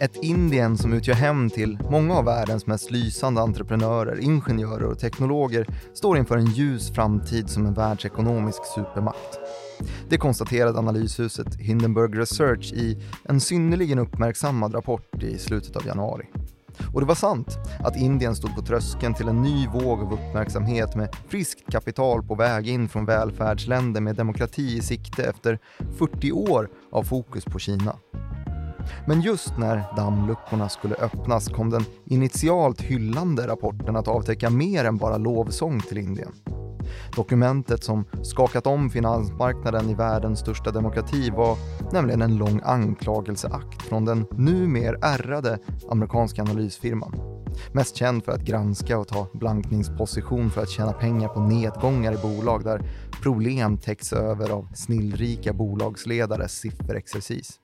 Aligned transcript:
Ett 0.00 0.16
Indien 0.16 0.78
som 0.78 0.92
utgör 0.92 1.14
hem 1.14 1.50
till 1.50 1.78
många 1.90 2.14
av 2.14 2.24
världens 2.24 2.66
mest 2.66 2.90
lysande 2.90 3.40
entreprenörer, 3.40 4.20
ingenjörer 4.20 4.84
och 4.84 4.98
teknologer 4.98 5.66
står 5.94 6.18
inför 6.18 6.36
en 6.36 6.46
ljus 6.46 6.94
framtid 6.94 7.50
som 7.50 7.66
en 7.66 7.74
världsekonomisk 7.74 8.64
supermakt. 8.74 9.38
Det 10.08 10.18
konstaterade 10.18 10.78
analyshuset 10.78 11.54
Hindenburg 11.54 12.18
Research 12.18 12.72
i 12.72 13.02
en 13.24 13.40
synnerligen 13.40 13.98
uppmärksammad 13.98 14.74
rapport 14.74 15.22
i 15.22 15.38
slutet 15.38 15.76
av 15.76 15.86
januari. 15.86 16.26
Och 16.94 17.00
det 17.00 17.06
var 17.06 17.14
sant 17.14 17.58
att 17.80 17.96
Indien 17.96 18.36
stod 18.36 18.54
på 18.54 18.62
tröskeln 18.62 19.14
till 19.14 19.28
en 19.28 19.42
ny 19.42 19.66
våg 19.66 20.00
av 20.00 20.12
uppmärksamhet 20.12 20.96
med 20.96 21.16
friskt 21.28 21.72
kapital 21.72 22.22
på 22.22 22.34
väg 22.34 22.68
in 22.68 22.88
från 22.88 23.04
välfärdsländer 23.04 24.00
med 24.00 24.16
demokrati 24.16 24.76
i 24.76 24.80
sikte 24.80 25.24
efter 25.24 25.58
40 25.98 26.32
år 26.32 26.68
av 26.92 27.02
fokus 27.02 27.44
på 27.44 27.58
Kina. 27.58 27.96
Men 29.06 29.20
just 29.20 29.58
när 29.58 29.96
dammluckorna 29.96 30.68
skulle 30.68 30.94
öppnas 30.94 31.48
kom 31.48 31.70
den 31.70 31.84
initialt 32.04 32.80
hyllande 32.80 33.46
rapporten 33.46 33.96
att 33.96 34.08
avtäcka 34.08 34.50
mer 34.50 34.84
än 34.84 34.96
bara 34.96 35.16
lovsång 35.16 35.80
till 35.80 35.98
Indien. 35.98 36.32
Dokumentet 37.16 37.84
som 37.84 38.04
skakat 38.22 38.66
om 38.66 38.90
finansmarknaden 38.90 39.90
i 39.90 39.94
världens 39.94 40.40
största 40.40 40.70
demokrati 40.70 41.30
var 41.30 41.56
nämligen 41.92 42.22
en 42.22 42.36
lång 42.36 42.60
anklagelseakt 42.64 43.82
från 43.82 44.04
den 44.04 44.26
numer 44.30 44.98
ärrade 45.02 45.58
amerikanska 45.90 46.42
analysfirman. 46.42 47.38
Mest 47.72 47.96
känd 47.96 48.24
för 48.24 48.32
att 48.32 48.42
granska 48.42 48.98
och 48.98 49.08
ta 49.08 49.26
blankningsposition 49.34 50.50
för 50.50 50.62
att 50.62 50.70
tjäna 50.70 50.92
pengar 50.92 51.28
på 51.28 51.40
nedgångar 51.40 52.12
i 52.12 52.16
bolag 52.16 52.64
där 52.64 52.82
problem 53.22 53.78
täcks 53.78 54.12
över 54.12 54.50
av 54.50 54.68
snillrika 54.74 55.52
bolagsledares 55.52 56.52
sifferexercis. 56.52 57.60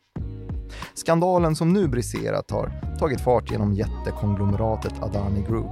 Skandalen 0.95 1.57
som 1.57 1.73
nu 1.73 1.89
briserat 1.89 2.51
har 2.51 2.97
tagit 2.98 3.20
fart 3.20 3.51
genom 3.51 3.73
jättekonglomeratet 3.73 5.03
Adani 5.03 5.43
Group 5.48 5.70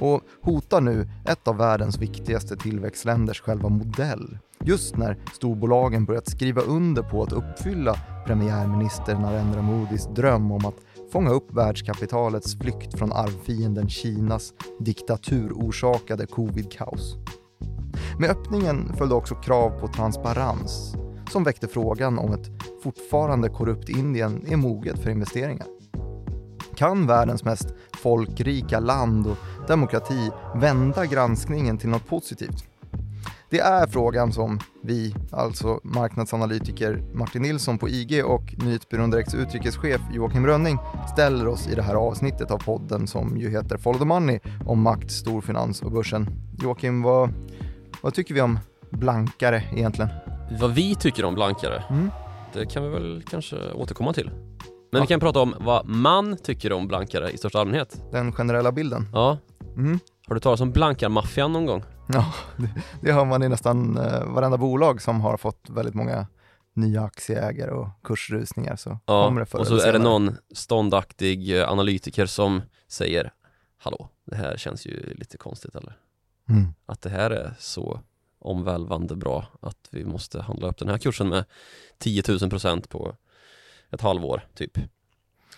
och 0.00 0.20
hotar 0.42 0.80
nu 0.80 1.08
ett 1.26 1.48
av 1.48 1.56
världens 1.56 1.98
viktigaste 1.98 2.56
tillväxtländers 2.56 3.40
själva 3.40 3.68
modell. 3.68 4.38
Just 4.64 4.96
när 4.96 5.18
storbolagen 5.32 6.04
börjat 6.04 6.30
skriva 6.30 6.62
under 6.62 7.02
på 7.02 7.22
att 7.22 7.32
uppfylla 7.32 7.96
premiärminister 8.26 9.14
Narendra 9.14 9.62
Modis 9.62 10.08
dröm 10.16 10.52
om 10.52 10.66
att 10.66 10.76
fånga 11.12 11.30
upp 11.30 11.52
världskapitalets 11.52 12.58
flykt 12.58 12.98
från 12.98 13.12
arvfienden 13.12 13.88
Kinas 13.88 14.52
diktaturorsakade 14.80 16.26
covid-kaos. 16.26 17.16
Med 18.18 18.30
öppningen 18.30 18.92
följde 18.96 19.14
också 19.14 19.34
krav 19.34 19.80
på 19.80 19.88
transparens 19.88 20.94
som 21.32 21.44
väckte 21.44 21.68
frågan 21.68 22.18
om 22.18 22.32
ett 22.32 22.50
fortfarande 22.82 23.48
korrupt 23.48 23.88
Indien 23.88 24.46
är 24.48 24.56
moget 24.56 24.98
för 24.98 25.10
investeringar. 25.10 25.66
Kan 26.76 27.06
världens 27.06 27.44
mest 27.44 27.74
folkrika 27.92 28.80
land 28.80 29.26
och 29.26 29.36
demokrati 29.68 30.30
vända 30.54 31.06
granskningen 31.06 31.78
till 31.78 31.88
något 31.88 32.06
positivt? 32.06 32.64
Det 33.50 33.58
är 33.58 33.86
frågan 33.86 34.32
som 34.32 34.58
vi, 34.82 35.14
alltså 35.30 35.80
marknadsanalytiker 35.82 37.02
Martin 37.14 37.42
Nilsson 37.42 37.78
på 37.78 37.88
IG 37.88 38.24
och 38.24 38.54
Nyhetsbyrån 38.64 39.10
Direkts 39.10 39.34
utrikeschef 39.34 40.00
Joakim 40.12 40.46
Rönning 40.46 40.78
ställer 41.12 41.48
oss 41.48 41.68
i 41.68 41.74
det 41.74 41.82
här 41.82 41.94
avsnittet 41.94 42.50
av 42.50 42.58
podden 42.58 43.06
som 43.06 43.36
ju 43.36 43.50
heter 43.50 43.76
Follow 43.76 43.98
the 43.98 44.04
Money 44.04 44.38
om 44.66 44.82
makt, 44.82 45.10
storfinans 45.10 45.82
och 45.82 45.92
börsen. 45.92 46.26
Joakim, 46.62 47.02
vad, 47.02 47.30
vad 48.00 48.14
tycker 48.14 48.34
vi 48.34 48.40
om 48.40 48.58
blankare 48.90 49.62
egentligen? 49.72 50.10
Vad 50.50 50.74
vi 50.74 50.94
tycker 50.94 51.24
om 51.24 51.34
blankare? 51.34 51.84
Mm. 51.90 52.10
Det 52.52 52.66
kan 52.66 52.82
vi 52.82 52.88
väl 52.88 53.22
kanske 53.30 53.72
återkomma 53.72 54.12
till. 54.12 54.30
Men 54.30 54.98
Ja. 54.98 55.00
vi 55.00 55.06
kan 55.06 55.20
prata 55.20 55.40
om 55.40 55.54
vad 55.60 55.86
man 55.88 56.36
tycker 56.36 56.72
om 56.72 56.88
blankare 56.88 57.30
i 57.30 57.38
största 57.38 57.60
allmänhet. 57.60 58.02
Den 58.12 58.32
generella 58.32 58.72
bilden? 58.72 59.08
Ja, 59.12 59.38
Mm. 59.76 59.98
har 60.26 60.34
du 60.34 60.40
talat 60.40 60.60
om 60.60 60.70
blankarmaffian 60.72 61.52
någon 61.52 61.66
gång? 61.66 61.84
Ja, 62.08 62.34
det, 62.56 62.70
det 63.02 63.12
hör 63.12 63.24
man 63.24 63.42
i 63.42 63.48
nästan 63.48 63.96
eh, 63.98 64.24
varenda 64.26 64.58
bolag 64.58 65.02
som 65.02 65.20
har 65.20 65.36
fått 65.36 65.66
väldigt 65.70 65.94
många 65.94 66.26
nya 66.74 67.02
aktieägare 67.02 67.70
och 67.70 67.88
kursrusningar 68.04 68.76
så 68.76 68.98
kommer 69.06 69.40
det 69.40 69.46
förr 69.46 69.58
och 69.58 69.66
så 69.66 69.80
är 69.80 69.92
det 69.92 69.98
någon 69.98 70.36
ståndaktig 70.54 71.58
eh, 71.60 71.70
analytiker 71.70 72.26
som 72.26 72.62
säger 72.88 73.32
Hallå, 73.78 74.08
det 74.26 74.36
här 74.36 74.56
känns 74.56 74.86
ju 74.86 75.14
lite 75.14 75.36
konstigt 75.38 75.74
eller? 75.76 75.96
Mm. 76.48 76.66
Att 76.86 77.02
det 77.02 77.10
här 77.10 77.30
är 77.30 77.54
så 77.58 78.00
omvälvande 78.42 79.16
bra 79.16 79.46
att 79.60 79.88
vi 79.90 80.04
måste 80.04 80.42
handla 80.42 80.68
upp 80.68 80.78
den 80.78 80.88
här 80.88 80.98
kursen 80.98 81.28
med 81.28 81.44
10 81.98 82.22
000 82.28 82.50
procent 82.50 82.88
på 82.88 83.16
ett 83.90 84.00
halvår 84.00 84.46
typ. 84.54 84.78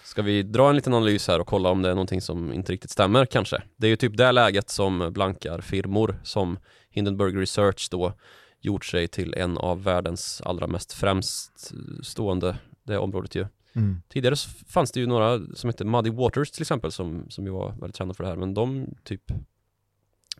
Ska 0.05 0.22
vi 0.22 0.43
dra 0.43 0.69
en 0.69 0.77
liten 0.77 0.94
analys 0.94 1.28
här 1.28 1.41
och 1.41 1.47
kolla 1.47 1.71
om 1.71 1.83
det 1.83 1.89
är 1.89 1.94
någonting 1.94 2.21
som 2.21 2.53
inte 2.53 2.73
riktigt 2.73 2.91
stämmer 2.91 3.27
kanske? 3.27 3.62
Det 3.77 3.87
är 3.87 3.89
ju 3.89 3.97
typ 3.97 4.17
det 4.17 4.33
läget 4.33 4.71
som 4.71 5.12
blankar 5.12 5.61
firmor 5.61 6.21
som 6.25 6.59
Hindenburg 6.91 7.41
Research 7.41 7.89
då 7.91 8.12
gjort 8.61 8.84
sig 8.84 9.09
till 9.09 9.34
en 9.34 9.59
av 9.59 9.83
världens 9.83 10.43
allra 10.44 10.67
mest 10.67 10.93
främst 10.93 11.73
stående 12.03 12.56
det 12.83 12.99
området 12.99 13.34
ju. 13.34 13.47
Mm. 13.73 14.03
Tidigare 14.09 14.37
fanns 14.69 14.93
det 14.93 15.00
ju 15.00 15.06
några 15.06 15.41
som 15.55 15.69
hette 15.69 15.84
Muddy 15.84 16.11
Waters 16.11 16.50
till 16.50 16.62
exempel 16.62 16.93
som, 16.93 17.27
som 17.31 17.44
ju 17.44 17.50
var 17.50 17.71
väldigt 17.71 17.97
kända 17.97 18.15
för 18.15 18.25
det 18.25 18.31
här 18.31 18.37
men 18.37 18.55
de 18.55 18.94
typ 19.05 19.23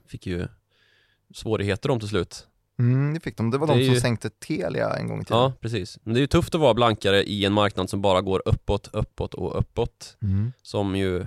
fick 0.06 0.27
ju 0.27 0.49
svårigheter 1.34 1.90
om 1.90 2.00
till 2.00 2.08
slut. 2.08 2.46
Mm, 2.78 3.14
det 3.14 3.20
fick 3.20 3.36
de. 3.36 3.50
Det 3.50 3.58
var 3.58 3.66
Det 3.66 3.72
de 3.74 3.84
som 3.84 3.94
ju- 3.94 4.00
sänkte 4.00 4.30
Telia 4.30 4.96
en 4.96 5.08
gång 5.08 5.20
i 5.20 5.24
tiden. 5.24 5.38
Ja, 5.42 5.52
precis. 5.60 5.98
Men 6.02 6.14
det 6.14 6.18
är 6.18 6.20
ju 6.20 6.26
tufft 6.26 6.54
att 6.54 6.60
vara 6.60 6.74
blankare 6.74 7.22
i 7.24 7.44
en 7.44 7.52
marknad 7.52 7.90
som 7.90 8.02
bara 8.02 8.20
går 8.20 8.42
uppåt, 8.46 8.88
uppåt 8.92 9.34
och 9.34 9.58
uppåt 9.58 10.16
Mm. 10.22 10.52
som 10.62 10.96
ju 10.96 11.26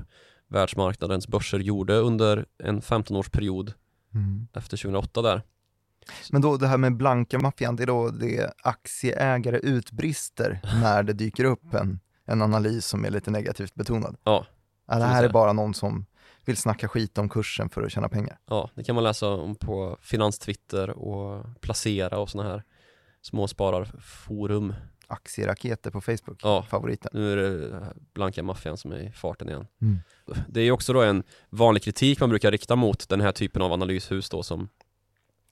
världsmarknadens 0.49 1.27
börser 1.27 1.59
gjorde 1.59 1.93
under 1.95 2.45
en 2.63 2.81
15-årsperiod 2.81 3.73
Mm. 4.13 4.47
efter 4.53 4.77
2008 4.77 5.21
där. 5.21 5.41
Men 6.31 6.41
då 6.41 6.57
det 6.57 6.67
här 6.67 6.77
med 6.77 6.97
blanka 6.97 7.39
maffian, 7.39 7.75
det 7.75 7.83
är 7.83 7.87
då 7.87 8.09
det 8.09 8.53
aktieägare 8.63 9.57
utbrister 9.63 10.59
när 10.81 11.03
det 11.03 11.13
dyker 11.13 11.43
upp 11.45 11.73
en, 11.73 11.99
en 12.25 12.41
analys 12.41 12.85
som 12.85 13.05
är 13.05 13.09
lite 13.09 13.31
negativt 13.31 13.75
betonad. 13.75 14.15
Ja, 14.23 14.45
Ja, 14.89 14.95
det 14.97 15.03
här 15.05 15.23
är 15.23 15.29
bara 15.29 15.53
någon 15.53 15.73
som 15.73 16.05
vill 16.47 16.57
snacka 16.57 16.87
skit 16.87 17.17
om 17.17 17.29
kursen 17.29 17.69
för 17.69 17.83
att 17.83 17.91
tjäna 17.91 18.09
pengar. 18.09 18.39
Ja, 18.45 18.69
det 18.75 18.83
kan 18.83 18.95
man 18.95 19.03
läsa 19.03 19.27
om 19.27 19.55
på 19.55 19.97
Finanstwitter 20.01 20.89
och 20.89 21.45
Placera 21.61 22.17
och 22.17 22.29
sådana 22.29 22.49
här 22.49 22.63
småspararforum. 23.21 24.73
Aktieraketer 25.09 25.91
på 25.91 26.01
Facebook, 26.01 26.39
Ja. 26.43 26.63
favoriten. 26.69 27.11
Nu 27.13 27.31
är 27.33 27.37
det 27.37 27.93
blanka 28.13 28.43
maffian 28.43 28.77
som 28.77 28.91
är 28.91 28.99
i 28.99 29.11
farten 29.11 29.49
igen. 29.49 29.67
Mm. 29.81 29.97
Det 30.49 30.61
är 30.61 30.71
också 30.71 30.93
då 30.93 31.01
en 31.01 31.23
vanlig 31.49 31.83
kritik 31.83 32.19
man 32.19 32.29
brukar 32.29 32.51
rikta 32.51 32.75
mot 32.75 33.09
den 33.09 33.21
här 33.21 33.31
typen 33.31 33.61
av 33.61 33.73
analyshus 33.73 34.29
då 34.29 34.43
som 34.43 34.69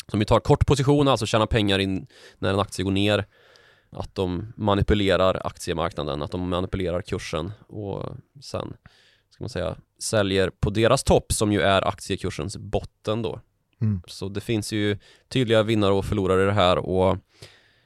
som 0.07 0.19
ju 0.19 0.25
tar 0.25 0.39
kort 0.39 0.66
position, 0.66 1.07
alltså 1.07 1.25
tjänar 1.25 1.45
pengar 1.45 1.79
in 1.79 2.07
när 2.39 2.53
en 2.53 2.59
aktie 2.59 2.85
går 2.85 2.91
ner. 2.91 3.25
Att 3.89 4.16
de 4.16 4.53
manipulerar 4.56 5.41
aktiemarknaden, 5.47 6.22
att 6.22 6.31
de 6.31 6.50
manipulerar 6.50 7.01
kursen 7.01 7.51
och 7.67 8.03
sen 8.41 8.73
ska 9.35 9.44
man 9.44 9.50
säga 9.50 9.75
säljer 10.00 10.50
på 10.50 10.69
deras 10.69 11.03
topp 11.03 11.34
som 11.34 11.51
ju 11.51 11.62
är 11.62 11.88
aktiekursens 11.88 12.57
botten 12.57 13.22
då. 13.22 13.40
Mm. 13.81 14.01
Så 14.07 14.29
det 14.29 14.41
finns 14.41 14.73
ju 14.73 14.97
tydliga 15.28 15.63
vinnare 15.63 15.94
och 15.94 16.06
förlorare 16.06 16.44
i 16.44 16.46
det 16.46 16.51
här 16.51 16.78
och 16.78 17.18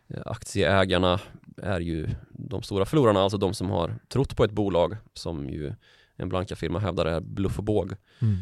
eh, 0.08 0.22
aktieägarna 0.26 1.20
är 1.58 1.80
ju 1.80 2.10
de 2.32 2.64
stora 2.64 2.86
förlorarna, 2.86 3.22
alltså 3.22 3.38
de 3.38 3.54
som 3.54 3.70
har 3.70 4.00
trott 4.08 4.36
på 4.36 4.44
ett 4.44 4.52
bolag 4.52 4.98
som 5.14 5.50
ju 5.50 5.74
en 6.16 6.30
blanka 6.30 6.56
firma 6.56 6.80
hävdar 6.80 7.06
är 7.06 7.20
bluff 7.20 7.58
och 7.58 7.64
båg. 7.64 7.94
Mm. 8.22 8.38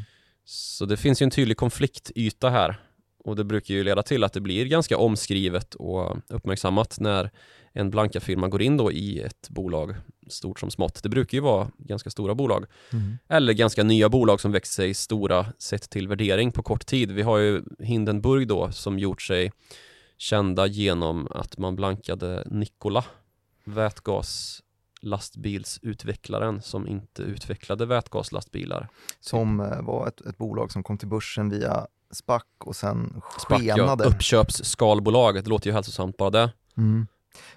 Så 0.46 0.86
det 0.86 0.98
finns 0.98 1.22
ju 1.22 1.24
en 1.24 1.32
tydlig 1.32 1.58
konfliktyta 1.58 2.50
här 2.50 2.80
och 3.24 3.36
det 3.36 3.44
brukar 3.44 3.74
ju 3.74 3.84
leda 3.84 4.04
till 4.04 4.24
att 4.24 4.34
det 4.34 4.42
blir 4.42 4.66
ganska 4.66 4.98
omskrivet 4.98 5.76
och 5.76 6.18
uppmärksammat 6.28 7.00
när 7.00 7.32
en 7.74 7.90
blanka 7.90 8.20
firma 8.20 8.48
går 8.48 8.62
in 8.62 8.78
då 8.78 8.92
i 8.92 9.20
ett 9.20 9.50
bolag 9.50 9.96
stort 10.30 10.60
som 10.60 10.72
smått. 10.72 11.04
Det 11.04 11.10
brukar 11.10 11.38
ju 11.38 11.42
vara 11.42 11.68
ganska 11.78 12.10
stora 12.10 12.36
bolag 12.36 12.66
Mm. 12.94 13.18
eller 13.28 13.54
ganska 13.54 13.84
nya 13.84 14.10
bolag 14.10 14.42
som 14.42 14.52
växt 14.52 14.74
sig 14.74 14.94
stora 14.94 15.46
sett 15.60 15.90
till 15.90 16.08
värdering 16.08 16.52
på 16.52 16.64
kort 16.64 16.86
tid. 16.86 17.12
Vi 17.12 17.22
har 17.22 17.38
ju 17.38 17.64
Hindenburg 17.80 18.48
då 18.48 18.72
som 18.72 19.00
gjort 19.00 19.22
sig 19.22 19.52
kända 20.18 20.68
genom 20.68 21.28
att 21.32 21.58
man 21.58 21.76
blankade 21.76 22.44
Nikola, 22.46 23.06
vätgaslastbilsutvecklaren 23.64 26.62
som 26.62 26.88
inte 26.88 27.22
utvecklade 27.22 27.86
vätgaslastbilar. 27.86 28.88
Som 29.20 29.60
eh, 29.60 29.82
var 29.82 30.08
ett, 30.08 30.22
ett 30.22 30.38
bolag 30.38 30.72
som 30.72 30.84
kom 30.84 30.98
till 30.98 31.08
börsen 31.08 31.50
via 31.50 31.88
SPAC 32.12 32.44
och 32.58 32.76
sen 32.76 33.22
Spack, 33.40 33.62
ja, 33.62 33.76
skenade. 33.76 34.04
uppköpsskalbolag, 34.04 35.36
det 35.44 35.50
låter 35.50 35.68
ju 35.68 35.74
hälsosamt 35.74 36.18
bara 36.18 36.30
det. 36.30 36.52
Mm. 36.78 37.08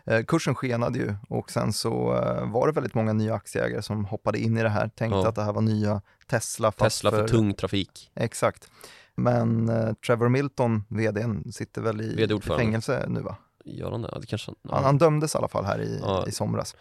Eh, 0.07 0.25
kursen 0.25 0.55
skenade 0.55 0.99
ju 0.99 1.15
och 1.29 1.51
sen 1.51 1.73
så 1.73 2.17
eh, 2.17 2.51
var 2.53 2.67
det 2.67 2.73
väldigt 2.73 2.95
många 2.95 3.13
nya 3.13 3.35
aktieägare 3.35 3.83
som 3.83 4.05
hoppade 4.05 4.39
in 4.39 4.57
i 4.59 4.63
det 4.63 4.69
här, 4.69 4.89
tänkte 4.89 5.19
Ja. 5.19 5.29
att 5.29 5.35
det 5.35 5.43
här 5.43 5.53
var 5.53 5.63
nya 5.63 6.03
Tesla. 6.31 6.73
Tesla 6.73 7.11
för 7.11 7.29
tung 7.29 7.55
trafik. 7.55 8.11
Exakt. 8.15 8.71
Men 9.15 9.69
eh, 9.69 9.93
Trevor 10.07 10.29
Milton, 10.29 10.85
vdn, 10.89 11.53
sitter 11.53 11.83
väl 11.83 12.01
i, 12.01 12.25
i 12.35 12.41
fängelse 12.41 13.05
nu 13.09 13.21
va? 13.21 13.37
Gör 13.65 13.91
han 13.91 14.03
det? 14.03 14.09
Ja, 14.13 14.19
Det 14.21 14.27
kanske 14.27 14.53
Han, 14.71 14.85
han 14.85 14.99
dömdes 14.99 15.35
i 15.35 15.39
alla 15.39 15.49
fall 15.49 15.65
här 15.65 15.81
i, 15.81 15.99
Ja. 16.03 16.25
i 16.29 16.33
somras. 16.33 16.77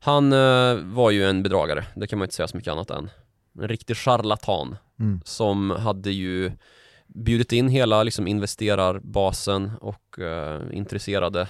Han 0.00 0.32
eh, 0.32 0.74
var 0.76 1.10
ju 1.10 1.24
en 1.24 1.42
bedragare, 1.42 1.84
det 1.96 2.06
kan 2.06 2.18
man 2.18 2.26
inte 2.26 2.34
säga 2.34 2.48
så 2.48 2.56
mycket 2.56 2.72
annat 2.72 2.90
än. 2.90 3.10
En 3.60 3.68
riktig 3.68 3.96
charlatan 3.96 4.76
Mm. 5.00 5.20
som 5.24 5.70
hade 5.70 6.10
ju 6.10 6.52
bjudit 7.06 7.52
in 7.52 7.68
hela 7.68 8.02
liksom, 8.02 8.26
investerarbasen 8.26 9.70
och 9.80 10.18
eh, 10.18 10.60
intresserade, 10.72 11.48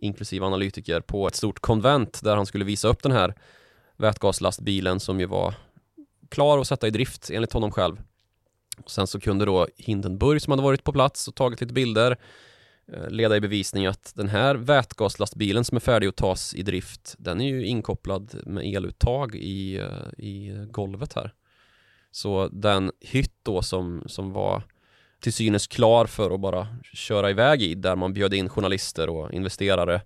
inklusive 0.00 0.46
analytiker, 0.46 1.00
på 1.00 1.26
ett 1.26 1.34
stort 1.34 1.60
konvent 1.60 2.20
där 2.22 2.36
han 2.36 2.46
skulle 2.46 2.64
visa 2.64 2.88
upp 2.88 3.02
den 3.02 3.12
här 3.12 3.34
vätgaslastbilen 3.96 5.00
som 5.00 5.20
ju 5.20 5.26
var 5.26 5.54
klar 6.28 6.58
att 6.58 6.66
sätta 6.66 6.86
i 6.86 6.90
drift 6.90 7.30
enligt 7.30 7.52
honom 7.52 7.70
själv. 7.70 8.00
Sen 8.86 9.06
så 9.06 9.20
kunde 9.20 9.44
då 9.44 9.66
Hindenburg 9.76 10.42
som 10.42 10.50
hade 10.50 10.62
varit 10.62 10.84
på 10.84 10.92
plats 10.92 11.28
och 11.28 11.34
tagit 11.34 11.60
lite 11.60 11.74
bilder 11.74 12.16
eh, 12.92 13.10
leda 13.10 13.36
i 13.36 13.40
bevisning 13.40 13.86
att 13.86 14.12
den 14.16 14.28
här 14.28 14.54
vätgaslastbilen 14.54 15.64
som 15.64 15.76
är 15.76 15.80
färdig 15.80 16.06
att 16.06 16.16
tas 16.16 16.54
i 16.54 16.62
drift 16.62 17.14
den 17.18 17.40
är 17.40 17.48
ju 17.48 17.66
inkopplad 17.66 18.34
med 18.46 18.64
eluttag 18.64 19.34
i, 19.34 19.78
eh, 19.78 20.24
i 20.24 20.66
golvet 20.70 21.12
här. 21.12 21.34
Så 22.10 22.48
den 22.52 22.92
hytt 23.00 23.34
då 23.42 23.62
som, 23.62 24.02
som 24.06 24.32
var 24.32 24.62
till 25.20 25.32
synes 25.32 25.66
klar 25.66 26.06
för 26.06 26.30
att 26.30 26.40
bara 26.40 26.66
köra 26.92 27.30
iväg 27.30 27.62
i 27.62 27.74
där 27.74 27.96
man 27.96 28.12
bjöd 28.12 28.34
in 28.34 28.48
journalister 28.48 29.08
och 29.08 29.32
investerare 29.32 30.00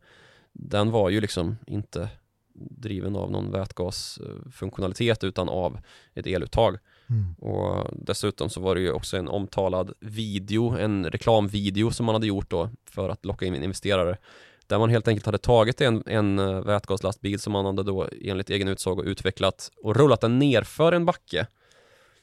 den 0.52 0.90
var 0.90 1.10
ju 1.10 1.20
liksom 1.20 1.56
inte 1.66 2.08
driven 2.54 3.16
av 3.16 3.30
någon 3.30 3.50
vätgasfunktionalitet 3.50 5.24
utan 5.24 5.48
av 5.48 5.78
ett 6.14 6.26
eluttag. 6.26 6.78
Mm. 7.06 7.34
Och 7.34 7.90
dessutom 7.92 8.50
så 8.50 8.60
var 8.60 8.74
det 8.74 8.80
ju 8.80 8.92
också 8.92 9.16
en 9.16 9.28
omtalad 9.28 9.92
video, 10.00 10.76
en 10.78 11.10
reklamvideo 11.10 11.90
som 11.90 12.06
man 12.06 12.14
hade 12.14 12.26
gjort 12.26 12.50
då 12.50 12.70
för 12.90 13.08
att 13.08 13.24
locka 13.24 13.46
in 13.46 13.54
investerare. 13.54 14.18
Där 14.66 14.78
man 14.78 14.90
helt 14.90 15.08
enkelt 15.08 15.26
hade 15.26 15.38
tagit 15.38 15.80
en, 15.80 16.02
en 16.06 16.38
eh, 16.38 16.60
vätgaslastbil 16.60 17.38
som 17.38 17.52
man 17.52 17.64
hade 17.64 17.82
då 17.82 18.08
enligt 18.22 18.50
egen 18.50 18.68
utsago 18.68 19.02
utvecklat 19.02 19.70
och 19.82 19.96
rullat 19.96 20.20
den 20.20 20.38
nerför 20.38 20.92
en 20.92 21.04
backe. 21.04 21.46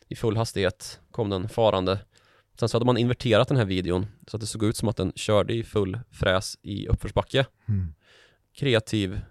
I 0.08 0.16
full 0.16 0.38
hastighet 0.38 1.00
kom 1.12 1.30
den 1.30 1.50
farande. 1.50 2.00
Sen 2.60 2.70
så 2.70 2.76
hade 2.76 2.86
man 2.86 2.98
inverterat 2.98 3.48
den 3.48 3.58
här 3.58 3.66
videon 3.66 4.06
så 4.28 4.38
att 4.38 4.42
det 4.42 4.48
såg 4.48 4.64
ut 4.64 4.78
som 4.78 4.90
att 4.90 4.98
den 4.98 5.12
körde 5.16 5.54
i 5.54 5.64
full 5.64 6.00
fräs 6.12 6.58
i 6.62 6.88
uppförsbacke. 6.88 7.46
Mm. 7.68 7.94
Kreativ 8.58 9.22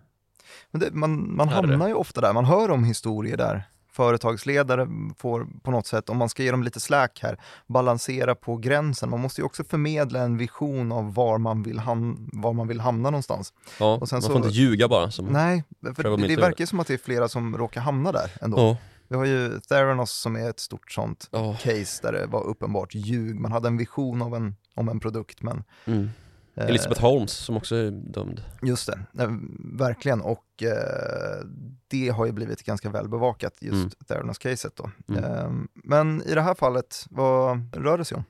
Men 0.70 0.80
det, 0.80 0.90
man, 0.92 1.36
man 1.36 1.48
hamnar 1.48 1.88
ju 1.88 1.94
ofta 1.94 2.20
där, 2.20 2.32
man 2.32 2.44
hör 2.44 2.70
om 2.70 2.84
historier 2.84 3.36
där 3.36 3.62
företagsledare 3.92 4.88
får 5.16 5.46
på 5.62 5.70
något 5.70 5.86
sätt, 5.86 6.08
om 6.08 6.16
man 6.16 6.28
ska 6.28 6.42
ge 6.42 6.50
dem 6.50 6.62
lite 6.62 6.80
slack 6.80 7.18
här, 7.22 7.38
balansera 7.66 8.34
på 8.34 8.56
gränsen. 8.56 9.10
Man 9.10 9.20
måste 9.20 9.40
ju 9.40 9.44
också 9.44 9.64
förmedla 9.64 10.20
en 10.20 10.36
vision 10.36 10.92
av 10.92 11.14
var 11.14 11.38
man 11.38 11.62
vill, 11.62 11.78
ham- 11.78 12.28
var 12.32 12.52
man 12.52 12.68
vill 12.68 12.80
hamna 12.80 13.10
någonstans. 13.10 13.52
Ja, 13.80 13.94
Och 14.00 14.08
sen 14.08 14.16
man 14.16 14.22
så- 14.22 14.28
får 14.28 14.36
inte 14.36 14.48
ljuga 14.48 14.88
bara 14.88 15.10
Nej, 15.20 15.64
för 15.96 16.02
det, 16.02 16.28
det 16.28 16.36
verkar 16.36 16.60
ju 16.62 16.66
som 16.66 16.80
att 16.80 16.86
det 16.86 16.94
är 16.94 16.98
flera 16.98 17.28
som 17.28 17.58
råkar 17.58 17.80
hamna 17.80 18.12
där 18.12 18.30
ändå. 18.40 18.58
Ja, 18.58 18.76
Vi 19.10 19.16
har 19.16 19.24
ju 19.24 19.60
Theranos 19.60 20.12
som 20.12 20.36
är 20.36 20.50
ett 20.50 20.60
stort 20.60 20.92
sånt 20.92 21.28
ja. 21.32 21.56
case 21.62 22.02
där 22.02 22.12
det 22.12 22.26
var 22.26 22.44
uppenbart 22.46 22.94
ljug. 22.94 23.40
Man 23.40 23.52
hade 23.52 23.68
en 23.68 23.76
vision 23.76 24.22
av 24.22 24.34
en, 24.34 24.56
om 24.74 24.88
en 24.88 25.00
produkt 25.00 25.42
men 25.42 25.64
Mm. 25.84 26.10
eh, 26.54 26.66
Elisabeth 26.66 27.00
Holmes 27.00 27.32
som 27.32 27.56
också 27.56 27.76
är 27.76 27.90
dömd. 27.90 28.42
Just 28.62 28.86
det, 28.86 29.22
eh, 29.22 29.30
verkligen 29.78 30.20
och 30.20 30.62
eh, 30.62 31.46
det 31.88 32.08
har 32.08 32.26
ju 32.26 32.32
blivit 32.32 32.62
ganska 32.62 32.90
väl 32.90 33.08
bevakat 33.08 33.54
just 33.60 33.74
Mm. 33.74 33.90
Theranos-caset 34.08 34.76
då. 34.76 34.90
Mm. 35.08 35.24
Eh, 35.24 35.50
men 35.74 36.22
i 36.26 36.34
det 36.34 36.42
här 36.42 36.54
fallet, 36.54 37.06
vad 37.10 37.76
rör 37.76 37.98
det 37.98 38.04
sig 38.04 38.16
om? 38.16 38.24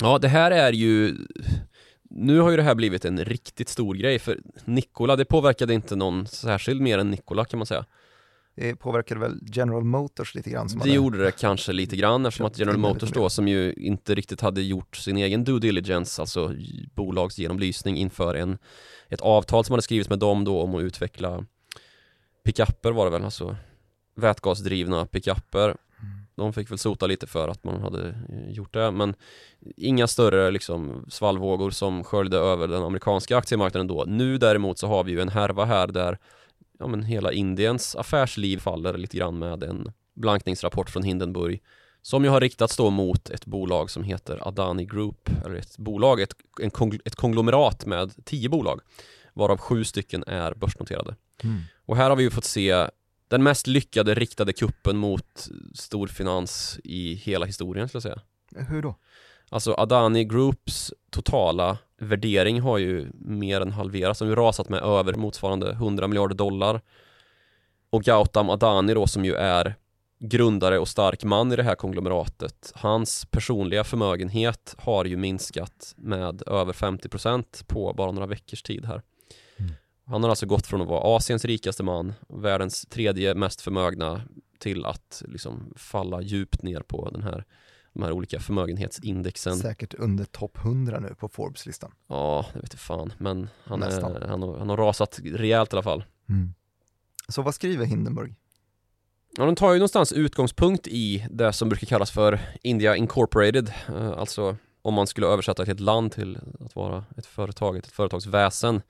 Ja, 0.00 0.18
det 0.18 0.28
här 0.28 0.50
är 0.50 0.72
ju 0.72 1.16
Nu 2.10 2.40
har 2.40 2.50
ju 2.50 2.56
det 2.56 2.62
här 2.62 2.74
blivit 2.74 3.04
en 3.04 3.24
riktigt 3.24 3.68
stor 3.68 3.94
grej 3.94 4.18
för 4.18 4.40
Nikola, 4.64 5.16
det 5.16 5.24
påverkade 5.24 5.74
inte 5.74 5.96
någon 5.96 6.26
särskild 6.26 6.80
mer 6.80 6.98
än 6.98 7.10
Nikola 7.10 7.44
kan 7.44 7.58
man 7.58 7.66
säga. 7.66 7.84
Det 8.56 8.76
påverkade 8.76 9.20
väl 9.20 9.38
General 9.42 9.84
Motors 9.84 10.34
lite 10.34 10.50
grann? 10.50 10.68
Som 10.68 10.78
Det 10.78 10.82
hade- 10.82 10.94
gjorde 10.94 11.24
det 11.24 11.30
kanske 11.32 11.72
lite 11.72 11.96
grann 11.96 12.26
eftersom 12.26 12.46
att 12.46 12.58
General 12.58 12.78
Motors 12.78 13.10
då 13.10 13.30
som 13.30 13.48
ju 13.48 13.72
inte 13.72 14.14
riktigt 14.14 14.40
hade 14.40 14.62
gjort 14.62 14.96
sin 14.96 15.16
egen 15.16 15.44
due 15.44 15.60
diligence, 15.60 16.22
alltså 16.22 16.54
bolagsgenomlysning 16.94 17.96
inför 17.96 18.34
en, 18.34 18.58
ett 19.08 19.20
avtal 19.20 19.64
som 19.64 19.72
hade 19.72 19.82
skrivits 19.82 20.10
med 20.10 20.18
dem 20.18 20.44
då 20.44 20.60
om 20.62 20.74
att 20.74 20.82
utveckla 20.82 21.44
pickuper 22.44 22.92
var 22.92 23.04
det 23.04 23.10
väl, 23.10 23.24
alltså 23.24 23.56
vätgasdrivna 24.16 25.06
pickuper. 25.06 25.64
Mm. 25.68 25.76
De 26.36 26.52
fick 26.52 26.70
väl 26.70 26.78
sota 26.78 27.06
lite 27.06 27.26
för 27.26 27.48
att 27.48 27.64
man 27.64 27.80
hade 27.80 28.08
eh, 28.08 28.50
gjort 28.50 28.72
det 28.74 28.90
men 28.90 29.14
inga 29.76 30.06
större 30.06 30.50
liksom 30.50 31.06
svallvågor 31.08 31.70
som 31.70 32.04
sköljde 32.04 32.36
över 32.38 32.68
den 32.68 32.82
amerikanska 32.82 33.36
aktiemarknaden 33.36 33.86
då. 33.86 34.04
Nu 34.06 34.38
däremot 34.38 34.78
så 34.78 34.86
har 34.86 35.04
vi 35.04 35.12
ju 35.12 35.20
en 35.20 35.28
härva 35.28 35.64
här 35.64 35.86
där 35.86 36.18
ja, 36.78 36.86
men 36.86 37.02
hela 37.02 37.32
Indiens 37.32 37.96
affärsliv 37.96 38.58
faller 38.58 38.98
lite 38.98 39.16
grann 39.16 39.38
med 39.38 39.62
en 39.62 39.92
blankningsrapport 40.14 40.90
från 40.90 41.02
Hindenburg 41.02 41.62
som 42.02 42.24
ju 42.24 42.30
har 42.30 42.40
riktats 42.40 42.76
då 42.76 42.90
mot 42.90 43.30
ett 43.30 43.46
bolag 43.46 43.90
som 43.90 44.04
heter 44.04 44.48
Adani 44.48 44.84
Group 44.84 45.30
eller 45.44 45.54
ett 45.54 45.78
bolag, 45.78 46.20
ett, 46.20 46.34
en 46.60 46.70
kong, 46.70 46.98
ett 47.04 47.14
konglomerat 47.14 47.86
med 47.86 48.24
tio 48.24 48.48
bolag 48.48 48.80
varav 49.32 49.58
sju 49.58 49.84
stycken 49.84 50.24
är 50.26 50.54
börsnoterade. 50.54 51.16
Mm. 51.42 51.60
Och 51.86 51.96
här 51.96 52.10
har 52.10 52.16
vi 52.16 52.22
ju 52.22 52.30
fått 52.30 52.44
se 52.44 52.86
den 53.28 53.42
mest 53.42 53.66
lyckade 53.66 54.14
riktade 54.14 54.52
kuppen 54.52 54.96
mot 54.96 55.48
storfinans 55.74 56.78
i 56.84 57.14
hela 57.14 57.46
historien 57.46 57.88
skulle 57.88 57.96
jag 57.96 58.02
säga. 58.02 58.66
Hur 58.68 58.82
då? 58.82 58.94
Alltså 59.54 59.74
Adani 59.78 60.24
Groups 60.24 60.92
totala 61.10 61.78
värdering 61.98 62.60
har 62.60 62.78
ju 62.78 63.10
mer 63.14 63.60
än 63.60 63.72
halverats, 63.72 64.18
den 64.18 64.28
har 64.28 64.36
ju 64.36 64.42
rasat 64.42 64.68
med 64.68 64.82
över 64.82 65.14
motsvarande 65.14 65.70
100 65.70 66.08
miljarder 66.08 66.34
dollar. 66.34 66.80
Och 67.90 68.02
Gautam 68.02 68.50
Adani 68.50 68.94
då 68.94 69.06
som 69.06 69.24
ju 69.24 69.34
är 69.34 69.74
grundare 70.18 70.78
och 70.78 70.88
stark 70.88 71.24
man 71.24 71.52
i 71.52 71.56
det 71.56 71.62
här 71.62 71.74
konglomeratet, 71.74 72.72
hans 72.74 73.26
personliga 73.30 73.84
förmögenhet 73.84 74.74
har 74.78 75.04
ju 75.04 75.16
minskat 75.16 75.94
med 75.96 76.42
över 76.46 76.72
50% 76.72 77.66
på 77.66 77.92
bara 77.92 78.12
några 78.12 78.26
veckors 78.26 78.62
tid 78.62 78.84
här. 78.84 79.02
Mm. 79.56 79.72
Han 80.06 80.22
har 80.22 80.30
alltså 80.30 80.46
gått 80.46 80.66
från 80.66 80.82
att 80.82 80.88
vara 80.88 81.16
Asiens 81.16 81.44
rikaste 81.44 81.82
man, 81.82 82.12
världens 82.28 82.86
tredje 82.86 83.34
mest 83.34 83.60
förmögna 83.60 84.22
till 84.58 84.86
att 84.86 85.22
liksom 85.28 85.72
falla 85.76 86.22
djupt 86.22 86.62
ner 86.62 86.80
på 86.80 87.10
den 87.10 87.22
här 87.22 87.44
de 87.94 88.02
här 88.02 88.12
olika 88.12 88.40
förmögenhetsindexen. 88.40 89.56
Säkert 89.56 89.94
under 89.94 90.24
topp 90.24 90.58
100 90.58 91.00
nu 91.00 91.14
på 91.14 91.28
Forbes-listan. 91.28 91.92
Ja, 92.08 92.46
det 92.54 92.60
vet 92.60 92.74
fan. 92.74 93.12
Men 93.18 93.48
han, 93.64 93.82
är, 93.82 94.00
han, 94.26 94.42
har, 94.42 94.58
han 94.58 94.68
har 94.68 94.76
rasat 94.76 95.20
rejält 95.24 95.72
i 95.72 95.76
alla 95.76 95.82
fall. 95.82 96.04
Mm. 96.28 96.54
Så 97.28 97.42
vad 97.42 97.54
skriver 97.54 97.84
Hindenburg? 97.84 98.34
Ja, 99.36 99.44
de 99.46 99.54
tar 99.56 99.72
ju 99.72 99.78
någonstans 99.78 100.12
utgångspunkt 100.12 100.86
i 100.86 101.26
det 101.30 101.52
som 101.52 101.68
brukar 101.68 101.86
kallas 101.86 102.10
för 102.10 102.40
India 102.62 102.96
Incorporated. 102.96 103.72
Eh, 103.88 104.10
Alltså 104.10 104.56
om 104.82 104.94
man 104.94 105.06
skulle 105.06 105.26
översätta 105.26 105.62
ett 105.62 105.80
land 105.80 106.12
till 106.12 106.38
att 106.60 106.76
vara 106.76 107.04
ett 107.16 107.26
företag, 107.26 107.76
ett 107.76 107.86
företagsväsen. 107.86 108.82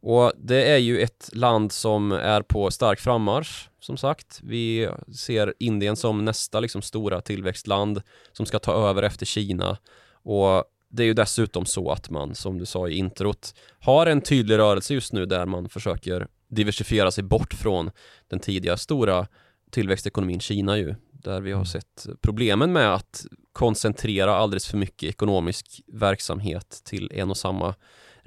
Och 0.00 0.32
det 0.36 0.70
är 0.70 0.76
ju 0.76 1.00
ett 1.00 1.30
land 1.32 1.72
som 1.72 2.12
är 2.12 2.42
på 2.42 2.70
stark 2.70 3.00
frammarsch 3.00 3.68
som 3.80 3.96
sagt. 3.96 4.40
Vi 4.42 4.88
ser 5.14 5.54
Indien 5.58 5.96
som 5.96 6.24
nästa 6.24 6.60
liksom 6.60 6.82
stora 6.82 7.20
tillväxtland 7.20 8.02
som 8.32 8.46
ska 8.46 8.58
ta 8.58 8.88
över 8.88 9.02
efter 9.02 9.26
Kina. 9.26 9.78
Och 10.12 10.64
det 10.88 11.02
är 11.02 11.06
ju 11.06 11.14
dessutom 11.14 11.66
så 11.66 11.90
att 11.90 12.10
man, 12.10 12.34
som 12.34 12.58
du 12.58 12.66
sa 12.66 12.88
i 12.88 12.96
introt, 12.96 13.54
har 13.80 14.06
en 14.06 14.20
tydlig 14.20 14.58
rörelse 14.58 14.94
just 14.94 15.12
nu 15.12 15.26
där 15.26 15.46
man 15.46 15.68
försöker 15.68 16.28
diversifiera 16.48 17.10
sig 17.10 17.24
bort 17.24 17.54
från 17.54 17.90
den 18.28 18.40
tidiga 18.40 18.76
stora 18.76 19.26
tillväxtekonomin 19.70 20.40
Kina 20.40 20.78
ju, 20.78 20.94
där 21.12 21.40
vi 21.40 21.52
har 21.52 21.64
sett 21.64 22.06
problemen 22.20 22.72
med 22.72 22.94
att 22.94 23.26
koncentrera 23.52 24.34
alldeles 24.34 24.66
för 24.66 24.76
mycket 24.76 25.08
ekonomisk 25.08 25.80
verksamhet 25.86 26.80
till 26.84 27.10
en 27.14 27.30
och 27.30 27.36
samma 27.36 27.74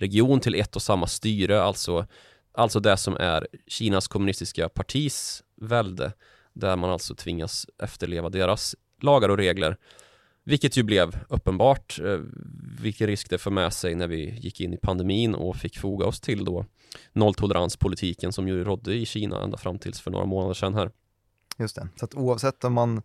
region, 0.01 0.39
till 0.39 0.55
ett 0.55 0.75
och 0.75 0.81
samma 0.81 1.07
styre, 1.07 1.61
alltså, 1.61 2.07
alltså 2.53 2.79
det 2.79 2.97
som 2.97 3.17
är 3.19 3.47
Kinas 3.67 4.07
kommunistiska 4.07 4.69
partis 4.69 5.43
välde, 5.55 6.13
där 6.53 6.75
man 6.75 6.89
alltså 6.89 7.15
tvingas 7.15 7.65
efterleva 7.83 8.29
deras 8.29 8.75
lagar 9.01 9.29
och 9.29 9.37
regler. 9.37 9.77
Vilket 10.43 10.77
ju 10.77 10.83
blev 10.83 11.19
uppenbart, 11.29 11.99
eh, 11.99 12.19
vilken 12.81 13.07
risk 13.07 13.29
det 13.29 13.37
för 13.37 13.51
med 13.51 13.73
sig 13.73 13.95
när 13.95 14.07
vi 14.07 14.39
gick 14.39 14.61
in 14.61 14.73
i 14.73 14.77
pandemin 14.77 15.35
och 15.35 15.55
fick 15.55 15.77
foga 15.77 16.05
oss 16.05 16.19
till 16.19 16.45
då 16.45 16.65
nolltoleranspolitiken 17.13 18.33
som 18.33 18.47
ju 18.47 18.63
rådde 18.63 18.93
i 18.93 19.05
Kina 19.05 19.43
ända 19.43 19.57
fram 19.57 19.79
tills 19.79 20.01
för 20.01 20.11
några 20.11 20.25
månader 20.25 20.53
sedan 20.53 20.73
här. 20.73 20.91
Just 21.57 21.75
det, 21.75 21.87
så 21.95 22.05
att 22.05 22.15
oavsett 22.15 22.63
om 22.63 22.73
man 22.73 23.01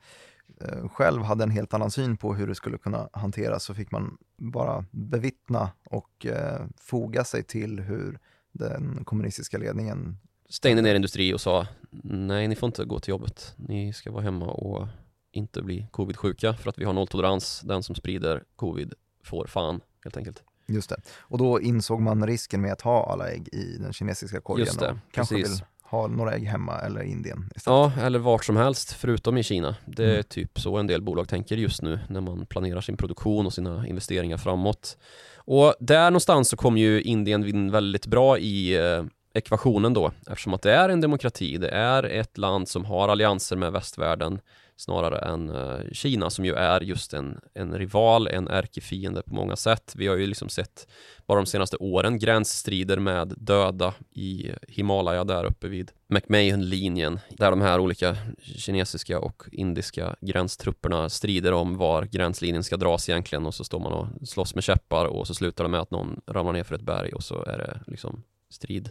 själv 0.93 1.23
hade 1.23 1.45
en 1.45 1.51
helt 1.51 1.75
annan 1.75 1.91
syn 1.91 2.17
på 2.17 2.35
hur 2.35 2.47
det 2.47 2.55
skulle 2.55 2.79
kunna 2.79 3.09
hanteras 3.13 3.65
så 3.65 3.75
fick 3.75 3.91
man 3.91 4.19
bara 4.37 4.85
bevittna 4.91 5.71
och 5.91 6.27
eh, 6.27 6.67
foga 6.77 7.25
sig 7.25 7.43
till 7.43 7.81
hur 7.81 8.19
den 8.53 9.05
kommunistiska 9.05 9.59
ledningen 9.59 10.19
Stängde 10.49 10.83
ner 10.83 10.95
industri 10.95 11.35
och 11.35 11.41
sa 11.41 11.67
nej, 12.03 12.49
ni 12.49 12.57
får 12.57 12.67
inte 12.67 12.85
gå 12.85 13.01
till 13.01 13.11
jobbet. 13.11 13.55
Ni 13.57 13.93
ska 13.93 14.11
vara 14.13 14.23
hemma 14.23 14.47
och 14.47 14.89
inte 15.33 15.63
bli 15.63 15.89
covid-sjuka 15.93 16.55
för 16.55 16.71
att 16.71 16.79
vi 16.79 16.85
har 16.85 16.93
nolltolerans. 16.93 17.61
Den 17.61 17.83
som 17.83 17.95
sprider 17.95 18.45
covid 18.57 18.95
får 19.25 19.47
fan 19.47 19.81
helt 20.05 20.17
enkelt. 20.17 20.43
Just 20.67 20.91
det. 20.91 20.97
Och 21.19 21.39
då 21.39 21.61
insåg 21.61 22.01
man 22.01 22.27
risken 22.27 22.61
med 22.61 22.73
att 22.73 22.81
ha 22.81 23.13
alla 23.13 23.31
ägg 23.31 23.49
i 23.53 23.79
den 23.79 23.93
kinesiska 23.93 24.41
korgen 24.41 24.67
Just 24.67 24.81
det, 24.81 24.99
precis. 25.13 25.37
vill 25.37 25.65
ha 25.91 26.07
några 26.07 26.33
ägg 26.35 26.45
hemma 26.45 26.79
eller 26.81 27.03
i 27.03 27.11
Indien 27.11 27.51
istället. 27.57 27.93
Ja, 27.97 28.03
eller 28.03 28.19
vart 28.19 28.45
som 28.45 28.57
helst 28.57 28.93
förutom 28.93 29.39
i 29.39 29.43
Kina. 29.43 29.77
Det 29.87 30.05
är 30.05 30.11
Mm. 30.11 30.25
typ 30.29 30.61
så 30.61 30.77
en 30.77 30.87
del 30.87 31.03
bolag 31.03 31.29
tänker 31.29 31.57
just 31.57 31.83
nu 31.83 31.99
när 32.09 32.21
man 32.21 32.47
planerar 32.47 32.81
sin 32.81 32.97
produktion 32.97 33.47
och 33.47 33.53
sina 33.53 33.87
investeringar 33.87 34.37
framåt. 34.37 34.97
Och 35.37 35.75
där 35.81 36.11
någonstans 36.11 36.49
så 36.49 36.57
kommer 36.57 36.81
ju 36.81 37.03
Indien 37.03 37.47
in 37.49 37.71
väldigt 37.71 38.07
bra 38.07 38.39
i 38.39 38.77
eh, 38.77 39.05
ekvationen 39.35 39.95
då 39.95 40.13
eftersom 40.31 40.55
att 40.55 40.63
det 40.63 40.73
är 40.73 40.89
en 40.89 41.01
demokrati. 41.01 41.57
Det 41.59 41.69
är 41.69 42.03
ett 42.03 42.39
land 42.39 42.69
som 42.69 42.85
har 42.85 43.09
allianser 43.09 43.57
med 43.57 43.73
västvärlden 43.73 44.41
snarare 44.77 45.19
än 45.19 45.51
eh, 45.51 45.91
Kina 45.93 46.31
som 46.31 46.45
ju 46.45 46.55
är 46.55 46.81
just 46.81 47.15
en, 47.15 47.41
en 47.55 47.79
rival, 47.79 48.29
en 48.29 48.49
ärkefiende 48.49 49.23
på 49.23 49.35
många 49.35 49.57
sätt. 49.57 49.93
Vi 49.97 50.07
har 50.07 50.17
ju 50.17 50.27
liksom 50.27 50.49
sett 50.49 50.89
bara 51.27 51.41
de 51.41 51.47
senaste 51.47 51.77
åren 51.77 52.19
gränsstrider 52.19 52.99
med 52.99 53.35
döda 53.37 53.95
i 54.11 54.51
Himalaya 54.69 55.25
där 55.25 55.45
uppe 55.45 55.69
vid 55.69 55.91
McMahon-linjen 56.07 57.19
där 57.31 57.51
de 57.51 57.61
här 57.61 57.81
olika 57.81 58.17
kinesiska 58.43 59.21
och 59.21 59.43
indiska 59.53 60.17
gränstrupperna 60.21 61.09
strider 61.09 61.53
om 61.53 61.77
var 61.77 62.03
gränslinjen 62.03 62.65
ska 62.65 62.77
dras 62.77 63.09
egentligen 63.09 63.47
och 63.47 63.55
så 63.55 63.65
står 63.65 63.81
man 63.81 63.93
och 63.93 64.29
slåss 64.29 64.55
med 64.55 64.65
käppar 64.65 65.07
och 65.07 65.27
så 65.27 65.35
slutar 65.35 65.65
det 65.65 65.71
med 65.71 65.81
att 65.81 65.91
någon 65.91 66.21
ramlar 66.27 66.53
ner 66.53 66.65
för 66.65 66.75
ett 66.75 66.83
berg 66.83 67.13
och 67.13 67.25
så 67.25 67.45
är 67.45 67.59
det 67.59 67.81
liksom 67.87 68.23
strid. 68.51 68.91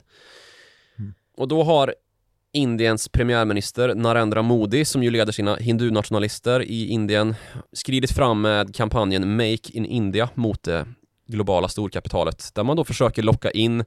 Mm. 0.99 1.13
Och 1.37 1.47
då 1.47 1.63
har 1.63 1.95
Indiens 2.55 3.09
premiärminister 3.09 3.95
Narendra 3.95 4.41
Modi 4.41 4.85
som 4.85 5.03
ju 5.03 5.09
leder 5.09 5.31
sina 5.31 5.55
hindunationalister 5.55 6.61
i 6.61 6.87
Indien 6.87 7.35
skridit 7.73 8.11
fram 8.11 8.41
med 8.41 8.75
kampanjen 8.75 9.35
Make 9.35 9.71
in 9.71 9.85
India 9.85 10.29
mot 10.33 10.63
det 10.63 10.85
globala 11.27 11.67
storkapitalet 11.67 12.51
där 12.55 12.63
man 12.63 12.77
då 12.77 12.83
försöker 12.83 13.23
locka 13.23 13.51
in 13.51 13.83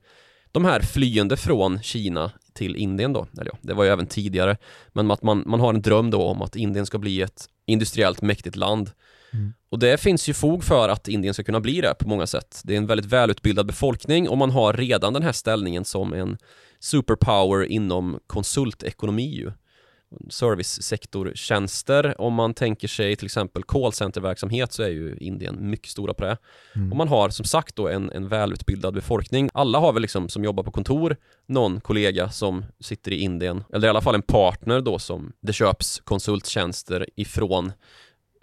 de 0.53 0.65
här 0.65 0.81
flyende 0.81 1.37
från 1.37 1.83
Kina 1.83 2.31
till 2.55 2.77
Indien 2.77 3.13
då, 3.13 3.27
eller 3.41 3.51
ja, 3.53 3.59
det 3.63 3.75
var 3.75 3.85
ju 3.85 3.91
även 3.91 4.07
tidigare 4.07 4.57
men 4.93 5.11
att 5.11 5.23
man, 5.23 5.43
man 5.47 5.61
har 5.61 5.75
en 5.75 5.83
dröm 5.83 6.11
då 6.11 6.23
om 6.23 6.43
att 6.43 6.57
Indien 6.57 6.87
ska 6.87 6.99
bli 6.99 7.23
ett 7.23 7.45
industriellt 7.67 8.23
mäktigt 8.23 8.57
land 8.57 8.91
Mm. 9.33 9.53
och 9.71 9.79
det 9.79 10.01
finns 10.01 10.29
ju 10.29 10.35
fog 10.35 10.65
för 10.65 10.89
att 10.89 11.09
Indien 11.09 11.35
ska 11.35 11.45
kunna 11.45 11.61
bli 11.61 11.81
det 11.81 11.95
på 11.99 12.09
många 12.09 12.27
sätt. 12.27 12.61
Det 12.65 12.73
är 12.73 12.79
en 12.79 12.87
väldigt 12.87 13.13
välutbildad 13.13 13.67
befolkning 13.67 14.29
och 14.29 14.39
man 14.39 14.51
har 14.51 14.73
redan 14.73 15.13
den 15.13 15.23
här 15.23 15.33
ställningen 15.33 15.85
som 15.85 16.13
en 16.13 16.39
superpower 16.81 17.65
inom 17.65 18.19
konsultekonomi 18.27 19.35
ju. 19.35 19.53
Servicesektortjänster, 20.29 22.21
om 22.21 22.35
man 22.35 22.55
tänker 22.55 22.89
sig 22.89 23.17
till 23.17 23.27
exempel 23.27 23.63
callcenterverksamhet 23.63 24.73
så 24.73 24.83
är 24.83 24.89
ju 24.89 25.17
Indien 25.17 25.71
mycket 25.71 25.91
stora 25.91 26.15
på 26.15 26.25
det. 26.25 26.37
Mm. 26.75 26.91
Och 26.91 26.97
man 26.97 27.09
har 27.09 27.29
som 27.29 27.45
sagt 27.45 27.77
då 27.77 27.89
en, 27.89 28.11
en 28.11 28.29
välutbildad 28.29 28.95
befolkning. 28.95 29.51
Alla 29.55 29.79
har 29.79 29.93
väl 29.93 30.03
liksom 30.03 30.29
som 30.29 30.45
jobbar 30.45 30.63
på 30.63 30.71
kontor 30.71 31.17
någon 31.47 31.81
kollega 31.81 32.31
som 32.31 32.65
sitter 32.81 33.13
i 33.13 33.21
Indien, 33.21 33.65
eller 33.73 33.89
i 33.89 33.91
alla 33.91 34.01
fall 34.01 34.15
en 34.15 34.23
partner 34.23 34.81
då 34.81 34.99
som 34.99 35.33
det 35.41 35.53
köps 35.53 36.01
konsulttjänster 36.05 37.07
ifrån 37.17 37.73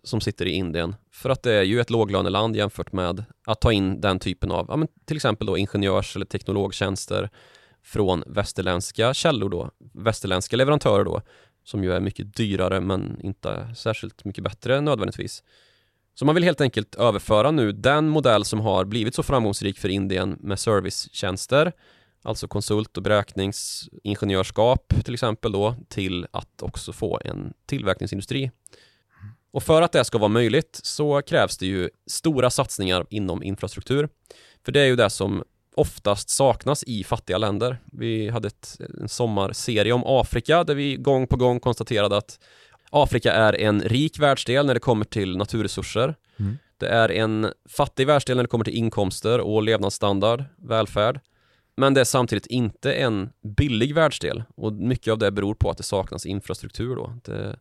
som 0.04 0.22
sitter 0.22 0.46
i 0.46 0.52
Indien. 0.52 0.96
För 1.12 1.30
att 1.30 1.44
det 1.44 1.54
är 1.54 1.64
ju 1.64 1.80
ett 1.80 1.90
låglöneland 1.90 2.56
jämfört 2.56 2.92
med 2.92 3.24
att 3.46 3.62
ta 3.62 3.72
in 3.72 4.02
den 4.02 4.20
typen 4.20 4.52
av, 4.52 4.66
ja, 4.70 4.76
men 4.76 4.88
till 5.06 5.16
exempel 5.16 5.48
då 5.48 5.58
ingenjörs 5.58 6.16
eller 6.16 6.26
teknologtjänster 6.26 7.30
från 7.86 8.24
västerländska 8.28 9.14
källor 9.14 9.50
då, 9.50 9.72
västerländska 9.94 10.56
leverantörer 10.56 11.04
då, 11.04 11.22
som 11.64 11.84
ju 11.84 11.92
är 11.92 12.00
mycket 12.00 12.36
dyrare 12.36 12.82
men 12.82 13.22
inte 13.22 13.74
särskilt 13.76 14.26
mycket 14.26 14.44
bättre 14.44 14.82
nödvändigtvis. 14.82 15.44
Så 16.14 16.26
man 16.26 16.36
vill 16.36 16.44
helt 16.44 16.62
enkelt 16.62 16.96
överföra 16.96 17.52
nu 17.52 17.72
den 17.72 18.10
modell 18.10 18.46
som 18.46 18.60
har 18.60 18.86
blivit 18.86 19.16
så 19.16 19.24
framgångsrik 19.24 19.80
för 19.80 19.90
Indien 19.90 20.38
med 20.40 20.60
servicetjänster, 20.60 21.72
alltså 22.24 22.48
konsult 22.48 22.98
och 22.98 23.04
beräkningsingenjörskap 23.04 24.94
till 25.06 25.14
exempel 25.14 25.52
då, 25.52 25.76
till 25.90 26.28
att 26.32 26.62
också 26.62 26.94
få 26.94 27.20
en 27.26 27.54
tillverkningsindustri. 27.66 28.52
Och 29.52 29.64
för 29.64 29.82
att 29.82 29.92
det 29.92 30.06
ska 30.06 30.18
vara 30.18 30.30
möjligt 30.30 30.80
så 30.84 31.22
krävs 31.22 31.58
det 31.58 31.66
ju 31.66 31.90
stora 32.08 32.50
satsningar 32.50 33.06
inom 33.10 33.44
infrastruktur. 33.44 34.10
För 34.66 34.72
det 34.72 34.80
är 34.80 34.86
ju 34.86 34.96
det 34.96 35.10
som 35.10 35.44
oftast 35.78 36.30
saknas 36.30 36.84
i 36.84 37.04
fattiga 37.04 37.38
länder. 37.38 37.78
Vi 37.92 38.30
hade 38.30 38.48
ett, 38.48 38.78
en 39.02 39.10
sommarserie 39.10 39.94
om 39.94 40.04
Afrika 40.06 40.64
där 40.64 40.76
vi 40.76 40.96
gång 40.96 41.28
på 41.28 41.36
gång 41.36 41.60
konstaterade 41.60 42.18
att 42.18 42.40
Afrika 42.90 43.34
är 43.34 43.62
en 43.62 43.82
rik 43.82 44.20
världsdel 44.20 44.66
när 44.66 44.74
det 44.74 44.80
kommer 44.80 45.06
till 45.06 45.38
naturresurser. 45.38 46.16
Mm. 46.38 46.58
Det 46.78 46.88
är 46.88 47.12
en 47.12 47.52
fattig 47.70 48.08
världsdel 48.08 48.36
när 48.36 48.44
det 48.44 48.50
kommer 48.50 48.66
till 48.66 48.76
inkomster 48.76 49.40
och 49.40 49.64
levnadsstandard, 49.64 50.44
välfärd. 50.58 51.20
Men 51.78 51.94
det 51.94 52.02
är 52.02 52.06
samtidigt 52.06 52.46
inte 52.46 52.94
en 52.94 53.30
billig 53.58 53.96
världsdel 53.96 54.44
och 54.56 54.74
mycket 54.74 55.12
av 55.12 55.18
det 55.18 55.32
beror 55.32 55.54
på 55.54 55.70
att 55.70 55.78
det 55.78 55.84
saknas 55.84 56.26
infrastruktur 56.26 56.96
då. 56.96 57.14
Det 57.24 57.34
är 57.34 57.60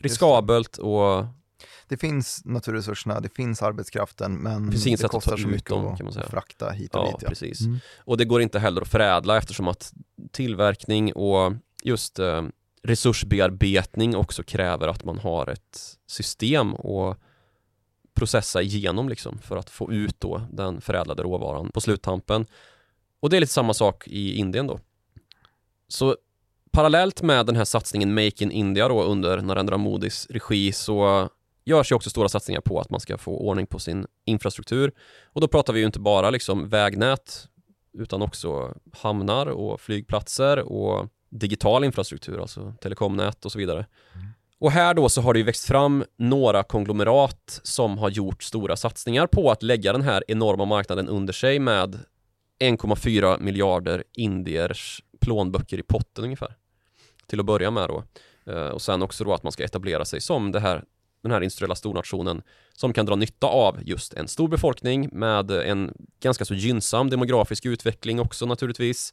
riskabelt 0.00 0.78
och 0.78 1.24
Det 1.88 1.96
finns 1.96 2.42
naturresurserna, 2.44 3.20
det 3.20 3.28
finns 3.28 3.62
arbetskraften 3.62 4.34
men 4.34 4.72
inget 4.86 5.00
det 5.00 5.08
kostar 5.08 5.30
ta 5.30 5.42
så 5.42 5.48
mycket 5.48 5.70
dem, 5.70 5.86
att, 5.86 6.16
att 6.16 6.30
frakta 6.30 6.70
hit 6.70 6.94
och 6.94 7.00
ja, 7.00 7.06
dit. 7.06 7.22
Ja. 7.22 7.28
precis. 7.28 7.60
Mm. 7.60 7.78
Och 7.98 8.16
det 8.16 8.24
går 8.24 8.42
inte 8.42 8.58
heller 8.58 8.82
att 8.82 8.88
förädla 8.88 9.36
eftersom 9.36 9.68
att 9.68 9.92
tillverkning 10.32 11.12
och 11.12 11.52
just 11.82 12.18
eh, 12.18 12.42
resursbearbetning 12.82 14.16
också 14.16 14.42
kräver 14.42 14.88
att 14.88 15.04
man 15.04 15.18
har 15.18 15.46
ett 15.46 15.98
system 16.06 16.74
att 16.74 17.18
processa 18.14 18.62
igenom 18.62 19.08
liksom 19.08 19.38
för 19.38 19.56
att 19.56 19.70
få 19.70 19.92
ut 19.92 20.20
då 20.20 20.42
den 20.52 20.80
förädlade 20.80 21.22
råvaran 21.22 21.70
på 21.74 21.80
sluttampen. 21.80 22.46
Och 23.20 23.30
det 23.30 23.36
är 23.36 23.40
lite 23.40 23.52
samma 23.52 23.74
sak 23.74 24.08
i 24.08 24.36
Indien 24.36 24.66
då. 24.66 24.80
Så 25.88 26.16
parallellt 26.70 27.22
med 27.22 27.46
den 27.46 27.56
här 27.56 27.64
satsningen 27.64 28.14
Make 28.14 28.44
in 28.44 28.50
India 28.50 28.88
då 28.88 29.02
under 29.02 29.42
Narendra 29.42 29.76
Modis 29.76 30.26
regi 30.30 30.72
så 30.72 31.28
görs 31.66 31.92
ju 31.92 31.96
också 31.96 32.10
stora 32.10 32.28
satsningar 32.28 32.60
på 32.60 32.80
att 32.80 32.90
man 32.90 33.00
ska 33.00 33.18
få 33.18 33.38
ordning 33.38 33.66
på 33.66 33.78
sin 33.78 34.06
infrastruktur. 34.24 34.92
Och 35.24 35.40
då 35.40 35.48
pratar 35.48 35.72
vi 35.72 35.80
ju 35.80 35.86
inte 35.86 36.00
bara 36.00 36.30
liksom 36.30 36.68
vägnät 36.68 37.48
utan 37.98 38.22
också 38.22 38.74
hamnar 38.92 39.46
och 39.46 39.80
flygplatser 39.80 40.58
och 40.58 41.08
digital 41.30 41.84
infrastruktur, 41.84 42.40
alltså 42.40 42.74
telekomnät 42.80 43.44
och 43.44 43.52
så 43.52 43.58
vidare. 43.58 43.86
Mm. 44.14 44.26
Och 44.58 44.70
här 44.70 44.94
då 44.94 45.08
så 45.08 45.20
har 45.20 45.32
det 45.32 45.38
ju 45.38 45.44
växt 45.44 45.66
fram 45.66 46.04
några 46.16 46.62
konglomerat 46.62 47.60
som 47.62 47.98
har 47.98 48.10
gjort 48.10 48.42
stora 48.42 48.76
satsningar 48.76 49.26
på 49.26 49.50
att 49.50 49.62
lägga 49.62 49.92
den 49.92 50.02
här 50.02 50.24
enorma 50.28 50.64
marknaden 50.64 51.08
under 51.08 51.32
sig 51.32 51.58
med 51.58 51.98
1,4 52.58 53.40
miljarder 53.40 54.04
indiers 54.12 55.02
plånböcker 55.20 55.78
i 55.78 55.82
potten 55.82 56.24
ungefär. 56.24 56.56
Till 57.26 57.40
att 57.40 57.46
börja 57.46 57.70
med 57.70 57.88
då. 57.88 58.04
Eh, 58.52 58.68
Och 58.68 58.82
sen 58.82 59.02
också 59.02 59.24
då 59.24 59.34
att 59.34 59.42
man 59.42 59.52
ska 59.52 59.64
etablera 59.64 60.04
sig 60.04 60.20
som 60.20 60.52
det 60.52 60.60
här, 60.60 60.84
den 61.22 61.32
här 61.32 61.40
industriella 61.40 61.74
stornationen 61.74 62.42
som 62.74 62.92
kan 62.92 63.06
dra 63.06 63.16
nytta 63.16 63.46
av 63.46 63.78
just 63.82 64.14
en 64.14 64.28
stor 64.28 64.48
befolkning 64.48 65.08
med 65.12 65.50
en 65.50 65.94
ganska 66.20 66.44
så 66.44 66.54
gynnsam 66.54 67.10
demografisk 67.10 67.66
utveckling 67.66 68.20
också 68.20 68.46
naturligtvis 68.46 69.12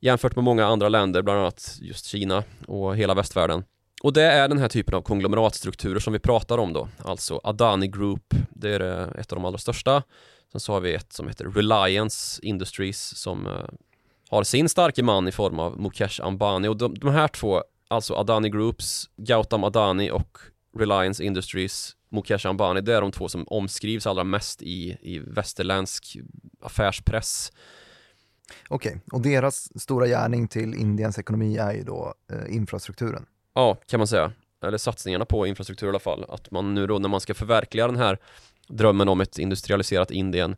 jämfört 0.00 0.36
med 0.36 0.44
många 0.44 0.66
andra 0.66 0.88
länder, 0.88 1.22
bland 1.22 1.40
annat 1.40 1.78
just 1.80 2.06
Kina 2.06 2.44
och 2.66 2.96
hela 2.96 3.14
västvärlden. 3.14 3.64
Och 4.02 4.12
det 4.12 4.22
är 4.22 4.48
den 4.48 4.58
här 4.58 4.68
typen 4.68 4.94
av 4.94 5.02
konglomeratstrukturer 5.02 6.00
som 6.00 6.12
vi 6.12 6.18
pratar 6.18 6.58
om 6.58 6.72
då, 6.72 6.88
alltså 7.04 7.40
Adani 7.44 7.86
Group, 7.86 8.34
det 8.50 8.74
är 8.74 8.80
ett 9.18 9.32
av 9.32 9.36
de 9.36 9.44
allra 9.44 9.58
största. 9.58 10.02
Sen 10.52 10.60
så 10.60 10.72
har 10.72 10.80
vi 10.80 10.94
ett 10.94 11.12
som 11.12 11.28
heter 11.28 11.44
Reliance 11.44 12.42
Industries 12.42 13.16
som 13.16 13.46
eh, 13.46 13.52
har 14.28 14.44
sin 14.44 14.68
starke 14.68 15.02
man 15.02 15.28
i 15.28 15.32
form 15.32 15.58
av 15.58 15.80
Mukesh 15.80 16.20
Ambani 16.22 16.68
och 16.68 16.76
de, 16.76 16.94
de 16.94 17.10
här 17.10 17.28
två, 17.28 17.62
alltså 17.88 18.14
Adani 18.14 18.48
Groups, 18.48 19.10
Gautam 19.16 19.64
Adani 19.64 20.10
och 20.10 20.38
Reliance 20.74 21.24
Industries, 21.24 21.96
Mukesh 22.08 22.46
Ambani, 22.46 22.80
det 22.80 22.94
är 22.94 23.00
de 23.00 23.12
två 23.12 23.28
som 23.28 23.44
omskrivs 23.48 24.06
allra 24.06 24.24
mest 24.24 24.62
i, 24.62 24.98
i 25.02 25.18
västerländsk 25.18 26.16
affärspress. 26.60 27.52
Okej, 28.68 29.00
och 29.12 29.22
deras 29.22 29.82
stora 29.82 30.06
gärning 30.06 30.48
till 30.48 30.74
Indiens 30.74 31.18
ekonomi 31.18 31.56
är 31.56 31.72
ju 31.72 31.82
då 31.82 32.14
eh, 32.32 32.56
infrastrukturen. 32.56 33.26
Ja, 33.54 33.74
kan 33.86 34.00
man 34.00 34.06
säga. 34.06 34.32
Eller 34.64 34.78
satsningarna 34.78 35.24
på 35.24 35.46
infrastruktur 35.46 35.86
i 35.86 35.90
alla 35.90 35.98
fall. 35.98 36.24
Att 36.28 36.50
man 36.50 36.74
nu 36.74 36.86
då 36.86 36.98
när 36.98 37.08
man 37.08 37.20
ska 37.20 37.34
förverkliga 37.34 37.86
den 37.86 37.96
här 37.96 38.18
drömmen 38.68 39.08
om 39.08 39.20
ett 39.20 39.38
industrialiserat 39.38 40.10
Indien 40.10 40.56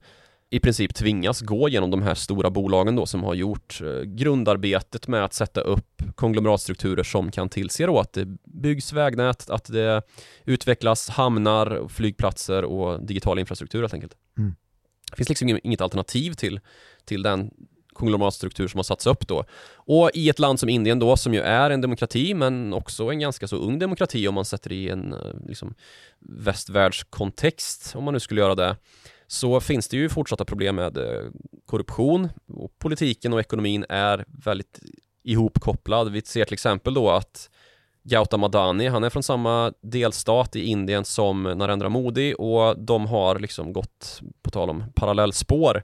i 0.54 0.60
princip 0.60 0.94
tvingas 0.94 1.40
gå 1.40 1.68
genom 1.68 1.90
de 1.90 2.02
här 2.02 2.14
stora 2.14 2.50
bolagen 2.50 2.96
då 2.96 3.06
som 3.06 3.22
har 3.22 3.34
gjort 3.34 3.80
eh, 3.80 4.02
grundarbetet 4.02 5.08
med 5.08 5.24
att 5.24 5.34
sätta 5.34 5.60
upp 5.60 6.02
konglomeratstrukturer 6.14 7.02
som 7.02 7.30
kan 7.30 7.48
tillse 7.48 7.86
då 7.86 7.98
att 7.98 8.12
det 8.12 8.26
byggs 8.44 8.92
vägnät, 8.92 9.50
att 9.50 9.64
det 9.64 10.02
utvecklas 10.44 11.08
hamnar, 11.08 11.88
flygplatser 11.88 12.64
och 12.64 13.06
digital 13.06 13.38
infrastruktur 13.38 13.80
helt 13.80 13.94
enkelt. 13.94 14.12
Mm. 14.38 14.54
Det 15.10 15.16
finns 15.16 15.28
liksom 15.28 15.58
inget 15.62 15.80
alternativ 15.80 16.32
till, 16.32 16.60
till 17.04 17.22
den 17.22 17.50
konglomeratstruktur 17.92 18.68
som 18.68 18.78
har 18.78 18.84
satts 18.84 19.06
upp 19.06 19.28
då. 19.28 19.44
Och 19.74 20.10
i 20.14 20.28
ett 20.28 20.38
land 20.38 20.60
som 20.60 20.68
Indien 20.68 20.98
då, 20.98 21.16
som 21.16 21.34
ju 21.34 21.40
är 21.40 21.70
en 21.70 21.80
demokrati, 21.80 22.34
men 22.34 22.72
också 22.72 23.10
en 23.10 23.18
ganska 23.18 23.48
så 23.48 23.56
ung 23.56 23.78
demokrati 23.78 24.28
om 24.28 24.34
man 24.34 24.44
sätter 24.44 24.72
i 24.72 24.88
en 24.88 25.12
eh, 25.12 25.18
liksom, 25.48 25.74
västvärldskontext, 26.20 27.96
om 27.96 28.04
man 28.04 28.14
nu 28.14 28.20
skulle 28.20 28.40
göra 28.40 28.54
det, 28.54 28.76
så 29.26 29.60
finns 29.60 29.88
det 29.88 29.96
ju 29.96 30.08
fortsatta 30.08 30.44
problem 30.44 30.76
med 30.76 30.96
eh, 30.96 31.24
korruption 31.66 32.28
och 32.48 32.78
politiken 32.78 33.32
och 33.32 33.40
ekonomin 33.40 33.84
är 33.88 34.24
väldigt 34.44 34.80
ihopkopplad. 35.22 36.12
Vi 36.12 36.22
ser 36.22 36.44
till 36.44 36.54
exempel 36.54 36.94
då 36.94 37.10
att 37.10 37.50
Gautam 38.02 38.44
Adani, 38.44 38.88
han 38.88 39.04
är 39.04 39.10
från 39.10 39.22
samma 39.22 39.72
delstat 39.80 40.56
i 40.56 40.64
Indien 40.64 41.04
som 41.04 41.42
Narendra 41.42 41.88
Modi 41.88 42.34
och 42.38 42.78
de 42.78 43.06
har 43.06 43.38
liksom 43.38 43.72
gått, 43.72 44.20
på 44.42 44.50
tal 44.50 44.70
om 44.70 44.84
parallellspår, 44.94 45.82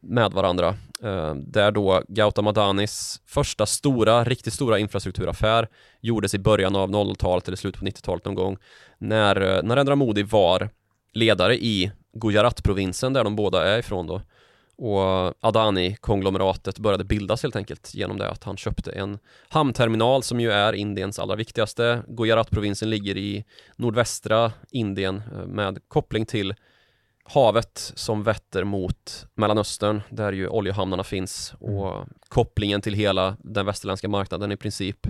med 0.00 0.32
varandra. 0.32 0.74
Eh, 1.02 1.34
där 1.34 1.70
då 1.70 2.02
Gautam 2.08 2.46
Adanis 2.46 3.20
första 3.26 3.66
stora, 3.66 4.24
riktigt 4.24 4.52
stora 4.52 4.78
infrastrukturaffär 4.78 5.68
gjordes 6.00 6.34
i 6.34 6.38
början 6.38 6.76
av 6.76 6.90
00-talet 6.90 7.48
eller 7.48 7.56
slutet 7.56 7.80
på 7.80 7.86
90-talet 7.86 8.24
någon 8.24 8.34
gång 8.34 8.56
när 8.98 9.40
eh, 9.40 9.62
Narendra 9.62 9.96
Modi 9.96 10.22
var 10.22 10.70
ledare 11.12 11.56
i 11.56 11.92
Gujarat-provinsen 12.12 13.12
där 13.12 13.24
de 13.24 13.36
båda 13.36 13.68
är 13.68 13.78
ifrån 13.78 14.06
då. 14.06 14.22
Och 14.76 15.34
Adani-konglomeratet 15.40 16.78
började 16.78 17.04
bildas 17.04 17.42
helt 17.42 17.56
enkelt 17.56 17.94
genom 17.94 18.18
det 18.18 18.30
att 18.30 18.44
han 18.44 18.56
köpte 18.56 18.92
en 18.92 19.18
hamnterminal 19.48 20.22
som 20.22 20.40
ju 20.40 20.50
är 20.50 20.72
Indiens 20.72 21.18
allra 21.18 21.36
viktigaste. 21.36 22.02
Gujarat-provinsen 22.08 22.90
ligger 22.90 23.16
i 23.16 23.44
nordvästra 23.76 24.52
Indien 24.70 25.22
eh, 25.32 25.46
med 25.46 25.78
koppling 25.88 26.26
till 26.26 26.54
havet 27.24 27.92
som 27.94 28.22
vetter 28.22 28.64
mot 28.64 29.26
Mellanöstern 29.34 30.02
där 30.10 30.32
ju 30.32 30.48
oljehamnarna 30.48 31.04
finns 31.04 31.54
och 31.60 31.96
mm. 31.96 32.08
kopplingen 32.28 32.80
till 32.80 32.94
hela 32.94 33.36
den 33.40 33.66
västerländska 33.66 34.08
marknaden 34.08 34.52
i 34.52 34.56
princip. 34.56 35.06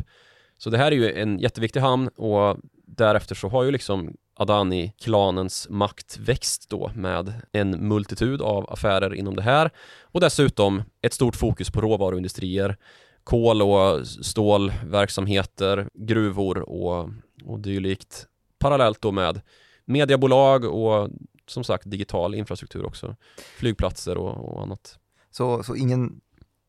Så 0.59 0.71
det 0.71 0.79
här 0.79 0.93
är 0.93 0.97
ju 0.97 1.13
en 1.13 1.39
jätteviktig 1.39 1.81
hamn 1.81 2.09
och 2.09 2.57
därefter 2.87 3.35
så 3.35 3.49
har 3.49 3.65
ju 3.65 3.71
liksom 3.71 4.17
Adani-klanens 4.39 5.67
makt 5.71 6.19
växt 6.19 6.71
då 6.71 6.91
med 6.95 7.33
en 7.53 7.89
multitud 7.89 8.43
av 8.43 8.73
affärer 8.73 9.15
inom 9.15 9.37
det 9.37 9.43
här 9.43 9.71
och 10.03 10.21
dessutom 10.21 10.83
ett 11.03 11.15
stort 11.15 11.37
fokus 11.37 11.71
på 11.71 11.81
råvaruindustrier 11.81 12.77
kol 13.25 13.63
och 13.63 14.07
stålverksamheter, 14.07 15.89
gruvor 15.95 16.59
och, 16.59 17.11
och 17.45 17.61
dylikt 17.61 18.27
parallellt 18.59 19.03
då 19.03 19.13
med 19.13 19.41
mediebolag 19.85 20.65
och 20.65 21.11
som 21.47 21.65
sagt 21.65 21.91
digital 21.91 22.35
infrastruktur 22.35 22.87
också. 22.87 23.17
Flygplatser 23.57 24.17
och, 24.17 24.55
och 24.55 24.63
annat. 24.63 24.99
Så, 25.31 25.63
så 25.63 25.77
ingen 25.77 26.21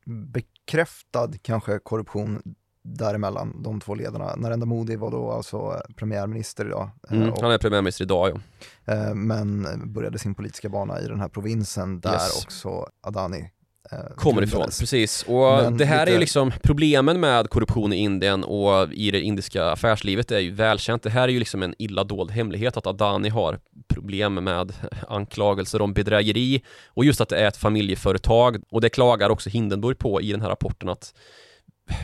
bekräftad 0.05 1.31
kanske 1.41 1.79
korruption 1.79 2.55
däremellan, 2.97 3.63
de 3.63 3.81
två 3.81 3.95
ledarna. 3.95 4.35
Narendra 4.35 4.65
Modi 4.65 4.95
var 4.95 5.11
då 5.11 5.31
alltså 5.31 5.81
premiärminister 5.95 6.65
idag. 6.65 6.89
Eh, 7.11 7.17
mm, 7.17 7.33
han 7.41 7.51
är 7.51 7.57
premiärminister 7.57 8.03
idag 8.03 8.41
ja. 8.85 8.93
Eh, 8.93 9.13
men 9.13 9.67
började 9.93 10.19
sin 10.19 10.35
politiska 10.35 10.69
bana 10.69 11.01
i 11.01 11.07
den 11.07 11.19
här 11.19 11.29
provinsen 11.29 11.99
där 11.99 12.13
yes. 12.13 12.45
också 12.45 12.87
Adani 13.01 13.51
Eh, 13.91 14.15
kommer 14.15 14.43
ifrån, 14.43 14.63
precis. 14.79 15.23
Och 15.23 15.63
Men 15.63 15.77
det 15.77 15.85
här 15.85 15.99
lite... 15.99 16.11
är 16.11 16.13
ju 16.13 16.19
liksom 16.19 16.51
problemen 16.63 17.19
med 17.19 17.49
korruption 17.49 17.93
i 17.93 17.95
Indien 17.95 18.43
och 18.43 18.93
i 18.93 19.11
det 19.11 19.21
indiska 19.21 19.65
affärslivet 19.65 20.31
är 20.31 20.39
ju 20.39 20.51
välkänt. 20.51 21.03
Det 21.03 21.09
här 21.09 21.23
är 21.23 21.27
ju 21.31 21.39
liksom 21.39 21.63
en 21.63 21.75
illa 21.77 22.03
dold 22.03 22.31
hemlighet 22.31 22.77
att 22.77 22.87
Adani 22.87 23.29
har 23.29 23.59
problem 23.87 24.33
med 24.33 24.73
anklagelser 25.07 25.81
om 25.81 25.93
bedrägeri 25.93 26.61
och 26.87 27.05
just 27.05 27.21
att 27.21 27.29
det 27.29 27.37
är 27.37 27.47
ett 27.47 27.57
familjeföretag 27.57 28.63
och 28.71 28.81
det 28.81 28.89
klagar 28.89 29.29
också 29.29 29.49
Hindenburg 29.49 29.97
på 29.97 30.21
i 30.21 30.31
den 30.31 30.41
här 30.41 30.49
rapporten 30.49 30.89
att 30.89 31.13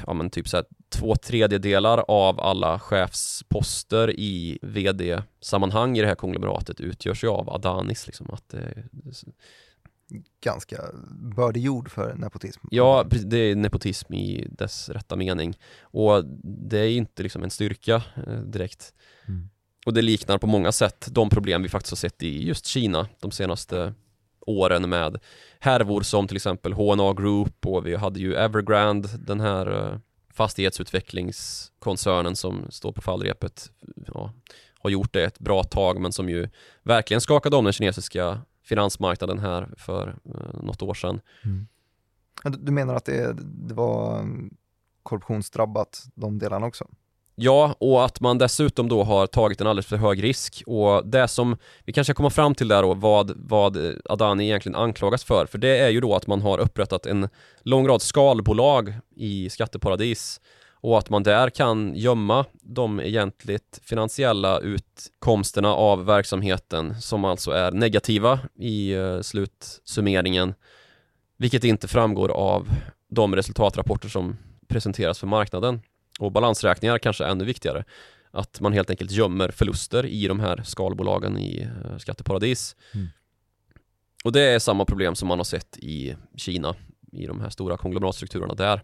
ja 0.08 0.14
men 0.14 0.30
typ 0.30 0.48
så 0.48 0.58
här, 0.58 0.66
två 0.90 1.16
tredjedelar 1.16 2.06
av 2.08 2.40
alla 2.40 2.80
chefsposter 2.80 4.20
i 4.20 4.60
vd-sammanhang 4.62 5.98
i 5.98 6.02
det 6.02 6.08
här 6.08 6.16
konglomeratet 6.16 6.80
utgörs 6.80 7.24
ju 7.24 7.28
av 7.28 7.50
Adanis 7.50 8.08
liksom 8.08 8.30
att 8.30 8.50
det, 8.50 8.84
ganska 10.42 10.82
bördig 11.36 11.62
jord 11.62 11.92
för 11.92 12.14
nepotism. 12.14 12.68
Ja, 12.72 13.06
det 13.10 13.38
är 13.38 13.56
nepotism 13.56 14.14
i 14.14 14.48
dess 14.50 14.90
rätta 14.90 15.16
mening. 15.16 15.58
Och 15.82 16.26
det 16.44 16.80
är 16.80 16.90
inte 16.90 17.24
liksom 17.24 17.44
en 17.44 17.50
styrka 17.50 18.04
eh, 18.28 18.40
direkt. 18.40 18.94
Mm. 19.28 19.50
Och 19.86 19.94
det 19.94 20.02
liknar 20.02 20.38
på 20.38 20.48
många 20.48 20.72
sätt 20.72 21.08
de 21.12 21.30
problem 21.30 21.64
vi 21.64 21.70
faktiskt 21.70 21.92
har 21.92 22.10
sett 22.10 22.24
i 22.24 22.48
just 22.48 22.66
Kina 22.66 23.08
de 23.20 23.32
senaste 23.32 23.94
åren 24.46 24.90
med 24.90 25.20
härvor 25.60 26.02
som 26.02 26.28
till 26.28 26.36
exempel 26.36 26.74
H&A 26.74 27.14
Group 27.14 27.66
och 27.66 27.88
vi 27.88 27.96
hade 27.96 28.20
ju 28.20 28.36
Evergrande, 28.36 29.10
den 29.18 29.40
här 29.40 29.92
eh, 29.92 29.98
fastighetsutvecklingskoncernen 30.34 32.36
som 32.36 32.66
står 32.70 32.92
på 32.92 33.02
fallrepet. 33.02 33.72
Ja, 34.08 34.34
har 34.80 34.90
gjort 34.90 35.14
det 35.14 35.24
ett 35.24 35.40
bra 35.40 35.64
tag 35.64 36.02
men 36.02 36.12
som 36.12 36.30
ju 36.30 36.50
verkligen 36.84 37.22
skakade 37.22 37.56
om 37.56 37.64
den 37.64 37.74
kinesiska 37.74 38.42
finansmarknaden 38.64 39.40
här 39.40 39.70
för 39.78 40.20
eh, 40.26 40.64
något 40.64 40.82
år 40.82 40.94
sedan. 40.94 41.22
Mm. 41.44 41.68
Du 42.44 42.72
menar 42.72 42.96
att 42.96 43.06
det, 43.06 43.34
det 43.42 43.74
var 43.74 44.20
mm, 44.20 44.58
korruptionsdrabbat 45.04 46.06
de 46.16 46.40
delarna 46.40 46.66
också? 46.66 46.88
Ja, 47.38 47.76
och 47.80 48.06
att 48.06 48.20
man 48.20 48.38
dessutom 48.38 48.90
då 48.90 49.04
har 49.04 49.28
tagit 49.28 49.62
en 49.62 49.68
alldeles 49.68 49.86
för 49.86 49.98
hög 49.98 50.24
risk. 50.24 50.64
Och 50.66 51.08
det 51.08 51.28
som 51.28 51.58
vi 51.86 51.94
kanske 51.94 52.14
kommer 52.14 52.30
fram 52.30 52.56
till 52.56 52.68
där 52.68 52.82
då, 52.82 52.94
vad, 52.94 53.34
vad 53.36 53.78
Adani 54.06 54.46
egentligen 54.46 54.76
anklagas 54.76 55.24
för, 55.24 55.46
för 55.46 55.58
det 55.58 55.78
är 55.78 55.90
ju 55.90 56.02
då 56.02 56.16
att 56.16 56.28
man 56.28 56.42
har 56.42 56.58
upprättat 56.58 57.06
en 57.06 57.30
lång 57.62 57.88
rad 57.88 58.02
skalbolag 58.02 58.94
i 59.16 59.50
skatteparadis. 59.50 60.42
Och 60.72 60.98
att 60.98 61.10
man 61.10 61.24
där 61.24 61.50
kan 61.50 61.96
gömma 61.96 62.46
de 62.62 63.00
egentligt 63.00 63.80
finansiella 63.84 64.60
utkomsterna 64.60 65.74
av 65.74 66.06
verksamheten 66.06 67.02
som 67.02 67.26
alltså 67.26 67.52
är 67.52 67.72
negativa 67.72 68.40
i 68.56 68.94
eh, 68.94 69.22
slutsummeringen. 69.22 70.54
Vilket 71.38 71.64
inte 71.64 71.88
framgår 71.88 72.30
av 72.30 72.70
de 73.10 73.36
resultatrapporter 73.36 74.10
som 74.10 74.38
presenteras 74.68 75.20
för 75.20 75.28
marknaden 75.28 75.82
och 76.20 76.32
balansräkningar 76.32 76.98
kanske 76.98 77.26
ännu 77.26 77.46
viktigare 77.46 77.84
att 78.32 78.62
man 78.62 78.74
helt 78.74 78.90
enkelt 78.90 79.12
gömmer 79.12 79.50
förluster 79.50 80.06
i 80.06 80.28
de 80.28 80.40
här 80.40 80.64
skalbolagen 80.64 81.38
i 81.38 81.64
uh, 81.64 81.98
skatteparadis 81.98 82.76
mm. 82.94 83.08
och 84.24 84.32
det 84.32 84.42
är 84.42 84.60
samma 84.60 84.86
problem 84.86 85.16
som 85.16 85.28
man 85.28 85.40
har 85.40 85.44
sett 85.44 85.78
i 85.78 86.16
Kina 86.36 86.76
i 87.12 87.26
de 87.26 87.42
här 87.42 87.50
stora 87.50 87.78
konglomeratstrukturerna 87.78 88.54
där 88.54 88.82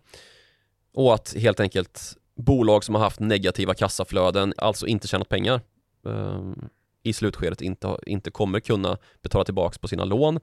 och 0.93 1.13
att 1.13 1.33
helt 1.37 1.59
enkelt 1.59 2.17
bolag 2.35 2.83
som 2.83 2.95
har 2.95 3.01
haft 3.01 3.19
negativa 3.19 3.73
kassaflöden, 3.73 4.53
alltså 4.57 4.87
inte 4.87 5.07
tjänat 5.07 5.29
pengar 5.29 5.61
eh, 6.05 6.41
i 7.03 7.13
slutskedet 7.13 7.61
inte, 7.61 7.97
inte 8.05 8.31
kommer 8.31 8.59
kunna 8.59 8.97
betala 9.21 9.45
tillbaka 9.45 9.77
på 9.81 9.87
sina 9.87 10.05
lån. 10.05 10.39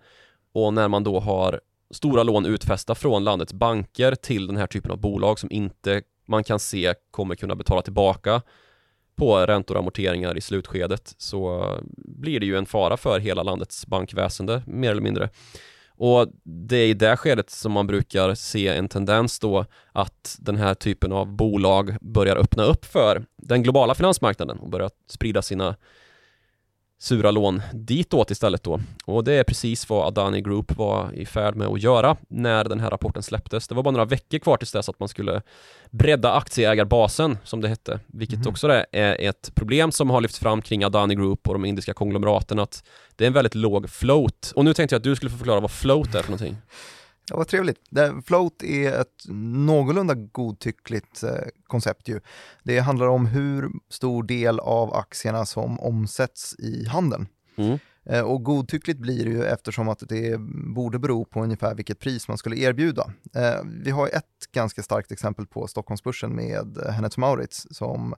Och 0.52 0.74
när 0.74 0.88
man 0.88 1.04
då 1.04 1.20
har 1.20 1.60
stora 1.90 2.22
lån 2.22 2.46
utfästa 2.46 2.94
från 2.94 3.24
landets 3.24 3.52
banker 3.52 4.14
till 4.14 4.46
den 4.46 4.56
här 4.56 4.66
typen 4.66 4.90
av 4.90 4.98
bolag 4.98 5.38
som 5.38 5.50
inte 5.52 6.02
man 6.28 6.44
kan 6.44 6.58
se 6.58 6.94
kommer 7.10 7.34
kunna 7.34 7.54
betala 7.54 7.82
tillbaka 7.82 8.42
på 9.16 9.46
räntor 9.46 9.74
och 9.74 9.80
amorteringar 9.80 10.36
i 10.36 10.40
slutskedet 10.40 11.14
så 11.18 11.64
blir 11.94 12.40
det 12.40 12.46
ju 12.46 12.56
en 12.56 12.66
fara 12.66 12.96
för 12.96 13.20
hela 13.20 13.42
landets 13.42 13.86
bankväsende 13.86 14.62
mer 14.66 14.90
eller 14.90 15.02
mindre. 15.02 15.30
Och 15.88 16.28
det 16.44 16.76
är 16.76 16.86
i 16.86 16.94
det 16.94 17.16
skedet 17.16 17.50
som 17.50 17.72
man 17.72 17.86
brukar 17.86 18.34
se 18.34 18.68
en 18.68 18.88
tendens 18.88 19.38
då 19.38 19.64
att 19.92 20.36
den 20.40 20.56
här 20.56 20.74
typen 20.74 21.12
av 21.12 21.36
bolag 21.36 21.96
börjar 22.00 22.36
öppna 22.36 22.62
upp 22.62 22.84
för 22.84 23.24
den 23.36 23.62
globala 23.62 23.94
finansmarknaden 23.94 24.58
och 24.58 24.70
börjar 24.70 24.90
sprida 25.06 25.42
sina 25.42 25.76
sura 26.98 27.30
lån 27.30 27.62
ditåt 27.72 28.30
istället 28.30 28.62
då. 28.62 28.80
Och 29.04 29.24
det 29.24 29.32
är 29.32 29.44
precis 29.44 29.88
vad 29.88 30.06
Adani 30.06 30.40
Group 30.40 30.76
var 30.76 31.12
i 31.14 31.26
färd 31.26 31.56
med 31.56 31.66
att 31.66 31.82
göra 31.82 32.16
när 32.28 32.64
den 32.64 32.80
här 32.80 32.90
rapporten 32.90 33.22
släpptes. 33.22 33.68
Det 33.68 33.74
var 33.74 33.82
bara 33.82 33.90
några 33.90 34.04
veckor 34.04 34.38
kvar 34.38 34.56
tills 34.56 34.72
dess 34.72 34.88
att 34.88 35.00
man 35.00 35.08
skulle 35.08 35.42
bredda 35.90 36.32
aktieägarbasen, 36.32 37.38
som 37.44 37.60
det 37.60 37.68
hette, 37.68 38.00
vilket 38.06 38.36
mm. 38.36 38.48
också 38.48 38.84
är 38.92 39.20
ett 39.20 39.54
problem 39.54 39.92
som 39.92 40.10
har 40.10 40.20
lyfts 40.20 40.38
fram 40.38 40.62
kring 40.62 40.84
Adani 40.84 41.14
Group 41.14 41.48
och 41.48 41.54
de 41.54 41.64
indiska 41.64 41.94
konglomeraten, 41.94 42.58
att 42.58 42.84
det 43.16 43.24
är 43.24 43.26
en 43.26 43.32
väldigt 43.32 43.54
låg 43.54 43.90
float. 43.90 44.52
Och 44.56 44.64
nu 44.64 44.74
tänkte 44.74 44.94
jag 44.94 45.00
att 45.00 45.04
du 45.04 45.16
skulle 45.16 45.30
få 45.30 45.38
förklara 45.38 45.60
vad 45.60 45.70
float 45.70 46.14
är 46.14 46.22
för 46.22 46.30
någonting. 46.30 46.56
Ja, 47.30 47.36
vad 47.36 47.48
trevligt. 47.48 47.78
Float 48.26 48.62
är 48.62 49.00
ett 49.00 49.24
någorlunda 49.28 50.14
godtyckligt 50.14 51.22
eh, 51.22 51.30
koncept 51.66 52.08
ju. 52.08 52.20
Det 52.62 52.78
handlar 52.78 53.06
om 53.06 53.26
hur 53.26 53.70
stor 53.88 54.22
del 54.22 54.60
av 54.60 54.94
aktierna 54.94 55.46
som 55.46 55.80
omsätts 55.80 56.54
i 56.58 56.86
handeln. 56.86 57.26
Mm. 57.56 57.78
Eh, 58.04 58.22
och 58.22 58.42
godtyckligt 58.42 59.00
blir 59.00 59.24
det 59.24 59.30
ju 59.30 59.44
eftersom 59.44 59.88
att 59.88 60.02
det 60.08 60.40
borde 60.74 60.98
bero 60.98 61.24
på 61.24 61.42
ungefär 61.42 61.74
vilket 61.74 61.98
pris 61.98 62.28
man 62.28 62.38
skulle 62.38 62.56
erbjuda. 62.56 63.12
Eh, 63.34 63.60
vi 63.84 63.90
har 63.90 64.06
ett 64.06 64.52
ganska 64.52 64.82
starkt 64.82 65.12
exempel 65.12 65.46
på 65.46 65.66
Stockholmsbörsen 65.66 66.36
med 66.36 66.78
Hennes 66.90 67.16
Maurits 67.16 67.66
som 67.70 68.14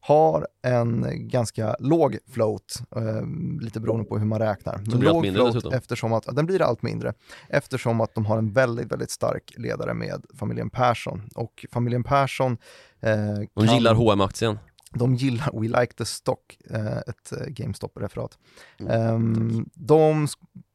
har 0.00 0.46
en 0.62 1.06
ganska 1.28 1.76
låg 1.78 2.18
float, 2.32 2.82
eh, 2.96 3.22
lite 3.60 3.80
beroende 3.80 4.04
på 4.04 4.18
hur 4.18 4.26
man 4.26 4.38
räknar. 4.38 4.80
Men 4.86 5.00
låg 5.00 5.22
mindre 5.22 5.40
float 5.40 5.54
dessutom. 5.54 5.72
eftersom 5.72 6.12
att, 6.12 6.36
den 6.36 6.46
blir 6.46 6.62
allt 6.62 6.82
mindre, 6.82 7.12
eftersom 7.48 8.00
att 8.00 8.14
de 8.14 8.26
har 8.26 8.38
en 8.38 8.52
väldigt, 8.52 8.92
väldigt 8.92 9.10
stark 9.10 9.52
ledare 9.56 9.94
med 9.94 10.24
familjen 10.34 10.70
Persson. 10.70 11.22
Och 11.34 11.66
familjen 11.72 12.04
Persson 12.04 12.58
eh, 13.00 13.10
De 13.54 13.66
kan, 13.66 13.74
gillar 13.74 13.94
hm 13.94 14.20
aktien 14.20 14.58
de 14.92 15.14
gillar 15.14 15.60
We 15.60 15.80
Like 15.80 15.92
the 15.92 16.04
Stock, 16.04 16.58
eh, 16.70 16.98
ett 16.98 17.32
eh, 17.32 17.46
GameStop-referat. 17.46 18.38
Mm, 18.80 19.14
um, 19.14 19.70
de 19.74 20.28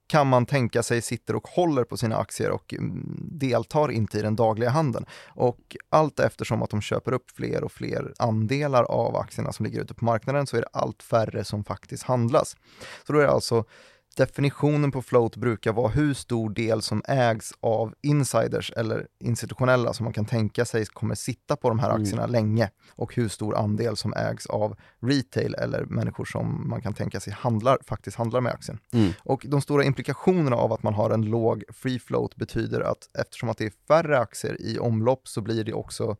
kan 0.07 0.27
man 0.27 0.45
tänka 0.45 0.83
sig 0.83 1.01
sitter 1.01 1.35
och 1.35 1.47
håller 1.47 1.83
på 1.83 1.97
sina 1.97 2.17
aktier 2.17 2.51
och 2.51 2.73
mm, 2.73 3.29
deltar 3.31 3.91
inte 3.91 4.19
i 4.19 4.21
den 4.21 4.35
dagliga 4.35 4.69
handeln. 4.69 5.05
Och 5.27 5.77
allt 5.89 6.19
eftersom 6.19 6.63
att 6.63 6.69
de 6.69 6.81
köper 6.81 7.11
upp 7.11 7.31
fler 7.31 7.63
och 7.63 7.71
fler 7.71 8.13
andelar 8.19 8.83
av 8.83 9.15
aktierna 9.15 9.53
som 9.53 9.65
ligger 9.65 9.81
ute 9.81 9.93
på 9.93 10.05
marknaden 10.05 10.47
så 10.47 10.57
är 10.57 10.61
det 10.61 10.67
allt 10.73 11.03
färre 11.03 11.43
som 11.43 11.63
faktiskt 11.63 12.03
handlas. 12.03 12.55
Så 13.07 13.13
då 13.13 13.19
är 13.19 13.23
det 13.23 13.31
alltså 13.31 13.65
definitionen 14.15 14.91
på 14.91 15.01
float 15.01 15.35
brukar 15.35 15.73
vara 15.73 15.87
hur 15.87 16.13
stor 16.13 16.49
del 16.49 16.81
som 16.81 17.01
ägs 17.07 17.53
av 17.59 17.93
insiders 18.01 18.71
eller 18.71 19.07
institutionella 19.19 19.93
som 19.93 20.03
man 20.03 20.13
kan 20.13 20.25
tänka 20.25 20.65
sig 20.65 20.85
kommer 20.85 21.15
sitta 21.15 21.55
på 21.55 21.69
de 21.69 21.79
här 21.79 21.89
mm. 21.89 22.01
aktierna 22.01 22.23
mm. 22.23 22.31
länge 22.31 22.69
och 22.95 23.15
hur 23.15 23.27
stor 23.27 23.55
andel 23.55 23.97
som 23.97 24.13
ägs 24.13 24.45
av 24.45 24.75
retail 24.99 25.55
eller 25.55 25.85
människor 25.85 26.25
som 26.25 26.69
man 26.69 26.81
kan 26.81 26.93
tänka 26.93 27.19
sig 27.19 27.33
handlar, 27.33 27.77
faktiskt 27.87 28.17
handlar 28.17 28.41
med 28.41 28.51
aktien. 28.51 28.79
Mm. 28.93 29.11
Och 29.19 29.45
de 29.49 29.61
stora 29.61 29.83
implikationerna 29.83 30.55
av 30.55 30.73
att 30.73 30.83
man 30.83 30.93
har 30.93 31.09
en 31.09 31.25
låg 31.25 31.63
free 31.73 31.99
float 31.99 32.35
betyder 32.35 32.81
att 32.81 33.09
eftersom 33.19 33.49
att 33.49 33.57
det 33.57 33.65
är 33.65 33.73
färre 33.87 34.19
aktier 34.19 34.61
i 34.61 34.79
omlopp 34.79 35.27
så 35.27 35.41
blir 35.41 35.63
det 35.63 35.73
också 35.73 36.15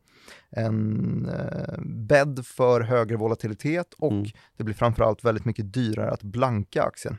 en 0.50 1.28
eh, 1.28 1.78
bädd 1.84 2.46
för 2.46 2.80
högre 2.80 3.16
volatilitet 3.16 3.94
och 3.98 4.12
mm. 4.12 4.30
det 4.56 4.64
blir 4.64 4.74
framförallt 4.74 5.24
väldigt 5.24 5.44
mycket 5.44 5.72
dyrare 5.72 6.10
att 6.10 6.22
blanka 6.22 6.82
aktien. 6.82 7.18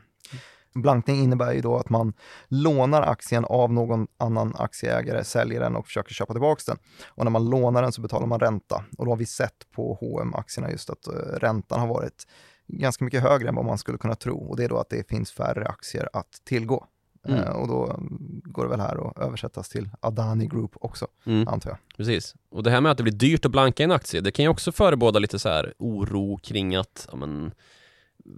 Blankning 0.82 1.16
innebär 1.16 1.52
ju 1.52 1.60
då 1.60 1.76
att 1.76 1.90
man 1.90 2.12
lånar 2.48 3.02
aktien 3.02 3.44
av 3.44 3.72
någon 3.72 4.06
annan 4.18 4.54
aktieägare, 4.58 5.24
säljer 5.24 5.60
den 5.60 5.76
och 5.76 5.86
försöker 5.86 6.14
köpa 6.14 6.32
tillbaka 6.32 6.62
den. 6.66 6.78
Och 7.06 7.24
när 7.24 7.30
man 7.30 7.50
lånar 7.50 7.82
den 7.82 7.92
så 7.92 8.00
betalar 8.00 8.26
man 8.26 8.40
ränta. 8.40 8.84
Och 8.98 9.04
då 9.04 9.10
har 9.10 9.16
vi 9.16 9.26
sett 9.26 9.70
på 9.74 9.98
hm 10.00 10.34
aktierna 10.34 10.70
just 10.70 10.90
att 10.90 11.08
uh, 11.08 11.38
räntan 11.38 11.80
har 11.80 11.86
varit 11.86 12.26
ganska 12.66 13.04
mycket 13.04 13.22
högre 13.22 13.48
än 13.48 13.54
vad 13.54 13.64
man 13.64 13.78
skulle 13.78 13.98
kunna 13.98 14.14
tro. 14.14 14.38
Och 14.38 14.56
det 14.56 14.64
är 14.64 14.68
då 14.68 14.78
att 14.78 14.90
det 14.90 15.08
finns 15.08 15.32
färre 15.32 15.66
aktier 15.66 16.08
att 16.12 16.40
tillgå. 16.44 16.86
Mm. 17.28 17.40
Uh, 17.40 17.50
och 17.50 17.68
då 17.68 17.96
går 18.44 18.64
det 18.64 18.70
väl 18.70 18.80
här 18.80 19.08
att 19.08 19.18
översättas 19.18 19.68
till 19.68 19.90
Adani 20.00 20.46
Group 20.46 20.70
också, 20.80 21.06
mm. 21.26 21.48
antar 21.48 21.70
jag. 21.70 21.78
Precis. 21.96 22.34
Och 22.50 22.62
det 22.62 22.70
här 22.70 22.80
med 22.80 22.92
att 22.92 22.96
det 22.96 23.02
blir 23.02 23.14
dyrt 23.14 23.44
att 23.44 23.52
blanka 23.52 23.84
en 23.84 23.92
aktie, 23.92 24.20
det 24.20 24.30
kan 24.30 24.42
ju 24.42 24.48
också 24.48 24.72
förebåda 24.72 25.18
lite 25.18 25.38
så 25.38 25.48
här 25.48 25.74
oro 25.78 26.36
kring 26.36 26.76
att, 26.76 27.08
ja 27.10 27.16
men, 27.16 27.52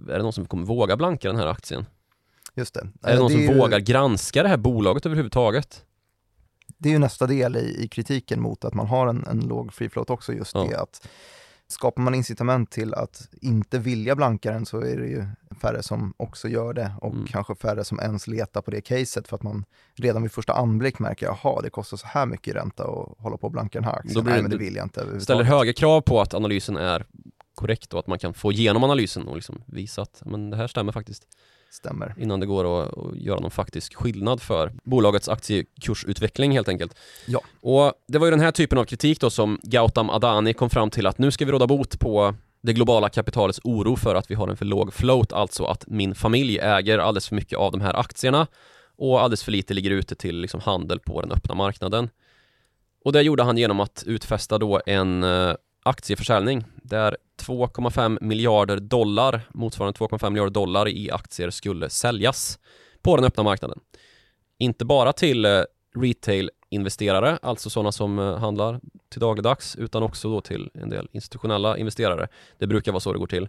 är 0.09 0.17
det 0.17 0.23
någon 0.23 0.33
som 0.33 0.45
kommer 0.45 0.65
våga 0.65 0.97
blanka 0.97 1.27
den 1.27 1.37
här 1.37 1.47
aktien? 1.47 1.85
Just 2.55 2.73
det. 2.73 2.87
Är 3.01 3.13
det 3.13 3.19
någon 3.19 3.27
det 3.27 3.33
som 3.33 3.41
ju... 3.41 3.57
vågar 3.57 3.79
granska 3.79 4.43
det 4.43 4.49
här 4.49 4.57
bolaget 4.57 5.05
överhuvudtaget? 5.05 5.85
Det 6.77 6.89
är 6.89 6.93
ju 6.93 6.99
nästa 6.99 7.27
del 7.27 7.57
i, 7.57 7.83
i 7.83 7.87
kritiken 7.87 8.41
mot 8.41 8.65
att 8.65 8.73
man 8.73 8.87
har 8.87 9.07
en, 9.07 9.27
en 9.27 9.39
låg 9.39 9.73
free 9.73 9.89
float 9.89 10.09
också, 10.09 10.33
just 10.33 10.55
ja. 10.55 10.63
det 10.63 10.79
att 10.79 11.07
skapar 11.71 12.01
man 12.01 12.15
incitament 12.15 12.71
till 12.71 12.93
att 12.93 13.29
inte 13.41 13.79
vilja 13.79 14.15
blanka 14.15 14.51
den 14.51 14.65
så 14.65 14.81
är 14.81 14.97
det 14.97 15.07
ju 15.07 15.25
färre 15.61 15.83
som 15.83 16.13
också 16.17 16.47
gör 16.47 16.73
det 16.73 16.91
och 17.01 17.13
mm. 17.13 17.27
kanske 17.27 17.55
färre 17.55 17.83
som 17.83 17.99
ens 17.99 18.27
letar 18.27 18.61
på 18.61 18.71
det 18.71 18.81
caset 18.81 19.27
för 19.27 19.35
att 19.35 19.43
man 19.43 19.65
redan 19.95 20.21
vid 20.21 20.31
första 20.31 20.53
anblick 20.53 20.99
märker, 20.99 21.25
jaha, 21.25 21.61
det 21.61 21.69
kostar 21.69 21.97
så 21.97 22.07
här 22.07 22.25
mycket 22.25 22.47
i 22.47 22.57
ränta 22.57 22.83
att 22.83 23.17
hålla 23.17 23.37
på 23.37 23.47
och 23.47 23.51
blanka 23.51 23.79
den 23.79 23.83
här 23.83 23.95
aktien. 23.95 24.25
Nej, 24.25 24.41
men 24.41 24.51
det 24.51 24.57
vill 24.57 24.75
jag 24.75 24.85
inte 24.85 25.21
Ställer 25.21 25.43
höga 25.43 25.73
krav 25.73 26.01
på 26.01 26.21
att 26.21 26.33
analysen 26.33 26.77
är 26.77 27.05
korrekt 27.55 27.93
och 27.93 27.99
att 27.99 28.07
man 28.07 28.19
kan 28.19 28.33
få 28.33 28.51
igenom 28.51 28.83
analysen 28.83 29.27
och 29.27 29.35
liksom 29.35 29.63
visa 29.65 30.01
att 30.01 30.21
men 30.25 30.49
det 30.49 30.57
här 30.57 30.67
stämmer 30.67 30.91
faktiskt. 30.91 31.27
Stämmer. 31.71 32.13
Innan 32.17 32.39
det 32.39 32.45
går 32.45 32.83
att, 32.83 32.97
att, 32.97 33.15
göra 33.15 33.39
någon 33.39 33.51
faktisk 33.51 33.95
skillnad 33.95 34.41
för 34.41 34.71
bolagets 34.83 35.29
aktiekursutveckling 35.29 36.51
helt 36.51 36.69
enkelt. 36.69 36.95
Ja. 37.27 37.41
Och 37.61 37.93
det 38.07 38.17
var 38.17 38.27
ju 38.27 38.31
den 38.31 38.39
här 38.39 38.51
typen 38.51 38.77
av 38.77 38.85
kritik 38.85 39.19
då 39.19 39.29
som 39.29 39.59
Gautam 39.63 40.09
Adani 40.09 40.53
kom 40.53 40.69
fram 40.69 40.89
till 40.89 41.07
att 41.07 41.17
nu 41.17 41.31
ska 41.31 41.45
vi 41.45 41.51
råda 41.51 41.67
bot 41.67 41.99
på 41.99 42.35
det 42.61 42.73
globala 42.73 43.09
kapitalets 43.09 43.59
oro 43.63 43.95
för 43.95 44.15
att 44.15 44.31
vi 44.31 44.35
har 44.35 44.47
en 44.47 44.57
för 44.57 44.65
låg 44.65 44.93
float, 44.93 45.33
alltså 45.33 45.65
att 45.65 45.87
min 45.87 46.15
familj 46.15 46.59
äger 46.59 46.99
alldeles 46.99 47.27
för 47.27 47.35
mycket 47.35 47.57
av 47.57 47.71
de 47.71 47.81
här 47.81 47.99
aktierna 47.99 48.47
och 48.97 49.21
alldeles 49.21 49.43
för 49.43 49.51
lite 49.51 49.73
ligger 49.73 49.91
ute 49.91 50.15
till 50.15 50.41
liksom 50.41 50.59
handel 50.61 50.99
på 50.99 51.21
den 51.21 51.31
öppna 51.31 51.55
marknaden. 51.55 52.09
Och 53.05 53.13
det 53.13 53.21
gjorde 53.21 53.43
han 53.43 53.57
genom 53.57 53.79
att 53.79 54.03
utfästa 54.07 54.57
då 54.57 54.81
en 54.85 55.23
eh, 55.23 55.53
aktieförsäljning 55.89 56.63
där 56.75 57.17
2,5 57.41 58.17
miljarder 58.21 58.77
dollar, 58.79 59.41
motsvarande 59.53 59.99
2,5 59.99 60.29
miljarder 60.29 60.51
dollar 60.51 60.87
i 60.87 61.11
aktier 61.11 61.49
skulle 61.49 61.89
säljas 61.89 62.59
på 63.01 63.15
den 63.15 63.25
öppna 63.25 63.43
marknaden. 63.43 63.79
Inte 64.57 64.85
bara 64.85 65.13
till 65.13 65.45
eh, 65.45 65.61
retail-investerare, 65.95 67.39
alltså 67.41 67.69
sådana 67.69 67.91
som 67.91 68.19
eh, 68.19 68.37
handlar 68.37 68.79
till 69.09 69.21
dagligdags, 69.21 69.75
utan 69.75 70.03
också 70.03 70.29
då 70.29 70.41
till 70.41 70.69
en 70.73 70.89
del 70.89 71.07
institutionella 71.11 71.77
investerare. 71.77 72.27
Det 72.57 72.67
brukar 72.67 72.91
vara 72.91 72.99
så 72.99 73.13
det 73.13 73.19
går 73.19 73.27
till. 73.27 73.47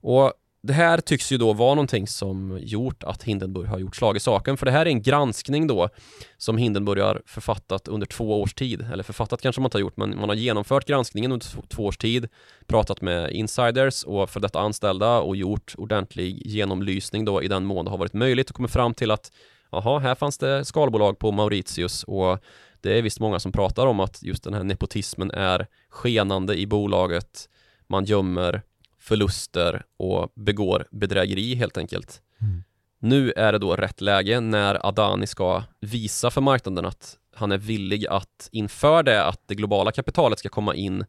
Och 0.00 0.32
det 0.62 0.72
här 0.72 1.00
tycks 1.00 1.32
ju 1.32 1.38
då 1.38 1.52
vara 1.52 1.74
någonting 1.74 2.06
som 2.06 2.58
gjort 2.62 3.04
att 3.04 3.22
Hindenburg 3.22 3.68
har 3.68 3.78
gjort 3.78 3.96
slag 3.96 4.16
i 4.16 4.20
saken, 4.20 4.56
för 4.56 4.66
det 4.66 4.72
här 4.72 4.86
är 4.86 4.90
en 4.90 5.02
granskning 5.02 5.66
då 5.66 5.88
som 6.36 6.58
Hindenburg 6.58 7.02
har 7.02 7.22
författat 7.26 7.88
under 7.88 8.06
två 8.06 8.42
års 8.42 8.54
tid, 8.54 8.86
eller 8.92 9.02
författat 9.02 9.42
kanske 9.42 9.60
man 9.60 9.66
inte 9.66 9.76
har 9.76 9.80
gjort, 9.80 9.96
men 9.96 10.18
man 10.18 10.28
har 10.28 10.36
genomfört 10.36 10.84
granskningen 10.84 11.32
under 11.32 11.46
två 11.68 11.84
års 11.84 11.96
tid, 11.96 12.28
pratat 12.66 13.00
med 13.00 13.30
insiders 13.32 14.04
och 14.04 14.30
för 14.30 14.40
detta 14.40 14.60
anställda 14.60 15.20
och 15.20 15.36
gjort 15.36 15.74
ordentlig 15.78 16.46
genomlysning 16.46 17.24
då 17.24 17.42
i 17.42 17.48
den 17.48 17.64
mån 17.64 17.84
det 17.84 17.90
har 17.90 17.98
varit 17.98 18.14
möjligt 18.14 18.50
och 18.50 18.56
kommit 18.56 18.72
fram 18.72 18.94
till 18.94 19.10
att 19.10 19.32
jaha, 19.70 19.98
här 19.98 20.14
fanns 20.14 20.38
det 20.38 20.64
skalbolag 20.64 21.18
på 21.18 21.32
Mauritius 21.32 22.04
och 22.04 22.38
det 22.80 22.98
är 22.98 23.02
visst 23.02 23.20
många 23.20 23.40
som 23.40 23.52
pratar 23.52 23.86
om 23.86 24.00
att 24.00 24.22
just 24.22 24.44
den 24.44 24.54
här 24.54 24.64
nepotismen 24.64 25.30
är 25.30 25.66
skenande 25.90 26.56
i 26.56 26.66
bolaget, 26.66 27.48
man 27.88 28.04
gömmer 28.04 28.62
förluster 29.08 29.82
och 29.96 30.32
begår 30.34 30.86
bedrägeri 30.90 31.54
helt 31.54 31.78
enkelt. 31.78 32.22
Mm. 32.40 32.64
Nu 32.98 33.32
är 33.32 33.52
det 33.52 33.58
då 33.58 33.76
rätt 33.76 34.00
läge 34.00 34.40
när 34.40 34.86
Adani 34.86 35.26
ska 35.26 35.62
visa 35.80 36.30
för 36.30 36.40
marknaden 36.40 36.84
att 36.84 37.16
han 37.34 37.52
är 37.52 37.58
villig 37.58 38.06
att 38.06 38.48
inför 38.52 39.02
det 39.02 39.24
att 39.24 39.40
det 39.46 39.54
globala 39.54 39.92
kapitalet 39.92 40.38
ska 40.38 40.48
komma 40.48 40.74
in 40.74 41.04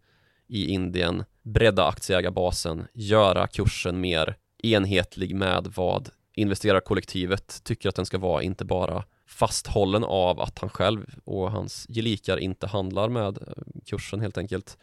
i 0.48 0.68
Indien, 0.68 1.24
bredda 1.42 1.88
aktieägarbasen, 1.88 2.88
göra 2.94 3.48
kursen 3.48 4.02
mer 4.02 4.36
enhetlig 4.64 5.36
med 5.36 5.68
vad 5.76 6.10
investerarkollektivet 6.34 7.64
tycker 7.64 7.90
att 7.90 7.96
den 7.96 8.06
ska 8.06 8.18
vara, 8.18 8.42
inte 8.42 8.66
bara 8.66 9.04
fasthållen 9.28 10.04
av 10.04 10.40
att 10.40 10.60
han 10.60 10.70
själv 10.70 11.06
och 11.26 11.52
hans 11.52 11.88
gelikar 11.90 12.38
inte 12.38 12.68
handlar 12.68 13.10
med 13.10 13.38
kursen 13.86 14.22
helt 14.22 14.38
enkelt. 14.38 14.78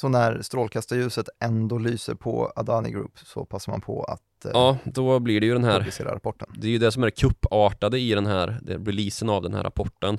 Så 0.00 0.08
när 0.08 0.42
strålkastarljuset 0.42 1.28
ändå 1.40 1.78
lyser 1.78 2.14
på 2.14 2.52
Adani 2.56 2.90
Group 2.90 3.18
så 3.24 3.44
passar 3.44 3.72
man 3.72 3.80
på 3.80 4.04
att 4.04 4.44
eh, 4.44 4.50
Ja, 4.54 4.78
då 4.84 5.18
blir 5.18 5.40
det 5.40 5.46
ju 5.46 5.52
den 5.52 5.64
här 5.64 6.04
rapporten. 6.04 6.48
Det 6.54 6.66
är 6.66 6.70
ju 6.70 6.78
det 6.78 6.92
som 6.92 7.02
är 7.02 7.06
det 7.06 7.10
kuppartade 7.10 7.98
i 7.98 8.14
den 8.14 8.26
här 8.26 8.58
det 8.62 8.76
releasen 8.76 9.28
av 9.30 9.42
den 9.42 9.54
här 9.54 9.62
rapporten. 9.62 10.18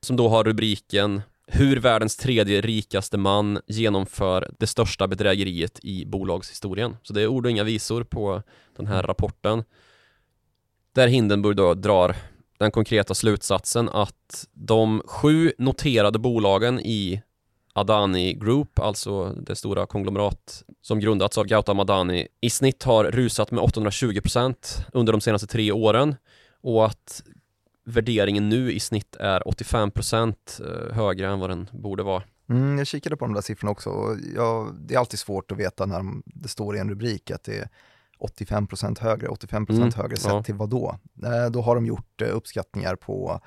Som 0.00 0.16
då 0.16 0.28
har 0.28 0.44
rubriken 0.44 1.22
Hur 1.46 1.80
världens 1.80 2.16
tredje 2.16 2.60
rikaste 2.60 3.18
man 3.18 3.60
genomför 3.66 4.54
det 4.58 4.66
största 4.66 5.08
bedrägeriet 5.08 5.78
i 5.82 6.04
bolagshistorien. 6.06 6.96
Så 7.02 7.12
det 7.12 7.22
är 7.22 7.26
ord 7.26 7.46
och 7.46 7.50
inga 7.50 7.64
visor 7.64 8.04
på 8.04 8.42
den 8.76 8.86
här 8.86 9.02
rapporten. 9.02 9.64
Där 10.94 11.08
Hindenburg 11.08 11.56
då 11.56 11.74
drar 11.74 12.16
den 12.58 12.70
konkreta 12.70 13.14
slutsatsen 13.14 13.88
att 13.88 14.46
de 14.52 15.02
sju 15.06 15.52
noterade 15.58 16.18
bolagen 16.18 16.80
i 16.80 17.22
Adani 17.72 18.34
Group, 18.34 18.78
alltså 18.78 19.32
det 19.32 19.56
stora 19.56 19.86
konglomerat 19.86 20.64
som 20.82 21.00
grundats 21.00 21.38
av 21.38 21.44
Gautam 21.44 21.80
Adani, 21.80 22.28
i 22.40 22.50
snitt 22.50 22.82
har 22.82 23.04
rusat 23.04 23.50
med 23.50 23.64
820% 23.64 24.54
under 24.92 25.12
de 25.12 25.20
senaste 25.20 25.46
tre 25.46 25.72
åren 25.72 26.14
och 26.62 26.86
att 26.86 27.22
värderingen 27.84 28.48
nu 28.48 28.72
i 28.72 28.80
snitt 28.80 29.16
är 29.16 29.40
85% 29.40 30.34
eh, 30.60 30.94
högre 30.94 31.28
än 31.28 31.40
vad 31.40 31.50
den 31.50 31.68
borde 31.72 32.02
vara. 32.02 32.22
Mm, 32.48 32.78
jag 32.78 32.86
kikade 32.86 33.16
på 33.16 33.24
de 33.24 33.34
där 33.34 33.40
siffrorna 33.40 33.70
också 33.70 33.90
och 33.90 34.16
jag, 34.34 34.74
det 34.80 34.94
är 34.94 34.98
alltid 34.98 35.18
svårt 35.18 35.52
att 35.52 35.58
veta 35.58 35.86
när 35.86 36.02
det 36.24 36.48
står 36.48 36.76
i 36.76 36.78
en 36.78 36.88
rubrik 36.88 37.30
att 37.30 37.44
det 37.44 37.58
är 37.58 37.68
85% 38.20 39.00
högre, 39.00 39.26
85% 39.26 39.70
mm, 39.70 39.92
högre 39.96 40.16
sett 40.16 40.32
ja. 40.32 40.42
till 40.42 40.54
vad 40.54 40.70
då? 40.70 40.98
Eh, 41.24 41.50
då 41.50 41.62
har 41.62 41.74
de 41.74 41.86
gjort 41.86 42.22
eh, 42.22 42.36
uppskattningar 42.36 42.96
på 42.96 43.40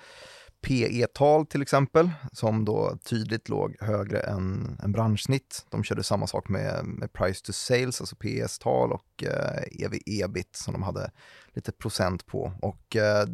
PE-tal 0.61 1.45
till 1.45 1.61
exempel, 1.61 2.11
som 2.31 2.65
då 2.65 2.97
tydligt 3.03 3.49
låg 3.49 3.75
högre 3.79 4.19
än, 4.19 4.77
än 4.83 4.91
branschsnitt. 4.91 5.65
De 5.69 5.83
körde 5.83 6.03
samma 6.03 6.27
sak 6.27 6.49
med, 6.49 6.85
med 6.85 7.13
price 7.13 7.45
to 7.45 7.53
sales, 7.53 8.01
alltså 8.01 8.15
PS-tal 8.15 8.91
och 8.91 9.23
eh, 9.23 9.85
ev-ebit 9.85 10.55
som 10.55 10.73
de 10.73 10.83
hade 10.83 11.11
lite 11.53 11.71
procent 11.71 12.25
på. 12.25 12.53
Och 12.61 12.95
eh, 12.95 13.27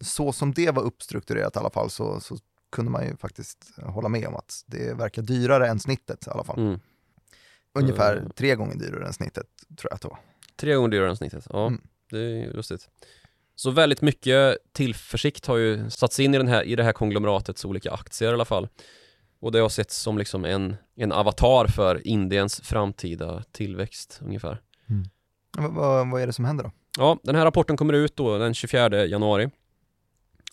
så 0.00 0.32
som 0.32 0.52
det 0.52 0.70
var 0.70 0.82
uppstrukturerat 0.82 1.56
i 1.56 1.58
alla 1.58 1.70
fall 1.70 1.90
så, 1.90 2.20
så, 2.20 2.38
kunde 2.70 2.90
man 2.90 3.06
ju 3.06 3.16
faktiskt 3.16 3.72
hålla 3.82 4.08
med 4.08 4.26
om 4.26 4.36
att 4.36 4.64
det 4.66 4.94
verkar 4.94 5.22
dyrare 5.22 5.68
än 5.68 5.80
snittet 5.80 6.26
i 6.26 6.30
alla 6.30 6.44
fall. 6.44 6.58
Mm. 6.58 6.80
Ungefär 7.72 8.16
mm. 8.16 8.30
tre 8.30 8.54
gånger 8.54 8.74
dyrare 8.74 9.06
än 9.06 9.12
snittet 9.12 9.46
tror 9.76 9.90
jag 9.90 9.94
att 9.94 10.02
det 10.02 10.08
var. 10.08 10.18
Tre 10.56 10.74
gånger 10.74 10.88
dyrare 10.88 11.10
än 11.10 11.16
snittet, 11.16 11.46
ja. 11.50 11.66
Mm. 11.66 11.80
Det 12.10 12.18
är 12.18 12.52
lustigt. 12.52 12.88
Så 13.56 13.70
väldigt 13.70 14.02
mycket 14.02 14.58
tillförsikt 14.72 15.46
har 15.46 15.56
ju 15.56 15.90
satts 15.90 16.20
in 16.20 16.34
i, 16.34 16.38
den 16.38 16.48
här, 16.48 16.62
i 16.62 16.76
det 16.76 16.84
här 16.84 16.92
konglomeratets 16.92 17.64
olika 17.64 17.90
aktier 17.90 18.30
i 18.30 18.34
alla 18.34 18.44
fall. 18.44 18.68
Och 19.40 19.52
det 19.52 19.58
har 19.58 19.68
setts 19.68 19.96
som 19.96 20.18
liksom 20.18 20.44
en, 20.44 20.76
en 20.96 21.12
avatar 21.12 21.66
för 21.66 22.06
Indiens 22.06 22.60
framtida 22.60 23.42
tillväxt 23.52 24.20
ungefär. 24.24 24.60
Mm. 24.90 25.04
Vad, 25.74 26.10
vad, 26.10 26.22
är 26.22 26.26
det 26.26 26.32
som 26.32 26.44
händer 26.44 26.64
då? 26.64 26.70
Ja, 26.98 27.18
den 27.22 27.34
här 27.34 27.44
rapporten 27.44 27.76
kommer 27.76 27.92
ut 27.92 28.16
då 28.16 28.38
den 28.38 28.54
24 28.54 29.06
januari 29.06 29.50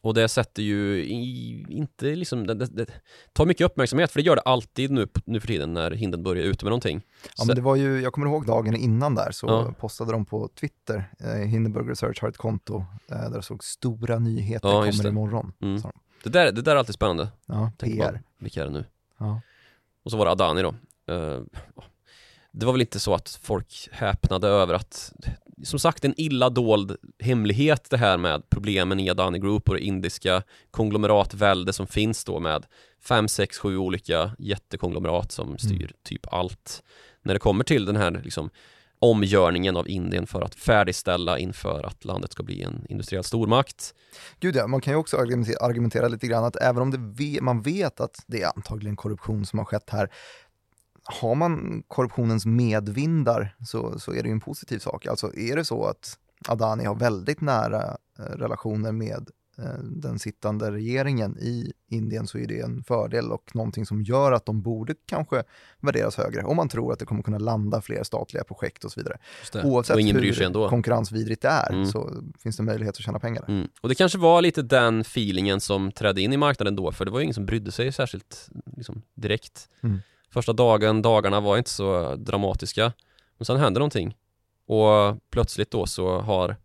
och 0.03 0.13
det 0.13 0.27
sätter 0.27 0.63
ju 0.63 0.97
i, 1.05 1.65
inte 1.69 2.15
liksom, 2.15 2.47
det, 2.47 2.53
det, 2.53 2.65
det, 2.65 2.85
tar 3.33 3.45
mycket 3.45 3.65
uppmärksamhet 3.65 4.11
för 4.11 4.19
det 4.19 4.25
gör 4.25 4.35
det 4.35 4.41
alltid 4.41 4.91
nu, 4.91 5.07
nu 5.25 5.39
för 5.39 5.47
tiden 5.47 5.73
när 5.73 5.91
Hindenburg 5.91 6.39
är 6.39 6.43
ute 6.43 6.65
med 6.65 6.69
någonting. 6.69 7.01
Ja, 7.37 7.45
men 7.45 7.55
det 7.55 7.61
var 7.61 7.75
ju, 7.75 8.01
jag 8.01 8.13
kommer 8.13 8.27
ihåg 8.27 8.45
dagen 8.45 8.75
innan 8.75 9.15
där 9.15 9.31
så 9.31 9.47
Ja. 9.47 9.73
postade 9.79 10.11
de 10.11 10.25
på 10.25 10.49
Twitter, 10.59 11.09
eh, 11.19 11.29
Hindenburg 11.29 11.89
Research 11.89 12.21
har 12.21 12.29
ett 12.29 12.37
konto 12.37 12.85
eh, 13.11 13.17
där 13.29 13.29
det 13.37 13.41
såg 13.43 13.63
stora 13.63 14.19
nyheter 14.19 14.67
Ja, 14.69 14.73
kommer 14.81 15.03
det. 15.03 15.09
imorgon. 15.09 15.53
Mm. 15.61 15.81
de. 15.81 15.91
Det 16.23 16.29
där, 16.29 16.51
det 16.51 16.61
där 16.61 16.71
är 16.71 16.75
alltid 16.75 16.95
spännande. 16.95 17.27
Ja, 17.45 17.71
Tänk 17.77 17.93
PR. 17.93 18.11
bara, 18.11 18.19
vilka 18.39 18.61
är 18.61 18.65
det 18.65 18.71
nu? 18.71 18.85
Ja. 19.19 19.41
Och 20.03 20.11
så 20.11 20.17
var 20.17 20.25
det 20.25 20.31
Adani 20.31 20.61
då. 20.61 20.75
Eh, 21.13 21.41
det 22.51 22.65
var 22.65 22.73
väl 22.73 22.81
inte 22.81 22.99
så 22.99 23.13
att 23.13 23.39
folk 23.41 23.89
häpnade 23.91 24.47
över 24.47 24.73
att, 24.73 25.13
som 25.63 25.79
sagt 25.79 26.05
en 26.05 26.13
illa 26.17 26.49
dold 26.49 26.95
hemlighet 27.19 27.89
det 27.89 27.97
här 27.97 28.17
med 28.17 28.49
problemen 28.49 28.99
i 28.99 29.09
Adani 29.09 29.39
Group 29.39 29.69
och 29.69 29.75
det 29.75 29.81
indiska 29.81 30.43
konglomeratvälde 30.71 31.73
som 31.73 31.87
finns 31.87 32.23
då 32.23 32.39
med 32.39 32.65
fem, 33.03 33.27
sex, 33.27 33.57
sju 33.57 33.77
olika 33.77 34.31
jättekonglomerat 34.39 35.31
som 35.31 35.57
styr 35.57 35.91
typ 36.03 36.33
allt. 36.33 36.83
När 37.21 37.33
det 37.33 37.39
kommer 37.39 37.63
till 37.63 37.85
den 37.85 37.95
här 37.95 38.21
liksom 38.23 38.49
omgörningen 39.03 39.77
av 39.77 39.89
Indien 39.89 40.27
för 40.27 40.41
att 40.41 40.55
färdigställa 40.55 41.39
inför 41.39 41.83
att 41.83 42.05
landet 42.05 42.31
ska 42.31 42.43
bli 42.43 42.61
en 42.61 42.85
industriell 42.89 43.23
stormakt. 43.23 43.93
Gud 44.39 44.55
ja, 44.55 44.67
man 44.67 44.81
kan 44.81 44.93
ju 44.93 44.97
också 44.97 45.17
argumentera, 45.17 45.57
argumentera 45.65 46.07
lite 46.07 46.27
grann 46.27 46.43
att 46.43 46.55
även 46.55 46.81
om 46.81 47.15
det 47.15 47.41
man 47.41 47.61
vet 47.61 47.99
att 47.99 48.23
det 48.27 48.41
är 48.41 48.51
antagligen 48.55 48.95
korruption 48.95 49.45
som 49.45 49.59
har 49.59 49.65
skett 49.65 49.89
här, 49.89 50.09
har 51.03 51.35
man 51.35 51.83
korruptionens 51.87 52.45
medvindar 52.45 53.55
så, 53.65 53.99
så 53.99 54.13
är 54.13 54.23
det 54.23 54.29
ju 54.29 54.33
en 54.33 54.39
positiv 54.39 54.79
sak. 54.79 55.05
Alltså 55.05 55.35
är 55.35 55.55
det 55.55 55.65
så 55.65 55.85
att 55.85 56.17
Adani 56.47 56.85
har 56.85 56.95
väldigt 56.95 57.41
nära 57.41 57.97
eh, 58.19 58.23
relationer 58.23 58.91
med 58.91 59.29
eh, 59.57 59.83
den 59.83 60.19
sittande 60.19 60.71
regeringen 60.71 61.37
i 61.37 61.73
Indien 61.89 62.27
så 62.27 62.37
är 62.37 62.47
det 62.47 62.59
en 62.59 62.83
fördel 62.83 63.31
och 63.31 63.55
någonting 63.55 63.85
som 63.85 64.03
gör 64.03 64.31
att 64.31 64.45
de 64.45 64.61
borde 64.61 64.95
kanske 65.05 65.43
värderas 65.79 66.17
högre 66.17 66.43
om 66.43 66.55
man 66.55 66.69
tror 66.69 66.93
att 66.93 66.99
det 66.99 67.05
kommer 67.05 67.23
kunna 67.23 67.37
landa 67.37 67.81
fler 67.81 68.03
statliga 68.03 68.43
projekt 68.43 68.83
och 68.83 68.91
så 68.91 68.99
vidare. 68.99 69.17
Oavsett 69.63 69.95
och 69.95 70.01
ingen 70.01 70.15
hur 70.15 70.69
konkurrensvidrigt 70.69 71.41
det 71.41 71.47
är 71.47 71.73
Mm. 71.73 71.85
så 71.85 72.23
finns 72.39 72.57
det 72.57 72.63
möjlighet 72.63 72.95
att 72.95 73.03
tjäna 73.03 73.19
pengar. 73.19 73.45
Mm. 73.47 73.67
Och 73.81 73.89
det 73.89 73.95
kanske 73.95 74.17
var 74.17 74.41
lite 74.41 74.61
den 74.61 75.01
feelingen 75.01 75.61
som 75.61 75.91
trädde 75.91 76.21
in 76.21 76.33
i 76.33 76.37
marknaden 76.37 76.75
då, 76.75 76.91
för 76.91 77.05
det 77.05 77.11
var 77.11 77.19
ju 77.19 77.23
ingen 77.23 77.33
som 77.33 77.45
brydde 77.45 77.71
sig 77.71 77.91
särskilt 77.91 78.49
liksom, 78.77 79.01
direkt. 79.15 79.69
Mm. 79.83 80.01
Första 80.33 80.53
dagen, 80.53 81.01
dagarna 81.01 81.39
var 81.39 81.57
inte 81.57 81.69
så 81.69 82.15
dramatiska, 82.15 82.93
men 83.37 83.45
sen 83.45 83.57
hände 83.57 83.79
någonting. 83.79 84.17
Och 84.65 85.17
plötsligt 85.29 85.71
då 85.71 85.85
så 85.85 86.19
har 86.19 86.55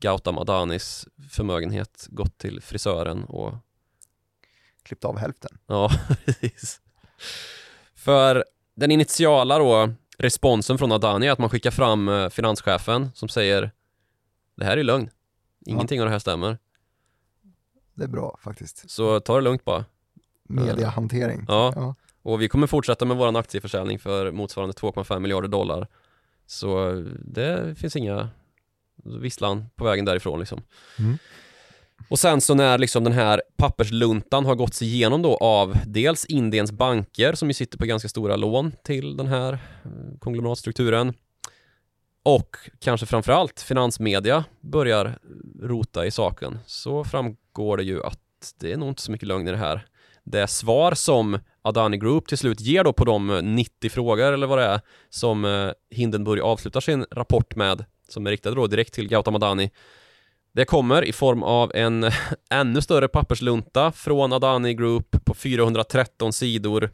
Gautam 0.00 0.38
Adanis 0.38 1.08
förmögenhet 1.30 2.06
gått 2.10 2.38
till 2.38 2.60
frisören 2.60 3.24
och 3.24 3.54
Klippt 4.82 5.04
av 5.04 5.18
hälften. 5.18 5.58
Ja, 5.66 5.90
precis. 6.24 6.80
För 7.94 8.44
den 8.74 8.90
initiala 8.90 9.58
då, 9.58 9.90
responsen 10.18 10.78
från 10.78 10.92
Adani 10.92 11.26
är 11.26 11.32
att 11.32 11.38
man 11.38 11.50
skickar 11.50 11.70
fram 11.70 12.08
eh, 12.08 12.28
finanschefen 12.28 13.10
som 13.14 13.28
säger 13.28 13.70
Det 14.56 14.64
här 14.64 14.76
är 14.76 14.84
lögn. 14.84 15.10
Ingenting 15.66 16.00
av 16.00 16.06
det 16.06 16.12
här 16.12 16.18
stämmer. 16.18 16.58
Det 17.94 18.04
är 18.04 18.08
bra 18.08 18.38
faktiskt. 18.42 18.90
Så 18.90 19.20
ta 19.20 19.34
det 19.34 19.40
lugnt 19.40 19.64
bara. 19.64 19.84
Mediahantering. 20.42 21.44
Ja. 21.48 21.72
Ja. 21.76 21.94
Och 22.22 22.42
vi 22.42 22.48
kommer 22.48 22.66
fortsätta 22.66 23.04
med 23.04 23.16
våran 23.16 23.36
aktieförsäljning 23.36 23.98
för 23.98 24.30
motsvarande 24.30 24.74
2,5 24.74 25.20
miljarder 25.20 25.48
dollar. 25.48 25.88
Så 26.46 26.90
det 27.24 27.78
finns 27.78 27.96
inga 27.96 28.28
visslan 29.04 29.66
på 29.76 29.84
vägen 29.84 30.04
därifrån 30.04 30.38
liksom. 30.38 30.62
Mm. 30.98 31.18
Och 32.08 32.18
sen 32.18 32.40
så 32.40 32.54
när 32.54 32.78
liksom 32.78 33.04
den 33.04 33.12
här 33.12 33.42
pappersluntan 33.56 34.44
har 34.44 34.54
gått 34.54 34.74
sig 34.74 34.88
igenom 34.88 35.22
då 35.22 35.36
av 35.36 35.76
dels 35.86 36.24
Indiens 36.24 36.72
banker 36.72 37.32
som 37.34 37.48
ju 37.48 37.54
sitter 37.54 37.78
på 37.78 37.86
ganska 37.86 38.08
stora 38.08 38.36
lån 38.36 38.72
till 38.84 39.16
den 39.16 39.26
här 39.26 39.52
eh, 39.52 40.18
konglomeratstrukturen 40.18 41.14
och 42.22 42.56
kanske 42.78 43.06
framförallt 43.06 43.60
finansmedia 43.60 44.44
börjar 44.60 45.18
rota 45.62 46.06
i 46.06 46.10
saken 46.10 46.58
så 46.66 47.04
framgår 47.04 47.76
det 47.76 47.82
ju 47.82 48.02
att 48.02 48.18
det 48.60 48.72
är 48.72 48.76
nog 48.76 48.88
inte 48.88 49.02
så 49.02 49.12
mycket 49.12 49.28
lögn 49.28 49.48
i 49.48 49.50
det 49.50 49.56
här. 49.56 49.86
Det 50.24 50.46
svar 50.46 50.94
som 50.94 51.38
Adani 51.62 51.96
Group 51.96 52.28
till 52.28 52.38
slut 52.38 52.60
ger 52.60 52.84
då 52.84 52.92
på 52.92 53.04
de 53.04 53.30
eh, 53.30 53.42
90 53.42 53.90
frågor 53.90 54.32
eller 54.32 54.46
vad 54.46 54.58
det 54.58 54.64
är 54.64 54.80
som 55.10 55.44
eh, 55.44 55.70
Hindenburg 55.90 56.40
avslutar 56.40 56.80
sin 56.80 57.06
rapport 57.10 57.56
med 57.56 57.84
som 58.08 58.26
är 58.26 58.30
riktad 58.30 58.50
då 58.50 58.66
direkt 58.66 58.94
till 58.94 59.08
Gautam 59.08 59.34
Adani 59.34 59.70
det 60.54 60.64
kommer 60.64 61.04
i 61.04 61.12
form 61.12 61.42
av 61.42 61.72
en 61.74 62.10
ännu 62.50 62.82
större 62.82 63.08
papperslunta 63.08 63.92
från 63.92 64.32
Adani 64.32 64.74
Group 64.74 65.24
på 65.24 65.34
413 65.34 66.32
sidor. 66.32 66.90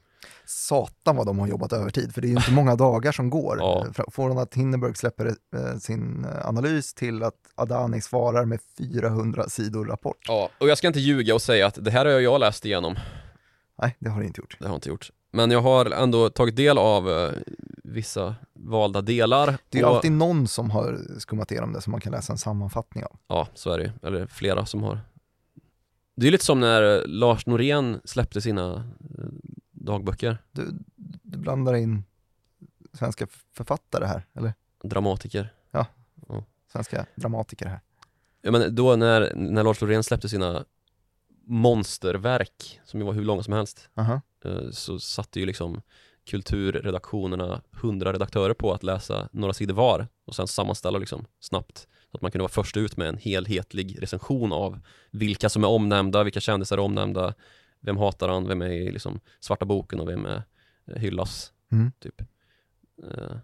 Satan 0.46 1.16
vad 1.16 1.26
de 1.26 1.38
har 1.38 1.46
jobbat 1.46 1.72
övertid, 1.72 2.14
för 2.14 2.20
det 2.20 2.26
är 2.26 2.31
ju 2.31 2.37
inte 2.37 2.50
många 2.50 2.76
dagar 2.76 3.12
som 3.12 3.31
går. 3.31 3.57
Ja. 3.59 3.87
Från 4.12 4.38
att 4.38 4.54
Hindenburg 4.54 4.96
släpper 4.96 5.26
eh, 5.26 5.78
sin 5.81 6.24
eh, 6.24 6.48
analys 6.48 6.94
till 6.94 7.22
att 7.22 7.35
Adani 7.54 8.00
svarar 8.00 8.44
med 8.44 8.61
400 8.78 9.48
sidor 9.48 9.85
rapport. 9.85 10.16
Ja, 10.28 10.50
och 10.59 10.68
jag 10.68 10.78
ska 10.78 10.87
inte 10.87 11.00
ljuga 11.00 11.35
och 11.35 11.42
säga 11.42 11.66
att 11.66 11.85
det 11.85 11.90
här 11.90 12.07
har 12.07 12.12
jag 12.12 12.40
läst 12.40 12.64
igenom. 12.64 12.96
Nej, 13.78 13.96
det 13.98 14.10
har 14.10 14.20
det 14.20 14.26
inte 14.26 14.40
gjort. 14.40 14.56
Det 14.58 14.64
har 14.64 14.70
jag 14.72 14.76
inte 14.76 14.88
gjort. 14.88 15.10
Men 15.30 15.50
jag 15.50 15.60
har 15.60 15.90
ändå 15.90 16.30
tagit 16.30 16.56
del 16.56 16.78
av 16.78 17.10
eh, 17.10 17.32
vissa 17.84 18.34
valda 18.52 19.00
delar. 19.00 19.58
Det 19.68 19.78
är 19.78 19.82
ju 19.82 19.88
och, 19.88 19.94
alltid 19.94 20.12
någon 20.12 20.48
som 20.48 20.70
har 20.70 21.00
skummat 21.18 21.52
igenom 21.52 21.72
det 21.72 21.80
som 21.80 21.90
man 21.90 22.00
kan 22.00 22.12
läsa 22.12 22.32
en 22.32 22.38
sammanfattning 22.38 23.04
av. 23.04 23.16
Ja, 23.26 23.48
så 23.54 23.70
är 23.70 23.78
det 23.78 23.84
ju. 23.84 23.90
Eller 24.02 24.26
flera 24.26 24.66
som 24.66 24.82
har. 24.82 25.00
Det 26.16 26.26
är 26.26 26.30
lite 26.30 26.44
som 26.44 26.60
när 26.60 26.96
eh, 26.96 27.06
Lars 27.06 27.46
Norén 27.46 28.00
släppte 28.04 28.40
sina 28.40 28.74
eh, 29.18 29.24
dagböcker. 29.70 30.38
Du, 30.50 30.78
du 31.22 31.38
blandar 31.38 31.74
in 31.74 32.04
svenska 32.92 33.26
författare 33.54 34.06
här, 34.06 34.26
eller 34.34 34.54
Dramatiker. 34.82 35.52
svenska 36.72 37.06
dramatiker 37.14 37.66
här. 37.66 37.80
Ja, 38.42 38.50
men 38.50 38.74
då 38.74 38.96
när, 38.96 39.32
när 39.34 39.64
Lars 39.64 39.80
Norén 39.80 40.02
släppte 40.02 40.28
sina 40.28 40.64
monsterverk, 41.48 42.80
som 42.84 43.00
ju 43.00 43.06
var 43.06 43.12
hur 43.12 43.24
långa 43.24 43.42
som 43.42 43.52
helst, 43.52 43.88
Aha. 43.96 44.20
eh, 44.44 44.70
så 44.70 44.98
satte 45.00 45.40
ju 45.40 45.46
liksom 45.46 45.82
kulturredaktionerna 46.26 47.62
hundra 47.70 48.12
redaktörer 48.12 48.54
på 48.54 48.72
att 48.72 48.82
läsa 48.82 49.28
några 49.32 49.52
sidor 49.54 49.74
var 49.74 50.08
och 50.24 50.34
sen 50.34 50.46
sammanställa 50.48 50.98
liksom 50.98 51.26
snabbt 51.40 51.88
så 52.11 52.16
att 52.16 52.22
man 52.22 52.30
kunde 52.30 52.42
vara 52.42 52.52
först 52.52 52.76
ut 52.76 52.96
med 52.96 53.08
en 53.08 53.16
helhetlig 53.16 54.02
recension 54.02 54.52
av 54.52 54.80
vilka 55.11 55.48
som 55.48 55.64
är 55.64 55.68
omnämnda, 55.68 56.24
vilka 56.24 56.40
kändisar 56.40 56.76
är 56.76 56.80
omnämnda, 56.80 57.34
vem 57.80 57.96
hatar 57.96 58.28
han, 58.28 58.48
vem 58.48 58.62
är 58.62 58.70
i 58.70 58.92
liksom 58.92 59.20
svarta 59.40 59.64
boken 59.64 60.00
och 60.00 60.08
vem 60.08 60.26
är 60.26 60.42
eh, 60.87 60.96
hyllas, 60.96 61.52
Mm. 61.72 61.92
typ. 61.98 62.20
Eh, 63.04 63.37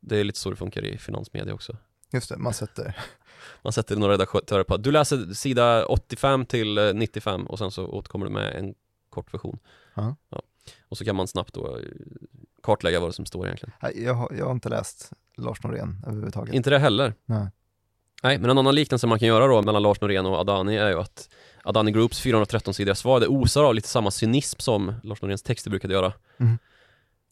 Det 0.00 0.16
är 0.20 0.24
lite 0.24 0.38
så 0.38 0.50
det 0.50 0.56
funkar 0.56 0.84
i 0.84 0.98
finansmedia 0.98 1.54
också. 1.54 1.76
Just 2.14 2.28
det, 2.28 2.36
man 2.36 2.54
sätter 2.54 2.96
Man 3.62 3.72
sätter 3.72 3.96
några 3.96 4.12
redaktörer 4.12 4.64
på 4.64 4.74
att 4.74 4.82
du 4.82 4.92
läser 4.92 5.34
sida 5.34 5.86
85 5.86 6.46
till 6.46 6.78
eh, 6.78 6.94
95 6.94 7.46
och 7.46 7.58
sen 7.58 7.70
så 7.70 7.86
återkommer 7.86 8.26
du 8.26 8.32
med 8.32 8.54
en 8.54 8.74
kort 9.10 9.34
version. 9.34 9.58
Ja. 9.94 10.16
Ja. 10.28 10.42
Och 10.88 10.98
så 10.98 11.04
kan 11.04 11.16
man 11.16 11.28
snabbt 11.28 11.54
då 11.54 11.76
eh, 11.76 11.84
kartlägga 12.62 13.00
vad 13.00 13.08
det 13.08 13.12
som 13.12 13.26
står 13.26 13.46
egentligen. 13.46 13.74
Jag, 13.94 14.14
har, 14.14 14.32
jag 14.38 14.44
har 14.44 14.52
inte 14.52 14.68
läst 14.68 15.12
Lars 15.36 15.62
Norén 15.62 16.04
överhuvudtaget. 16.06 16.54
Inte 16.54 16.70
det 16.70 16.78
heller. 16.78 17.14
Nej. 17.24 17.48
Nej, 18.22 18.38
men 18.38 18.50
en 18.50 18.58
annan 18.58 18.74
liknelse 18.74 19.06
man 19.06 19.18
kan 19.18 19.28
göra 19.28 19.46
då 19.46 19.62
mellan 19.62 19.82
Lars 19.82 20.00
Norén 20.00 20.26
och 20.26 20.38
Adani 20.38 20.76
är 20.76 20.88
ju 20.88 20.98
att 21.00 21.28
Adani 21.62 21.90
Groups 21.90 22.24
413-sidiga 22.24 22.94
svar, 22.94 23.20
det 23.20 23.26
osar 23.26 23.64
av 23.64 23.74
lite 23.74 23.88
samma 23.88 24.10
cynism 24.10 24.58
som 24.58 24.94
Lars 25.02 25.22
Noréns 25.22 25.42
texter 25.42 25.70
brukade 25.70 25.94
göra. 25.94 26.12
Mm. 26.38 26.58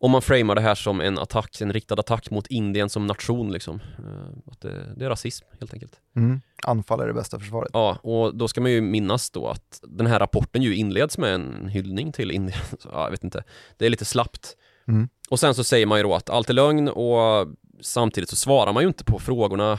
Om 0.03 0.11
man 0.11 0.23
framar 0.23 0.55
det 0.55 0.61
här 0.61 0.75
som 0.75 1.01
en 1.01 1.19
attack, 1.19 1.61
en 1.61 1.73
riktad 1.73 1.95
attack 1.95 2.31
mot 2.31 2.47
Indien 2.47 2.91
som 2.91 3.07
nation 3.07 3.53
liksom. 3.53 3.81
Eh, 3.99 4.53
Att 4.53 4.61
det, 4.61 4.95
det 4.97 5.05
är 5.05 5.09
rasism 5.09 5.47
helt 5.61 5.73
enkelt. 5.73 6.01
Mm. 6.17 6.41
Anfall 6.67 7.01
är 7.01 7.07
det 7.07 7.12
bästa 7.12 7.38
försvaret. 7.38 7.71
Ja, 7.73 7.99
och 8.03 8.37
då 8.37 8.49
ska 8.49 8.61
man 8.61 8.71
ju 8.71 8.81
minnas 8.81 9.31
då 9.31 9.49
att 9.49 9.81
den 9.83 10.07
här 10.07 10.19
rapporten 10.19 10.62
ju 10.62 10.77
inleds 10.77 11.19
med 11.19 11.35
en 11.35 11.69
hyllning 11.69 12.12
till 12.12 12.31
Indien. 12.31 12.59
Så, 12.79 12.88
ja, 12.93 13.05
jag 13.05 13.11
vet 13.11 13.25
inte, 13.25 13.45
det 13.77 13.87
är 13.87 13.91
lite 13.91 14.05
slappt. 14.05 14.57
Mm. 14.88 15.09
Och 15.31 15.41
sen 15.41 15.55
så 15.55 15.65
säger 15.65 15.87
man 15.87 15.99
ju 15.99 16.03
då 16.03 16.15
att 16.15 16.31
allt 16.31 16.51
är 16.51 16.55
lögn 16.55 16.88
och 16.88 17.49
samtidigt 17.81 18.31
så 18.31 18.37
svarar 18.37 18.73
man 18.73 18.83
ju 18.83 18.88
inte 18.88 19.05
på 19.05 19.19
frågorna 19.19 19.79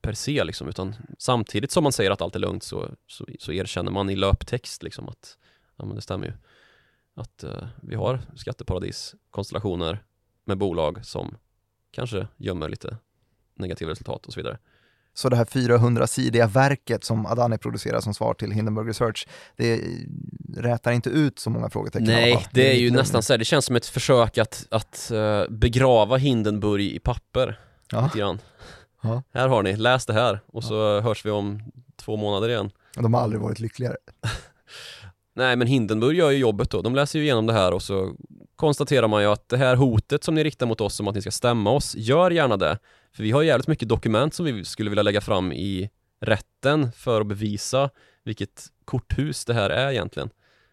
per 0.00 0.12
se 0.12 0.44
liksom, 0.44 0.68
utan 0.68 0.94
samtidigt 1.18 1.70
som 1.70 1.82
man 1.82 1.92
säger 1.92 2.10
att 2.10 2.22
allt 2.22 2.36
är 2.36 2.40
lugnt 2.40 2.62
så, 2.62 2.88
så, 3.06 3.26
så 3.38 3.52
erkänner 3.52 3.90
man 3.90 4.10
i 4.10 4.16
löptext 4.16 4.82
liksom 4.82 5.08
att 5.08 5.36
ja 5.78 5.84
men 5.84 5.96
det 5.96 6.02
stämmer 6.02 6.26
ju. 6.26 6.32
Att 7.18 7.44
eh, 7.44 7.66
vi 7.82 7.94
har 7.94 8.20
skatteparadiskonstellationer 8.36 10.02
med 10.44 10.58
bolag 10.58 11.06
som 11.06 11.36
kanske 11.90 12.26
gömmer 12.36 12.68
lite 12.68 12.96
negativa 13.54 13.90
resultat 13.90 14.26
och 14.26 14.32
så 14.32 14.40
vidare. 14.40 14.58
Så 15.14 15.28
det 15.28 15.36
här 15.36 15.44
400-sidiga 15.44 16.46
verket 16.46 17.04
som 17.04 17.26
Adani 17.26 17.58
producerar 17.58 18.00
som 18.00 18.14
svar 18.14 18.34
till 18.34 18.50
Hindenburg 18.52 18.88
Research, 18.88 19.28
det 19.56 19.80
rätar 20.56 20.92
inte 20.92 21.10
ut 21.10 21.38
så 21.38 21.50
många 21.50 21.70
frågetecken. 21.70 22.06
Nej, 22.06 22.46
det 22.52 22.70
är 22.72 22.78
ju 22.78 22.90
nästan 22.90 23.22
så 23.22 23.32
här, 23.32 23.38
det 23.38 23.44
känns 23.44 23.64
som 23.64 23.76
ett 23.76 23.86
försök 23.86 24.38
att, 24.38 24.66
att 24.70 25.10
eh, 25.10 25.42
begrava 25.48 26.16
Hindenburg 26.16 26.82
i 26.82 26.98
papper 26.98 27.60
Ja. 27.90 28.04
lite 28.04 28.18
grann. 28.18 28.38
Ja. 29.02 29.22
Här 29.32 29.48
har 29.48 29.62
ni, 29.62 29.76
läs 29.76 30.06
det 30.06 30.12
här 30.12 30.40
och 30.46 30.64
så 30.64 30.74
ja. 30.74 31.00
hörs 31.00 31.26
vi 31.26 31.30
om 31.30 31.62
två 31.96 32.16
månader 32.16 32.48
igen. 32.48 32.70
De 32.94 33.14
har 33.14 33.20
aldrig 33.20 33.42
varit 33.42 33.60
lyckligare. 33.60 33.96
Nej 35.38 35.56
men 35.56 35.66
Hindenburg 35.66 36.16
gör 36.16 36.30
ju 36.30 36.38
jobbet 36.38 36.70
då, 36.70 36.82
de 36.82 36.94
läser 36.94 37.18
ju 37.18 37.24
igenom 37.24 37.46
det 37.46 37.52
här 37.52 37.72
och 37.72 37.82
så 37.82 38.14
konstaterar 38.56 39.08
man 39.08 39.22
ju 39.22 39.28
att 39.28 39.48
det 39.48 39.56
här 39.56 39.76
hotet 39.76 40.24
som 40.24 40.34
ni 40.34 40.44
riktar 40.44 40.66
mot 40.66 40.80
oss 40.80 41.00
om 41.00 41.08
att 41.08 41.14
ni 41.14 41.20
ska 41.20 41.30
stämma 41.30 41.70
oss, 41.70 41.94
gör 41.96 42.30
gärna 42.30 42.56
det. 42.56 42.78
För 43.12 43.22
vi 43.22 43.30
har 43.30 43.42
jävligt 43.42 43.68
mycket 43.68 43.88
dokument 43.88 44.34
som 44.34 44.46
vi 44.46 44.64
skulle 44.64 44.90
vilja 44.90 45.02
lägga 45.02 45.20
fram 45.20 45.52
i 45.52 45.90
rätten 46.20 46.92
för 46.92 47.20
att 47.20 47.26
bevisa 47.26 47.90
vilket 48.24 48.66
korthus 48.84 49.44
det 49.44 49.54
här 49.54 49.70
är 49.70 49.90
egentligen. 49.90 50.30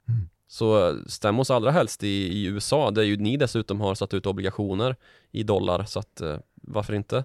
Mm. 0.07 0.29
Så 0.47 0.99
stäm 1.07 1.39
oss 1.39 1.51
allra 1.51 1.71
helst 1.71 2.03
i, 2.03 2.07
i, 2.07 2.45
USA, 2.45 2.91
där 2.91 3.03
ju 3.03 3.17
ni 3.17 3.37
dessutom 3.37 3.81
har 3.81 3.95
satt 3.95 4.13
ut 4.13 4.25
obligationer 4.25 4.95
i 5.31 5.43
dollar, 5.43 5.83
så 5.83 5.99
att 5.99 6.21
eh, 6.21 6.37
varför 6.55 6.93
inte? 6.93 7.23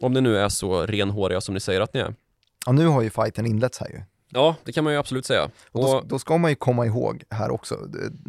Om 0.00 0.14
det 0.14 0.20
nu 0.20 0.38
är 0.38 0.48
så 0.48 0.86
renhåriga 0.86 1.40
som 1.40 1.54
ni 1.54 1.60
säger 1.60 1.80
att 1.80 1.94
ni 1.94 2.00
är. 2.00 2.14
Ja, 2.66 2.72
nu 2.72 2.86
har 2.86 3.02
ju 3.02 3.10
fighten 3.10 3.46
inletts 3.46 3.78
här 3.78 3.88
ju. 3.88 4.02
Ja, 4.32 4.56
det 4.64 4.72
kan 4.72 4.84
man 4.84 4.92
ju 4.92 4.98
absolut 4.98 5.26
säga. 5.26 5.50
Och 5.72 5.82
då, 5.82 6.02
då, 6.06 6.18
ska 6.18 6.38
man 6.38 6.50
ju 6.50 6.54
komma 6.54 6.86
ihåg 6.86 7.24
här 7.30 7.50
också, 7.50 7.78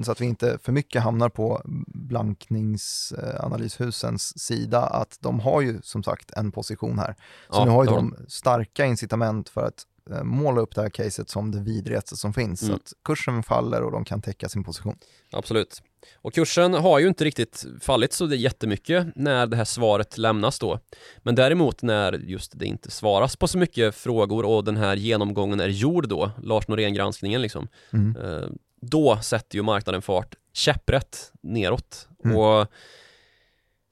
så 0.04 0.12
att 0.12 0.22
vi 0.22 0.26
inte 0.26 0.58
för 0.64 0.72
mycket 0.72 1.02
hamnar 1.02 1.30
på 1.30 1.62
blankningsanalyshusens 1.88 4.40
sida, 4.40 4.82
att 4.82 5.18
de 5.20 5.40
har 5.40 5.62
ju 5.62 5.80
som 5.84 6.04
sagt 6.04 6.32
en 6.32 6.52
position 6.52 7.00
här. 7.00 7.16
Så 7.50 7.60
ja, 7.60 7.66
nu 7.66 7.72
har 7.72 7.84
ju 7.84 7.90
de 7.90 8.16
starka 8.28 8.86
incitament 8.86 9.50
för 9.50 9.68
att 9.68 9.86
Eh, 10.10 10.24
måla 10.24 10.62
upp 10.62 10.76
det 10.76 10.82
här 10.82 10.90
caset 10.90 11.30
som 11.30 11.52
det 11.52 11.60
vidrigaste 11.60 12.18
som 12.18 12.34
finns. 12.34 12.62
Mm. 12.62 12.72
Så 12.72 12.76
att 12.76 12.94
kursen 13.06 13.44
faller 13.44 13.82
och 13.82 13.92
de 13.92 14.06
kan 14.06 14.22
täcka 14.22 14.50
sin 14.50 14.64
position. 14.64 14.98
Absolut. 15.32 15.82
Och 16.16 16.34
kursen 16.34 16.74
har 16.74 17.00
ju 17.00 17.08
inte 17.08 17.26
riktigt 17.26 17.66
fallit 17.82 18.14
så 18.14 18.26
det 18.26 18.36
är 18.36 18.38
jättemycket 18.38 19.08
när 19.16 19.48
det 19.48 19.58
här 19.58 19.66
svaret 19.66 20.18
lämnas 20.18 20.60
då. 20.60 20.80
Men 21.18 21.36
däremot 21.36 21.82
när 21.82 22.14
just 22.14 22.60
det 22.60 22.66
inte 22.66 22.92
svaras 22.92 23.36
på 23.36 23.48
så 23.48 23.58
mycket 23.58 23.96
frågor 23.96 24.46
och 24.46 24.64
den 24.64 24.78
här 24.78 24.96
genomgången 24.96 25.60
är 25.60 25.68
gjord 25.68 26.08
då, 26.08 26.32
Lars 26.44 26.68
Norén-granskningen 26.68 27.42
liksom, 27.42 27.68
mm. 27.94 28.16
Eh, 28.16 28.48
då 28.82 29.20
sätter 29.22 29.56
ju 29.56 29.62
marknaden 29.62 30.02
fart 30.02 30.36
käpprätt 30.54 31.32
neråt. 31.42 32.08
Mm. 32.26 32.38
Och 32.38 32.68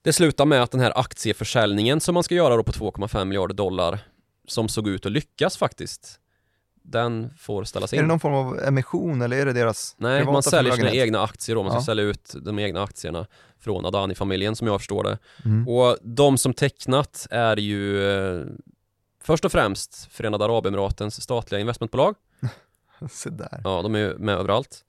det 0.02 0.12
slutar 0.12 0.44
med 0.44 0.62
att 0.62 0.70
den 0.70 0.80
här 0.80 0.98
aktieförsäljningen 0.98 2.00
som 2.00 2.14
man 2.14 2.22
ska 2.22 2.34
göra 2.34 2.56
då 2.56 2.62
på 2.62 2.72
2,5 2.72 3.24
miljarder 3.24 3.54
dollar 3.54 3.98
som 4.48 4.68
såg 4.68 4.88
ut 4.88 5.06
att 5.06 5.12
lyckas 5.12 5.56
faktiskt 5.56 6.20
den 6.82 7.30
får 7.38 7.64
ställas 7.64 7.92
in. 7.92 7.98
Är 7.98 8.02
det 8.02 8.08
någon 8.08 8.20
form 8.20 8.34
av 8.34 8.60
emission 8.60 9.22
eller 9.22 9.36
är 9.36 9.46
det 9.46 9.52
deras 9.52 9.94
Nej, 9.98 10.24
man 10.24 10.42
säljer 10.42 10.72
sina 10.72 10.92
egna 10.92 11.22
aktier 11.22 11.56
då, 11.56 11.62
man 11.62 11.72
ska 11.72 11.80
ja. 11.80 11.84
sälja 11.84 12.04
ut 12.04 12.34
de 12.42 12.58
egna 12.58 12.82
aktierna 12.82 13.26
från 13.60 13.86
Adani-familjen 13.86 14.56
som 14.56 14.66
jag 14.66 14.80
förstår 14.80 15.04
det. 15.04 15.18
Mm. 15.44 15.68
Och 15.68 15.96
de 16.02 16.38
som 16.38 16.54
tecknat 16.54 17.26
är 17.30 17.56
ju 17.56 18.10
eh, 18.10 18.44
först 19.22 19.44
och 19.44 19.52
främst 19.52 20.08
Förenade 20.10 20.44
Arabemiratens 20.44 21.22
statliga 21.22 21.60
investmentbolag. 21.60 22.14
Så 23.10 23.30
där. 23.30 23.60
Ja, 23.64 23.82
de 23.82 23.94
är 23.94 24.14
med 24.14 24.34
överallt. 24.34 24.84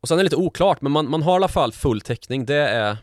Och 0.00 0.08
sen 0.08 0.14
är 0.14 0.18
det 0.18 0.24
lite 0.24 0.36
oklart, 0.36 0.80
men 0.80 0.92
man, 0.92 1.10
man 1.10 1.22
har 1.22 1.32
i 1.32 1.36
alla 1.36 1.48
fall 1.48 1.72
full 1.72 2.00
täckning. 2.00 2.46
Det 2.46 2.68
är 2.68 2.96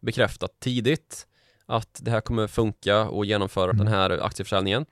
bekräftat 0.00 0.60
tidigt 0.60 1.26
att 1.66 2.00
det 2.02 2.10
här 2.10 2.20
kommer 2.20 2.46
funka 2.46 3.08
och 3.08 3.24
genomföra 3.26 3.70
mm. 3.70 3.78
den 3.78 3.88
här 3.88 4.10
aktieförsäljningen. 4.10 4.86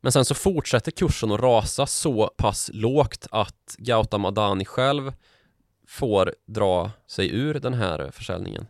Men 0.00 0.12
sen 0.12 0.24
så 0.24 0.34
fortsätter 0.34 0.90
kursen 0.90 1.32
att 1.32 1.40
rasa 1.40 1.86
så 1.86 2.26
pass 2.36 2.70
lågt 2.72 3.26
att 3.30 3.76
Gautam 3.78 4.24
Adani 4.24 4.64
själv 4.64 5.12
får 5.86 6.34
dra 6.46 6.90
sig 7.06 7.30
ur 7.34 7.54
den 7.54 7.74
här 7.74 8.10
försäljningen 8.10 8.66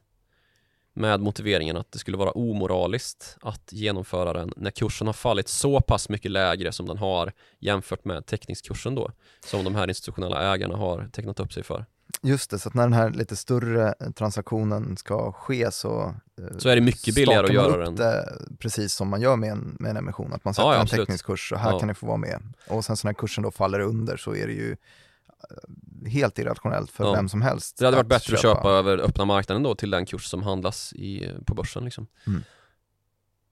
med 0.98 1.20
motiveringen 1.20 1.76
att 1.76 1.92
det 1.92 1.98
skulle 1.98 2.16
vara 2.16 2.30
omoraliskt 2.30 3.36
att 3.40 3.72
genomföra 3.72 4.32
den 4.32 4.52
när 4.56 4.70
kursen 4.70 5.06
har 5.06 5.14
fallit 5.14 5.48
så 5.48 5.80
pass 5.80 6.08
mycket 6.08 6.30
lägre 6.30 6.72
som 6.72 6.86
den 6.86 6.98
har 6.98 7.32
jämfört 7.58 8.04
med 8.04 8.26
teckningskursen 8.26 8.94
då 8.94 9.10
som 9.46 9.64
de 9.64 9.74
här 9.74 9.88
institutionella 9.88 10.54
ägarna 10.54 10.76
har 10.76 11.08
tecknat 11.12 11.40
upp 11.40 11.52
sig 11.52 11.62
för. 11.62 11.86
Just 12.22 12.50
det, 12.50 12.59
så 12.59 12.68
att 12.68 12.74
när 12.74 12.83
den 12.83 12.92
här 12.92 13.11
lite 13.11 13.37
större 13.37 13.94
transaktionen 14.14 14.96
ska 14.96 15.33
ske 15.33 15.70
så 15.70 16.14
eh, 16.38 16.59
Så 16.59 16.68
är 16.68 16.74
det 16.76 16.83
mycket 16.83 17.14
billigare 17.14 17.46
att 17.46 17.52
göra 17.52 17.85
den 17.85 17.96
det, 17.96 18.33
Precis 18.59 18.92
som 18.92 19.09
man 19.09 19.20
gör 19.20 19.37
med 19.37 19.50
en, 19.50 19.76
med 19.81 19.90
en 19.90 19.96
emission, 19.96 20.33
att 20.33 20.44
man 20.44 20.54
sätter 20.54 20.68
ja, 20.68 20.74
ja, 20.74 20.81
en 20.81 20.87
teknisk 20.87 21.26
kurs 21.26 21.52
och 21.52 21.59
här 21.59 21.72
ja. 21.72 21.78
kan 21.78 21.88
ni 21.88 21.94
få 21.94 22.07
vara 22.07 22.16
med. 22.16 22.42
Och 22.68 22.85
sen 22.85 22.96
så 22.96 23.07
när 23.07 23.14
kursen 23.14 23.44
då 23.44 23.50
faller 23.50 23.81
under 23.81 24.16
så 24.16 24.35
är 24.35 24.46
det 24.46 24.52
ju 24.52 24.76
eh, 25.50 26.11
helt 26.11 26.38
irrationellt 26.38 26.90
för 26.90 27.14
vem 27.14 27.28
som 27.28 27.42
helst 27.42 27.78
Det 27.78 27.85
hade 27.85 27.96
varit 27.96 28.09
bättre 28.09 28.37
köpa. 28.37 28.50
att 28.50 28.57
köpa 28.57 28.70
över 28.70 28.98
öppna 28.98 29.24
marknaden 29.24 29.62
då 29.62 29.74
till 29.74 29.90
den 29.90 30.07
kurs 30.07 30.24
som 30.24 30.42
handlas 30.42 30.92
i, 30.92 31.31
på 31.46 31.54
börsen 31.54 31.85
liksom. 31.85 32.07
Mm. 32.26 32.42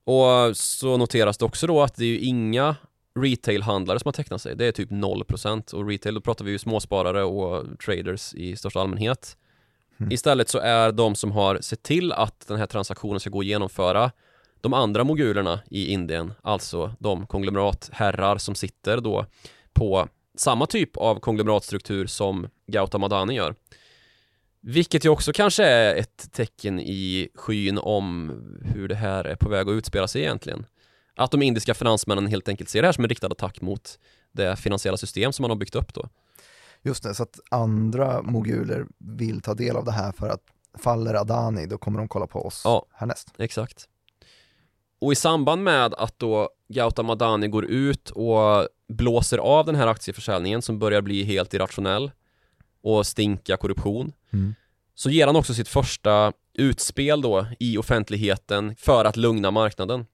Och 0.05 0.57
så 0.57 0.97
noteras 0.97 1.39
det 1.39 1.45
också 1.45 1.67
då 1.67 1.83
att 1.83 1.95
det 1.95 2.05
är 2.05 2.09
ju 2.09 2.19
inga 2.19 2.77
retailhandlare 3.17 3.99
som 3.99 4.09
har 4.09 4.13
tecknat 4.13 4.43
sig. 4.43 4.57
Det 4.57 4.67
är 4.67 4.73
typ 4.73 4.91
0% 4.91 5.75
och 5.75 5.89
retail, 5.89 6.15
då 6.15 6.21
pratar 6.21 6.45
vi 6.45 6.51
ju 6.51 6.59
småsparare 6.59 7.25
och 7.25 7.79
traders 7.79 8.35
i 8.35 8.57
största 8.57 8.81
allmänhet. 8.81 9.37
Mm. 9.99 10.13
Istället 10.13 10.49
så 10.49 10.59
är 10.59 10.93
de 10.93 11.15
som 11.15 11.33
har 11.33 11.61
sett 11.61 11.83
till 11.83 12.13
att 12.13 12.47
den 12.47 12.59
här 12.59 12.67
transaktionen 12.67 13.21
ska 13.21 13.31
gå 13.31 13.41
att 13.41 13.47
genomföra 13.47 14.11
de 14.61 14.75
andra 14.75 15.05
mogulerna 15.05 15.61
i 15.71 15.87
Indien, 15.93 16.33
alltså 16.43 16.95
de 16.99 17.27
konglomeratherrar 17.27 18.39
som 18.39 18.55
sitter 18.55 19.01
då 19.01 19.27
på 19.73 20.09
samma 20.37 20.67
typ 20.67 20.97
av 20.97 21.21
konglomeratstruktur 21.21 22.07
som 22.07 22.49
Gautam 22.67 23.05
Adani 23.05 23.35
gör. 23.35 23.55
Vilket 24.61 25.05
ju 25.05 25.09
också 25.09 25.33
kanske 25.33 25.65
är 25.65 25.97
ett 25.97 26.33
tecken 26.33 26.81
i 26.81 27.29
skyn 27.35 27.79
om 27.79 28.33
hur 28.75 28.89
det 28.89 28.95
här 28.95 29.25
är 29.25 29.37
på 29.37 29.49
väg 29.49 29.69
att 29.69 29.73
utspela 29.73 30.09
sig 30.09 30.23
egentligen. 30.23 30.67
Att 31.17 31.31
de 31.31 31.43
indiska 31.43 31.75
finansmännen 31.75 32.27
helt 32.27 32.49
enkelt 32.49 32.71
ser 32.71 32.83
det 32.83 32.89
här 32.89 32.93
som 32.93 33.05
en 33.05 33.09
riktad 33.09 33.27
attack 33.27 33.61
mot 33.61 33.99
det 34.33 34.57
finansiella 34.57 34.97
system 34.97 35.33
som 35.33 35.43
man 35.43 35.51
har 35.51 35.57
byggt 35.57 35.75
upp 35.75 35.95
då. 35.95 36.09
Just 36.83 37.03
det, 37.03 37.15
så 37.15 37.23
att 37.23 37.41
andra 37.51 38.23
moguler 38.23 38.87
vill 38.99 39.41
ta 39.41 39.55
del 39.55 39.77
av 39.77 39.85
det 39.85 39.93
här 39.93 40.13
för 40.13 40.29
att 40.29 40.43
faller 40.79 41.15
Adani, 41.15 41.67
då 41.67 41.79
kommer 41.79 41.99
de 41.99 42.09
kolla 42.09 42.27
på 42.27 42.47
oss 42.47 42.63
ja, 42.65 42.87
härnäst. 42.93 43.33
Exakt. 43.39 43.89
Och 44.99 45.13
i 45.13 45.15
samband 45.15 45.63
med 45.63 45.95
att 45.95 46.19
då 46.19 46.51
Gautam 46.69 47.11
Adani 47.11 47.49
går 47.49 47.65
ut 47.65 48.11
och 48.11 48.69
blåser 48.89 49.39
av 49.39 49.67
den 49.67 49.75
här 49.75 49.87
aktieförsäljningen 49.87 50.63
som 50.63 50.79
börjar 50.79 51.03
bli 51.03 51.25
helt 51.25 51.55
irrationell 51.55 52.11
och 52.83 53.07
stinka 53.07 53.57
korruption 53.57 54.13
mm. 54.33 54.55
så 54.95 55.11
ger 55.11 55.27
han 55.27 55.37
också 55.37 55.55
sitt 55.55 55.69
första 55.69 56.33
utspel 56.55 57.21
då 57.21 57.47
i 57.59 57.79
offentligheten 57.79 58.77
för 58.77 59.05
att 59.05 59.17
lugna 59.17 59.51
marknaden. 59.51 60.07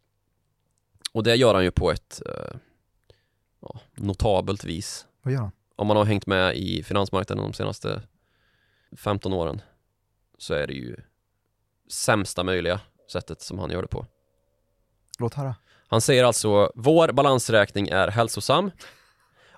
Och 1.13 1.23
det 1.23 1.37
gör 1.37 1.55
han 1.55 1.65
ju 1.65 1.71
på 1.71 1.91
ett 1.91 2.23
eh, 2.27 2.57
ja, 3.61 3.81
notabelt 3.95 4.65
vis. 4.65 5.07
Vad 5.23 5.35
gör 5.35 5.41
han? 5.41 5.53
Om 5.77 5.87
man 5.87 5.97
har 5.97 6.05
hängt 6.05 6.27
med 6.27 6.57
i 6.57 6.83
finansmarknaden 6.83 7.45
de 7.45 7.53
senaste 7.53 8.03
15 8.97 9.33
åren 9.33 9.63
så 10.39 10.55
är 10.55 10.67
det 10.67 10.73
ju 10.73 10.97
sämsta 11.89 12.45
möjliga 12.45 12.81
sättet 13.13 13.41
som 13.41 13.59
han 13.59 13.71
gör 13.71 13.83
det 13.83 13.89
på. 13.89 14.07
Låt 15.19 15.35
höra. 15.35 15.55
Han 15.89 16.01
säger 16.01 16.25
alltså, 16.25 16.73
vår 16.75 17.13
balansräkning 17.13 17.89
är 17.89 18.09
hälsosam 18.09 18.71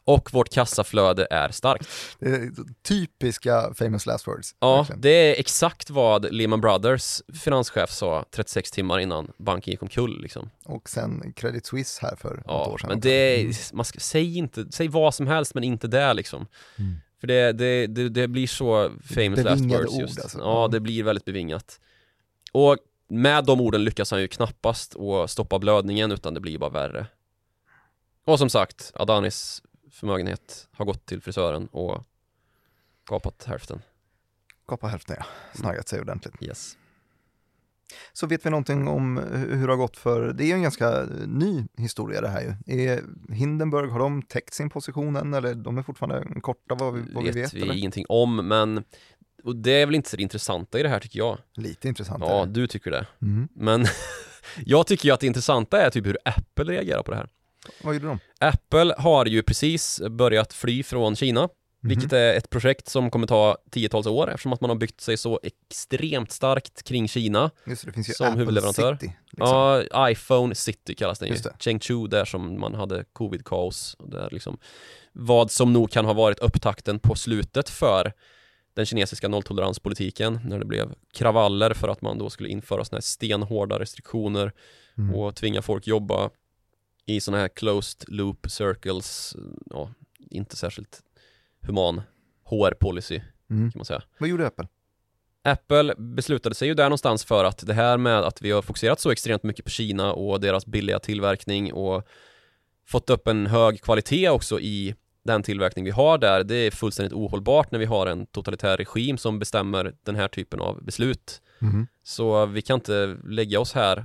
och 0.04 0.32
vårt 0.32 0.48
kassaflöde 0.48 1.26
är 1.30 1.48
starkt. 1.48 1.88
Det 2.18 2.28
är 2.28 2.50
typiska 2.82 3.74
famous 3.74 4.06
last 4.06 4.26
words. 4.26 4.54
Ja, 4.58 4.76
verkligen. 4.76 5.00
det 5.00 5.08
är 5.08 5.40
exakt 5.40 5.90
vad 5.90 6.32
Lehman 6.32 6.60
Brothers 6.60 7.22
finanschef 7.42 7.90
sa 7.90 8.24
36 8.30 8.70
timmar 8.70 8.98
innan 8.98 9.32
banken 9.36 9.70
gick 9.70 9.82
omkull 9.82 10.22
liksom. 10.22 10.50
Och 10.64 10.88
sen 10.88 11.32
Credit 11.36 11.66
Suisse 11.66 12.06
här 12.06 12.16
för 12.16 12.42
ja, 12.46 12.52
något 12.52 12.68
år 12.68 12.78
sedan. 12.78 12.88
men 12.88 13.00
det 13.00 13.10
är, 13.10 13.40
mm. 13.40 13.52
man 13.72 13.84
ska, 13.84 14.00
säg 14.00 14.38
inte, 14.38 14.66
säg 14.70 14.88
vad 14.88 15.14
som 15.14 15.26
helst 15.26 15.54
men 15.54 15.64
inte 15.64 15.88
det 15.88 16.14
liksom. 16.14 16.46
Mm. 16.78 16.96
För 17.20 17.26
det, 17.26 17.52
det, 17.52 17.86
det, 17.86 18.08
det, 18.08 18.28
blir 18.28 18.46
så 18.46 18.90
famous 19.14 19.44
last 19.44 19.64
words 19.64 19.98
just. 19.98 20.18
Ord, 20.18 20.22
alltså. 20.22 20.38
Ja, 20.38 20.68
det 20.72 20.80
blir 20.80 21.02
väldigt 21.02 21.24
bevingat. 21.24 21.80
Och 22.52 22.76
med 23.08 23.44
de 23.44 23.60
orden 23.60 23.84
lyckas 23.84 24.10
han 24.10 24.20
ju 24.20 24.28
knappast 24.28 24.96
att 24.96 25.30
stoppa 25.30 25.58
blödningen 25.58 26.12
utan 26.12 26.34
det 26.34 26.40
blir 26.40 26.58
bara 26.58 26.70
värre. 26.70 27.06
Och 28.24 28.38
som 28.38 28.50
sagt, 28.50 28.92
Adanis 28.94 29.62
förmögenhet 29.94 30.68
har 30.72 30.84
gått 30.84 31.06
till 31.06 31.20
frisören 31.20 31.66
och 31.66 32.04
kapat 33.06 33.44
hälften. 33.44 33.82
Kapat 34.68 34.90
hälften 34.90 35.16
ja, 35.18 35.26
snaggat 35.54 35.88
sig 35.88 36.00
ordentligt. 36.00 36.34
Yes. 36.40 36.76
Så 38.12 38.26
vet 38.26 38.46
vi 38.46 38.50
någonting 38.50 38.88
om 38.88 39.16
hur 39.32 39.66
det 39.66 39.72
har 39.72 39.76
gått 39.76 39.96
för, 39.96 40.32
det 40.32 40.44
är 40.44 40.46
ju 40.46 40.52
en 40.52 40.62
ganska 40.62 41.02
ny 41.26 41.66
historia 41.76 42.20
det 42.20 42.28
här 42.28 42.40
ju. 42.66 42.80
Är 42.80 43.02
Hindenburg, 43.32 43.90
har 43.90 43.98
de 43.98 44.22
täckt 44.22 44.54
sin 44.54 44.70
position 44.70 45.16
än 45.16 45.34
eller 45.34 45.54
de 45.54 45.78
är 45.78 45.82
fortfarande 45.82 46.40
korta 46.40 46.74
vad 46.74 46.94
vi, 46.94 47.02
vad 47.12 47.24
vet? 47.24 47.36
Vi 47.36 47.40
vet 47.40 47.54
vi 47.54 47.62
eller? 47.62 47.74
ingenting 47.74 48.04
om 48.08 48.48
men 48.48 48.84
och 49.44 49.56
det 49.56 49.82
är 49.82 49.86
väl 49.86 49.94
inte 49.94 50.10
så 50.10 50.16
intressanta 50.16 50.78
i 50.78 50.82
det 50.82 50.88
här 50.88 51.00
tycker 51.00 51.18
jag. 51.18 51.38
Lite 51.54 51.88
intressant. 51.88 52.24
Ja, 52.26 52.46
du 52.46 52.66
tycker 52.66 52.90
det. 52.90 53.06
Mm. 53.22 53.48
Men 53.54 53.86
jag 54.64 54.86
tycker 54.86 55.08
ju 55.08 55.14
att 55.14 55.20
det 55.20 55.26
intressanta 55.26 55.82
är 55.82 55.90
typ 55.90 56.06
hur 56.06 56.18
Apple 56.24 56.64
reagerar 56.64 57.02
på 57.02 57.10
det 57.10 57.16
här. 57.16 57.28
Vad 57.82 57.94
gjorde 57.94 58.06
de? 58.06 58.18
Apple 58.40 58.94
har 58.98 59.26
ju 59.26 59.42
precis 59.42 60.00
börjat 60.10 60.52
fly 60.52 60.82
från 60.82 61.16
Kina 61.16 61.48
Vilket 61.80 62.12
är 62.12 62.34
ett 62.34 62.50
projekt 62.50 62.88
som 62.88 63.10
kommer 63.10 63.26
ta 63.26 63.56
tiotals 63.70 64.06
år 64.06 64.30
eftersom 64.30 64.52
att 64.52 64.60
man 64.60 64.70
har 64.70 64.76
byggt 64.76 65.00
sig 65.00 65.16
så 65.16 65.40
extremt 65.42 66.32
starkt 66.32 66.82
kring 66.82 67.08
Kina 67.08 67.50
Just 67.66 67.82
det, 67.84 67.88
det 67.90 67.92
finns 67.92 68.10
ju 68.10 68.12
Som 68.14 68.26
Apple 68.26 68.38
huvudleverantör. 68.38 68.94
City. 68.94 69.16
Liksom. 69.30 69.84
Ja, 69.90 70.10
iPhone 70.10 70.54
City 70.54 70.94
kallas 70.94 71.18
den 71.18 71.28
ju. 71.28 71.36
Chengdu 71.58 72.06
där 72.06 72.24
som 72.24 72.60
man 72.60 72.74
hade 72.74 73.04
covid-kaos. 73.12 73.96
Där 73.98 74.28
liksom, 74.32 74.58
vad 75.12 75.50
som 75.50 75.72
nog 75.72 75.90
kan 75.90 76.04
ha 76.04 76.12
varit 76.12 76.38
upptakten 76.38 76.98
på 76.98 77.14
slutet 77.14 77.70
för 77.70 78.12
den 78.74 78.86
kinesiska 78.86 79.28
nolltoleranspolitiken 79.28 80.40
när 80.44 80.58
det 80.58 80.64
blev 80.64 80.94
kravaller 81.14 81.74
för 81.74 81.88
att 81.88 82.02
man 82.02 82.18
då 82.18 82.30
skulle 82.30 82.48
införa 82.48 82.84
såna 82.84 82.96
här 82.96 83.02
stenhårda 83.02 83.78
restriktioner 83.78 84.52
Mm. 84.98 85.14
och 85.14 85.34
tvinga 85.36 85.62
folk 85.62 85.86
jobba 85.86 86.30
i 87.06 87.20
såna 87.20 87.38
här 87.38 87.48
closed 87.48 88.04
loop 88.08 88.50
circles. 88.50 89.36
Ja, 89.66 89.90
inte 90.30 90.56
särskilt 90.56 91.02
human 91.60 92.02
HR-policy 92.44 93.20
Mm. 93.50 93.70
kan 93.72 93.78
man 93.78 93.84
säga. 93.84 94.02
Vad 94.18 94.28
gjorde 94.28 94.46
Apple? 94.46 94.68
Apple 95.44 95.94
beslutade 95.98 96.54
sig 96.54 96.68
ju 96.68 96.74
där 96.74 96.84
någonstans 96.84 97.24
för 97.24 97.44
att 97.44 97.66
det 97.66 97.74
här 97.74 97.98
med 97.98 98.18
att 98.18 98.42
vi 98.42 98.50
har 98.50 98.62
fokuserat 98.62 99.00
så 99.00 99.10
extremt 99.10 99.42
mycket 99.42 99.64
på 99.64 99.70
Kina 99.70 100.12
och 100.12 100.40
deras 100.40 100.66
billiga 100.66 100.98
tillverkning 100.98 101.72
och 101.72 102.08
fått 102.86 103.10
upp 103.10 103.28
en 103.28 103.46
hög 103.46 103.82
kvalitet 103.82 104.28
också 104.28 104.60
i 104.60 104.94
den 105.22 105.42
tillverkning 105.42 105.84
vi 105.84 105.90
har 105.90 106.18
där, 106.18 106.44
det 106.44 106.54
är 106.56 106.70
fullständigt 106.70 107.12
ohållbart 107.12 107.70
när 107.70 107.78
vi 107.78 107.84
har 107.84 108.06
en 108.06 108.26
totalitär 108.26 108.76
regim 108.76 109.18
som 109.18 109.38
bestämmer 109.38 109.94
den 110.02 110.16
här 110.16 110.28
typen 110.28 110.60
av 110.60 110.84
beslut. 110.84 111.42
Mhm. 111.58 111.86
Så 112.02 112.46
vi 112.46 112.62
kan 112.62 112.74
inte 112.74 113.16
lägga 113.24 113.60
oss 113.60 113.72
här 113.72 114.04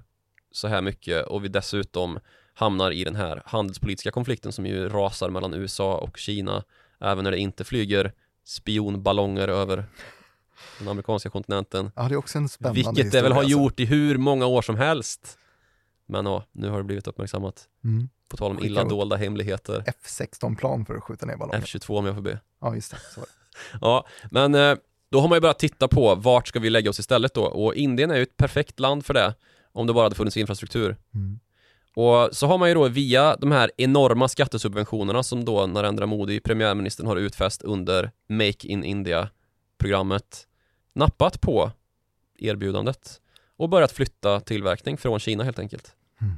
så 0.51 0.67
här 0.67 0.81
mycket 0.81 1.25
och 1.25 1.43
vi 1.43 1.47
dessutom 1.47 2.19
hamnar 2.59 2.91
i 2.91 3.03
den 3.03 3.15
här 3.15 3.41
handelspolitiska 3.45 4.11
konflikten 4.11 4.51
som 4.51 4.65
ju 4.65 4.89
rasar 4.89 5.29
mellan 5.29 5.53
USA 5.53 5.97
och 5.97 6.17
Kina 6.17 6.63
även 6.99 7.23
när 7.23 7.31
det 7.31 7.37
inte 7.37 7.63
flyger 7.63 8.13
spionballonger 8.43 9.47
över 9.47 9.85
den 10.79 10.87
amerikanska 10.87 11.29
kontinenten. 11.29 11.91
Ja, 11.95 12.03
det 12.03 12.13
är 12.13 12.17
också 12.17 12.37
en 12.37 12.49
spännande 12.49 12.75
Vilket 12.75 12.95
det 12.95 13.03
historia, 13.03 13.23
väl 13.23 13.31
har 13.31 13.39
alltså. 13.39 13.51
gjort 13.51 13.79
i 13.79 13.85
hur 13.85 14.17
många 14.17 14.45
år 14.45 14.61
som 14.61 14.75
helst. 14.75 15.37
Men 16.05 16.25
ja, 16.25 16.43
nu 16.51 16.69
har 16.69 16.77
det 16.77 16.83
blivit 16.83 17.07
uppmärksammat. 17.07 17.67
Mm. 17.83 18.09
På 18.29 18.37
tal 18.37 18.51
om 18.51 18.63
illa 18.63 18.83
dolda 18.83 19.15
hemligheter. 19.15 19.83
F16-plan 20.03 20.85
för 20.85 20.95
att 20.95 21.03
skjuta 21.03 21.25
ner 21.25 21.37
ballonger. 21.37 21.61
F22 21.61 21.97
om 21.97 22.05
jag 22.05 22.15
får 22.15 22.21
be. 22.21 22.39
Ja, 22.61 22.75
just 22.75 22.91
det. 22.91 22.97
Så 23.15 23.19
det. 23.19 23.27
Ja, 23.81 24.07
men 24.31 24.55
eh, 24.55 24.75
då 25.11 25.21
har 25.21 25.27
man 25.27 25.35
ju 25.35 25.41
börjat 25.41 25.59
titta 25.59 25.87
på 25.87 26.15
vart 26.15 26.47
ska 26.47 26.59
vi 26.59 26.69
lägga 26.69 26.89
oss 26.89 26.99
istället 26.99 27.33
då 27.33 27.43
och 27.43 27.75
Indien 27.75 28.11
är 28.11 28.15
ju 28.15 28.23
ett 28.23 28.37
perfekt 28.37 28.79
land 28.79 29.05
för 29.05 29.13
det 29.13 29.35
om 29.71 29.87
det 29.87 29.93
bara 29.93 30.05
hade 30.05 30.15
funnits 30.15 30.37
infrastruktur. 30.37 30.97
Mm. 31.13 31.39
Och 31.95 32.29
så 32.31 32.47
har 32.47 32.57
man 32.57 32.69
ju 32.69 32.75
då 32.75 32.87
via 32.87 33.35
de 33.35 33.51
här 33.51 33.71
enorma 33.77 34.27
skattesubventionerna 34.27 35.23
som 35.23 35.45
då 35.45 35.67
Narendra 35.67 36.05
Modi, 36.05 36.39
premiärministern, 36.39 37.07
har 37.07 37.15
utfäst 37.15 37.61
under 37.61 38.11
Make 38.27 38.67
in 38.67 38.83
India-programmet 38.83 40.47
nappat 40.93 41.41
på 41.41 41.71
erbjudandet 42.39 43.21
och 43.57 43.69
börjat 43.69 43.91
flytta 43.91 44.39
tillverkning 44.39 44.97
från 44.97 45.19
Kina 45.19 45.43
helt 45.43 45.59
enkelt. 45.59 45.95
Mm. 46.21 46.33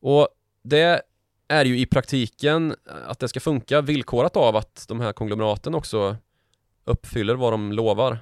Och 0.00 0.28
det 0.62 1.02
är 1.48 1.64
ju 1.64 1.78
i 1.78 1.86
praktiken 1.86 2.74
att 3.06 3.18
det 3.18 3.28
ska 3.28 3.40
funka 3.40 3.80
villkorat 3.80 4.36
av 4.36 4.56
att 4.56 4.84
de 4.88 5.00
här 5.00 5.12
konglomeraten 5.12 5.74
också 5.74 6.16
uppfyller 6.84 7.34
vad 7.34 7.52
de 7.52 7.72
lovar. 7.72 8.18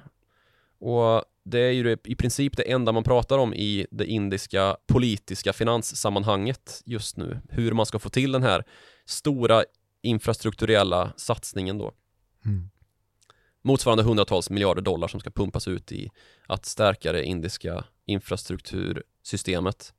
Och 0.79 1.23
det 1.43 1.59
är 1.59 1.71
ju 1.71 1.97
i 2.03 2.15
princip 2.15 2.57
det 2.57 2.71
enda 2.71 2.91
man 2.91 3.03
pratar 3.03 3.37
om 3.37 3.53
i 3.53 3.87
det 3.91 4.05
indiska 4.05 4.77
politiska 4.87 5.53
finanssammanhanget 5.53 6.81
just 6.85 7.17
nu. 7.17 7.39
Hur 7.49 7.71
man 7.71 7.85
ska 7.85 7.99
få 7.99 8.09
till 8.09 8.31
den 8.31 8.43
här 8.43 8.63
stora 9.05 9.63
infrastrukturella 10.01 11.13
satsningen 11.15 11.77
då. 11.77 11.91
Mm. 12.45 12.69
Motsvarande 13.61 14.03
hundratals 14.03 14.49
miljarder 14.49 14.81
dollar 14.81 15.07
som 15.07 15.19
ska 15.19 15.29
pumpas 15.29 15.67
ut 15.67 15.91
i 15.91 16.09
att 16.47 16.65
stärka 16.65 17.11
det 17.11 17.23
indiska 17.23 17.83
infrastruktursystemet. 18.05 19.93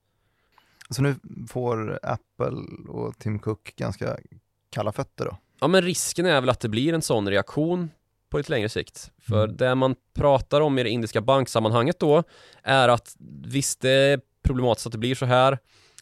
Så 0.90 1.02
nu 1.02 1.14
får 1.48 1.98
Apple 2.02 2.56
och 2.88 3.18
Tim 3.18 3.38
Cook 3.38 3.76
ganska 3.76 4.18
kalla 4.70 4.92
fötter 4.92 5.24
då? 5.24 5.38
Ja 5.60 5.68
men 5.68 5.82
risken 5.82 6.26
är 6.26 6.40
väl 6.40 6.50
att 6.50 6.60
det 6.60 6.68
blir 6.68 6.92
en 6.92 7.02
sån 7.02 7.28
reaktion 7.28 7.90
på 8.34 8.38
lite 8.38 8.50
längre 8.52 8.68
sikt. 8.68 9.10
För 9.28 9.44
Mm. 9.44 9.56
det 9.56 9.74
man 9.74 9.94
pratar 10.14 10.60
om 10.60 10.78
i 10.78 10.82
det 10.82 10.90
indiska 10.90 11.20
banksammanhanget 11.20 11.98
då 12.00 12.22
är 12.62 12.88
att 12.88 13.16
visst 13.46 13.80
det 13.80 13.90
är 13.90 14.20
problematiskt 14.44 14.86
att 14.86 14.92
det 14.92 14.98
blir 14.98 15.14
så 15.14 15.26
här. 15.26 15.58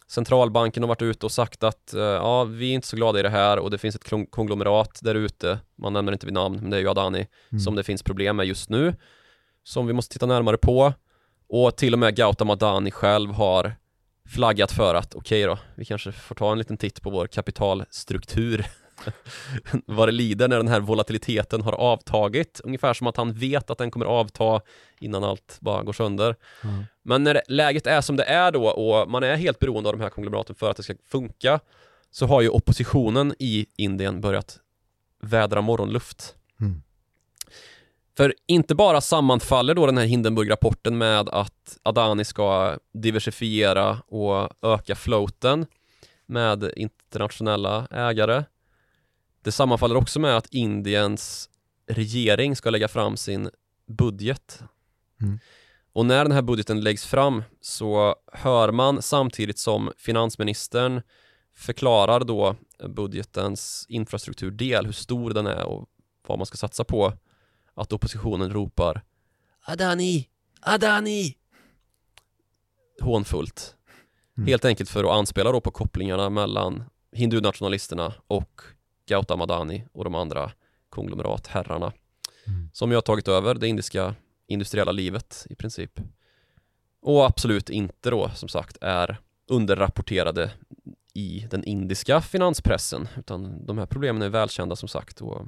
Centralbanken 0.07 0.83
har 0.83 0.87
varit 0.87 1.01
ute 1.01 1.25
och 1.25 1.31
sagt 1.31 1.63
att 1.63 1.93
eh, 1.93 2.01
ja, 2.01 2.43
vi 2.43 2.69
är 2.69 2.73
inte 2.73 2.87
så 2.87 2.95
glada 2.95 3.19
i 3.19 3.23
det 3.23 3.29
här 3.29 3.59
och 3.59 3.71
det 3.71 3.77
finns 3.77 3.95
ett 3.95 4.09
konglomerat 4.29 4.99
där 5.01 5.15
ute. 5.15 5.59
Man 5.77 5.93
nämner 5.93 6.11
inte 6.13 6.25
vid 6.25 6.33
namn, 6.33 6.59
men 6.61 6.69
det 6.69 6.77
är 6.77 6.81
ju 6.81 6.89
Adani 6.89 7.27
Mm. 7.51 7.59
som 7.59 7.75
det 7.75 7.83
finns 7.83 8.03
problem 8.03 8.35
med 8.35 8.45
just 8.45 8.69
nu. 8.69 8.95
Som 9.63 9.87
vi 9.87 9.93
måste 9.93 10.13
titta 10.13 10.25
närmare 10.25 10.57
på. 10.57 10.93
Och 11.49 11.75
till 11.77 11.93
och 11.93 11.99
med 11.99 12.15
Gautam 12.15 12.49
Adani 12.49 12.91
själv 12.91 13.31
har 13.31 13.75
flaggat 14.29 14.71
för 14.71 14.95
att 14.95 15.15
okej 15.15 15.43
då, 15.43 15.57
vi 15.75 15.85
kanske 15.85 16.11
får 16.11 16.35
ta 16.35 16.51
en 16.51 16.57
liten 16.57 16.77
titt 16.77 17.01
på 17.01 17.09
vår 17.09 17.27
kapitalstruktur 17.27 18.65
vad 19.85 20.07
det 20.07 20.11
lider 20.11 20.47
när 20.47 20.57
den 20.57 20.67
här 20.67 20.79
volatiliteten 20.79 21.61
har 21.61 21.73
avtagit. 21.73 22.61
Ungefär 22.63 22.93
som 22.93 23.07
att 23.07 23.17
han 23.17 23.33
vet 23.33 23.69
att 23.69 23.77
den 23.77 23.91
kommer 23.91 24.05
avta 24.05 24.61
innan 24.99 25.23
allt 25.23 25.57
bara 25.61 25.83
går 25.83 25.93
sönder. 25.93 26.35
Mm. 26.63 26.83
Men 27.03 27.23
när 27.23 27.33
det, 27.33 27.41
läget 27.47 27.87
är 27.87 28.01
som 28.01 28.15
det 28.15 28.23
är 28.23 28.51
då 28.51 28.67
och 28.67 29.09
man 29.09 29.23
är 29.23 29.35
helt 29.35 29.59
beroende 29.59 29.89
av 29.89 29.97
de 29.97 30.03
här 30.03 30.09
konglomeraten 30.09 30.55
för 30.55 30.71
att 30.71 30.77
det 30.77 30.83
ska 30.83 30.93
funka 31.11 31.59
så 32.11 32.25
har 32.25 32.41
ju 32.41 32.49
oppositionen 32.49 33.33
i 33.39 33.65
Indien 33.77 34.21
börjat 34.21 34.59
vädra 35.21 35.61
morgonluft. 35.61 36.35
Mm. 36.61 36.81
För 38.17 38.33
inte 38.47 38.75
bara 38.75 39.01
sammanfaller 39.01 39.73
då 39.75 39.85
den 39.85 39.97
här 39.97 40.05
Hindenburg-rapporten 40.05 40.97
med 40.97 41.29
att 41.29 41.77
Adani 41.83 42.25
ska 42.25 42.77
diversifiera 42.93 43.97
och 44.07 44.49
öka 44.61 44.95
floaten 44.95 45.65
med 46.25 46.71
internationella 46.75 47.87
ägare. 47.91 48.43
Det 49.43 49.51
sammanfaller 49.51 49.95
också 49.95 50.19
med 50.19 50.37
att 50.37 50.47
Indiens 50.53 51.49
regering 51.87 52.55
ska 52.55 52.69
lägga 52.69 52.87
fram 52.87 53.17
sin 53.17 53.49
budget. 53.87 54.63
Mm. 55.21 55.39
Och 55.93 56.05
när 56.05 56.23
den 56.25 56.31
här 56.31 56.41
budgeten 56.41 56.81
läggs 56.81 57.05
fram 57.05 57.43
så 57.61 58.15
hör 58.33 58.71
man 58.71 59.01
samtidigt 59.01 59.59
som 59.59 59.91
finansministern 59.97 61.01
förklarar 61.55 62.19
då 62.19 62.55
budgetens 62.87 63.85
infrastrukturdel, 63.89 64.85
hur 64.85 64.93
stor 64.93 65.33
den 65.33 65.47
är 65.47 65.65
och 65.65 65.89
vad 66.27 66.37
man 66.39 66.45
ska 66.45 66.57
satsa 66.57 66.83
på, 66.83 67.13
att 67.73 67.93
oppositionen 67.93 68.53
ropar 68.53 69.01
Adani, 69.65 70.29
Adani! 70.61 71.37
Hånfullt. 73.01 73.75
Mm. 74.37 74.47
Helt 74.47 74.65
enkelt 74.65 74.89
för 74.89 75.03
att 75.03 75.11
anspela 75.11 75.51
då 75.51 75.61
på 75.61 75.71
kopplingarna 75.71 76.29
mellan 76.29 76.83
hindunationalisterna 77.11 78.13
och 78.27 78.61
Gautam 79.07 79.41
Adani 79.41 79.83
och 79.91 80.03
de 80.03 80.15
andra 80.15 80.51
konglomeratherrarna 80.89 81.93
Mm. 82.47 82.69
som 82.73 82.89
ju 82.89 82.97
har 82.97 83.01
tagit 83.01 83.27
över 83.27 83.55
det 83.55 83.67
indiska 83.67 84.15
industriella 84.47 84.91
livet 84.91 85.47
i 85.49 85.55
princip. 85.55 85.99
Och 87.01 87.25
absolut 87.25 87.69
inte 87.69 88.09
då 88.09 88.29
som 88.29 88.49
sagt 88.49 88.77
är 88.81 89.17
underrapporterade 89.47 90.51
i 91.13 91.47
den 91.49 91.63
indiska 91.63 92.21
finanspressen 92.21 93.07
utan 93.17 93.65
de 93.65 93.77
här 93.77 93.85
problemen 93.85 94.21
är 94.21 94.29
välkända 94.29 94.75
som 94.75 94.87
sagt 94.89 95.21
och 95.21 95.45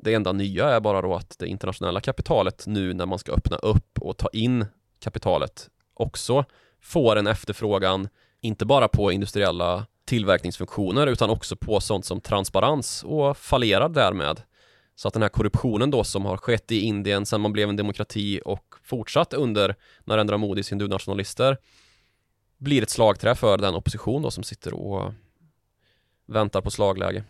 det 0.00 0.14
enda 0.14 0.32
nya 0.32 0.68
är 0.68 0.80
bara 0.80 1.02
då 1.02 1.14
att 1.14 1.38
det 1.38 1.46
internationella 1.46 2.00
kapitalet 2.00 2.64
nu 2.66 2.94
när 2.94 3.06
man 3.06 3.18
ska 3.18 3.32
öppna 3.32 3.56
upp 3.56 3.98
och 3.98 4.16
ta 4.16 4.28
in 4.32 4.66
kapitalet 5.00 5.70
också 5.94 6.44
får 6.80 7.16
en 7.16 7.26
efterfrågan 7.26 8.08
inte 8.40 8.66
bara 8.66 8.88
på 8.88 9.12
industriella 9.12 9.86
tillverkningsfunktioner 10.08 11.06
utan 11.06 11.30
också 11.30 11.56
på 11.56 11.80
sånt 11.80 12.04
som 12.04 12.20
transparens 12.20 13.04
och 13.04 13.36
fallerar 13.36 13.88
därmed. 13.88 14.42
Så 14.94 15.08
att 15.08 15.14
den 15.14 15.22
här 15.22 15.28
korruptionen 15.28 15.90
då 15.90 16.04
som 16.04 16.24
har 16.24 16.36
skett 16.36 16.72
i 16.72 16.80
Indien 16.80 17.26
sedan 17.26 17.40
man 17.40 17.52
blev 17.52 17.68
en 17.68 17.76
demokrati 17.76 18.40
och 18.44 18.74
fortsatt 18.82 19.34
under 19.34 19.74
Narendra 20.04 20.36
Modis 20.36 20.72
hindunationalister 20.72 21.58
blir 22.58 22.82
ett 22.82 22.90
slagträ 22.90 23.34
för 23.34 23.58
den 23.58 23.74
opposition 23.74 24.22
då 24.22 24.30
som 24.30 24.44
sitter 24.44 24.74
och 24.74 25.12
väntar 26.26 26.60
på 26.60 26.70
slagläge. 26.70 27.24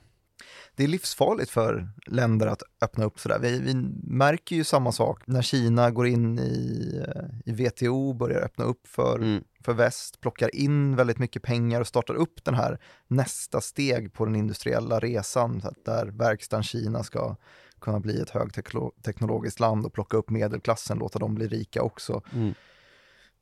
Det 0.78 0.84
är 0.84 0.88
livsfarligt 0.88 1.50
för 1.50 1.88
länder 2.06 2.46
att 2.46 2.62
öppna 2.82 3.04
upp 3.04 3.20
sådär. 3.20 3.38
Vi, 3.38 3.60
vi 3.60 3.74
märker 4.02 4.56
ju 4.56 4.64
samma 4.64 4.92
sak 4.92 5.22
när 5.26 5.42
Kina 5.42 5.90
går 5.90 6.06
in 6.06 6.38
i, 6.38 7.02
eh, 7.06 7.52
i 7.52 7.52
WTO, 7.52 8.12
börjar 8.12 8.40
öppna 8.40 8.64
upp 8.64 8.86
för, 8.88 9.18
Mm. 9.18 9.44
för 9.64 9.72
väst, 9.72 10.20
plockar 10.20 10.54
in 10.54 10.96
väldigt 10.96 11.18
mycket 11.18 11.42
pengar 11.42 11.80
och 11.80 11.86
startar 11.86 12.14
upp 12.14 12.44
den 12.44 12.54
här 12.54 12.78
nästa 13.08 13.60
steg 13.60 14.12
på 14.12 14.24
den 14.24 14.36
industriella 14.36 14.98
resan, 15.00 15.60
så 15.60 15.68
att 15.68 15.84
där 15.84 16.06
verkstaden 16.06 16.62
Kina 16.62 17.02
ska 17.02 17.36
kunna 17.80 18.00
bli 18.00 18.20
ett 18.20 18.30
högteknologiskt 18.30 19.60
land 19.60 19.86
och 19.86 19.92
plocka 19.92 20.16
upp 20.16 20.30
medelklassen, 20.30 20.98
låta 20.98 21.18
dem 21.18 21.34
bli 21.34 21.48
rika 21.48 21.82
också. 21.82 22.22
Mm. 22.34 22.54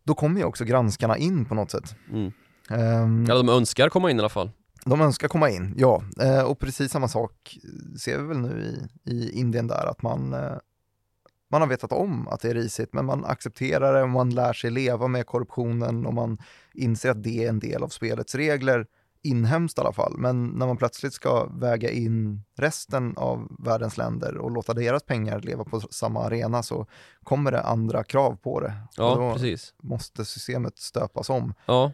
Då 0.04 0.14
kommer 0.14 0.40
ju 0.40 0.46
också 0.46 0.64
granskarna 0.64 1.16
in 1.16 1.44
på 1.44 1.54
något 1.54 1.70
sätt. 1.70 1.96
Mm. 2.12 2.32
Ehm, 2.70 3.24
Ja, 3.28 3.34
de 3.34 3.48
önskar 3.48 3.88
komma 3.88 4.10
in 4.10 4.16
i 4.16 4.20
alla 4.20 4.28
fall. 4.28 4.50
De 4.86 5.00
önskar 5.00 5.28
komma 5.28 5.50
in, 5.50 5.74
ja. 5.76 6.02
Eh, 6.20 6.42
och 6.42 6.58
precis 6.58 6.92
samma 6.92 7.08
sak 7.08 7.58
ser 7.98 8.18
vi 8.18 8.24
väl 8.24 8.38
nu 8.38 8.78
i, 9.04 9.10
i 9.10 9.30
Indien 9.38 9.66
där, 9.66 9.86
att 9.86 10.02
man, 10.02 10.32
eh, 10.32 10.56
man 11.50 11.60
har 11.60 11.68
vetat 11.68 11.92
om 11.92 12.28
att 12.28 12.40
det 12.40 12.50
är 12.50 12.54
risigt, 12.54 12.92
men 12.92 13.04
man 13.04 13.24
accepterar 13.24 13.94
det 13.94 14.02
och 14.02 14.08
man 14.08 14.30
lär 14.30 14.52
sig 14.52 14.70
leva 14.70 15.08
med 15.08 15.26
korruptionen 15.26 16.06
och 16.06 16.14
man 16.14 16.38
inser 16.74 17.10
att 17.10 17.22
det 17.22 17.44
är 17.44 17.48
en 17.48 17.58
del 17.58 17.82
av 17.82 17.88
spelets 17.88 18.34
regler, 18.34 18.86
inhemskt 19.22 19.78
i 19.78 19.80
alla 19.80 19.92
fall. 19.92 20.14
Men 20.18 20.46
när 20.46 20.66
man 20.66 20.76
plötsligt 20.76 21.12
ska 21.12 21.46
väga 21.46 21.90
in 21.90 22.42
resten 22.56 23.16
av 23.16 23.56
världens 23.58 23.96
länder 23.96 24.36
och 24.36 24.50
låta 24.50 24.74
deras 24.74 25.02
pengar 25.02 25.40
leva 25.40 25.64
på 25.64 25.80
samma 25.80 26.24
arena 26.24 26.62
så 26.62 26.86
kommer 27.22 27.52
det 27.52 27.60
andra 27.60 28.04
krav 28.04 28.36
på 28.36 28.60
det. 28.60 28.74
Ja, 28.96 29.12
och 29.12 29.18
då 29.18 29.32
precis. 29.32 29.74
måste 29.82 30.24
systemet 30.24 30.78
stöpas 30.78 31.30
om. 31.30 31.54
Ja, 31.66 31.92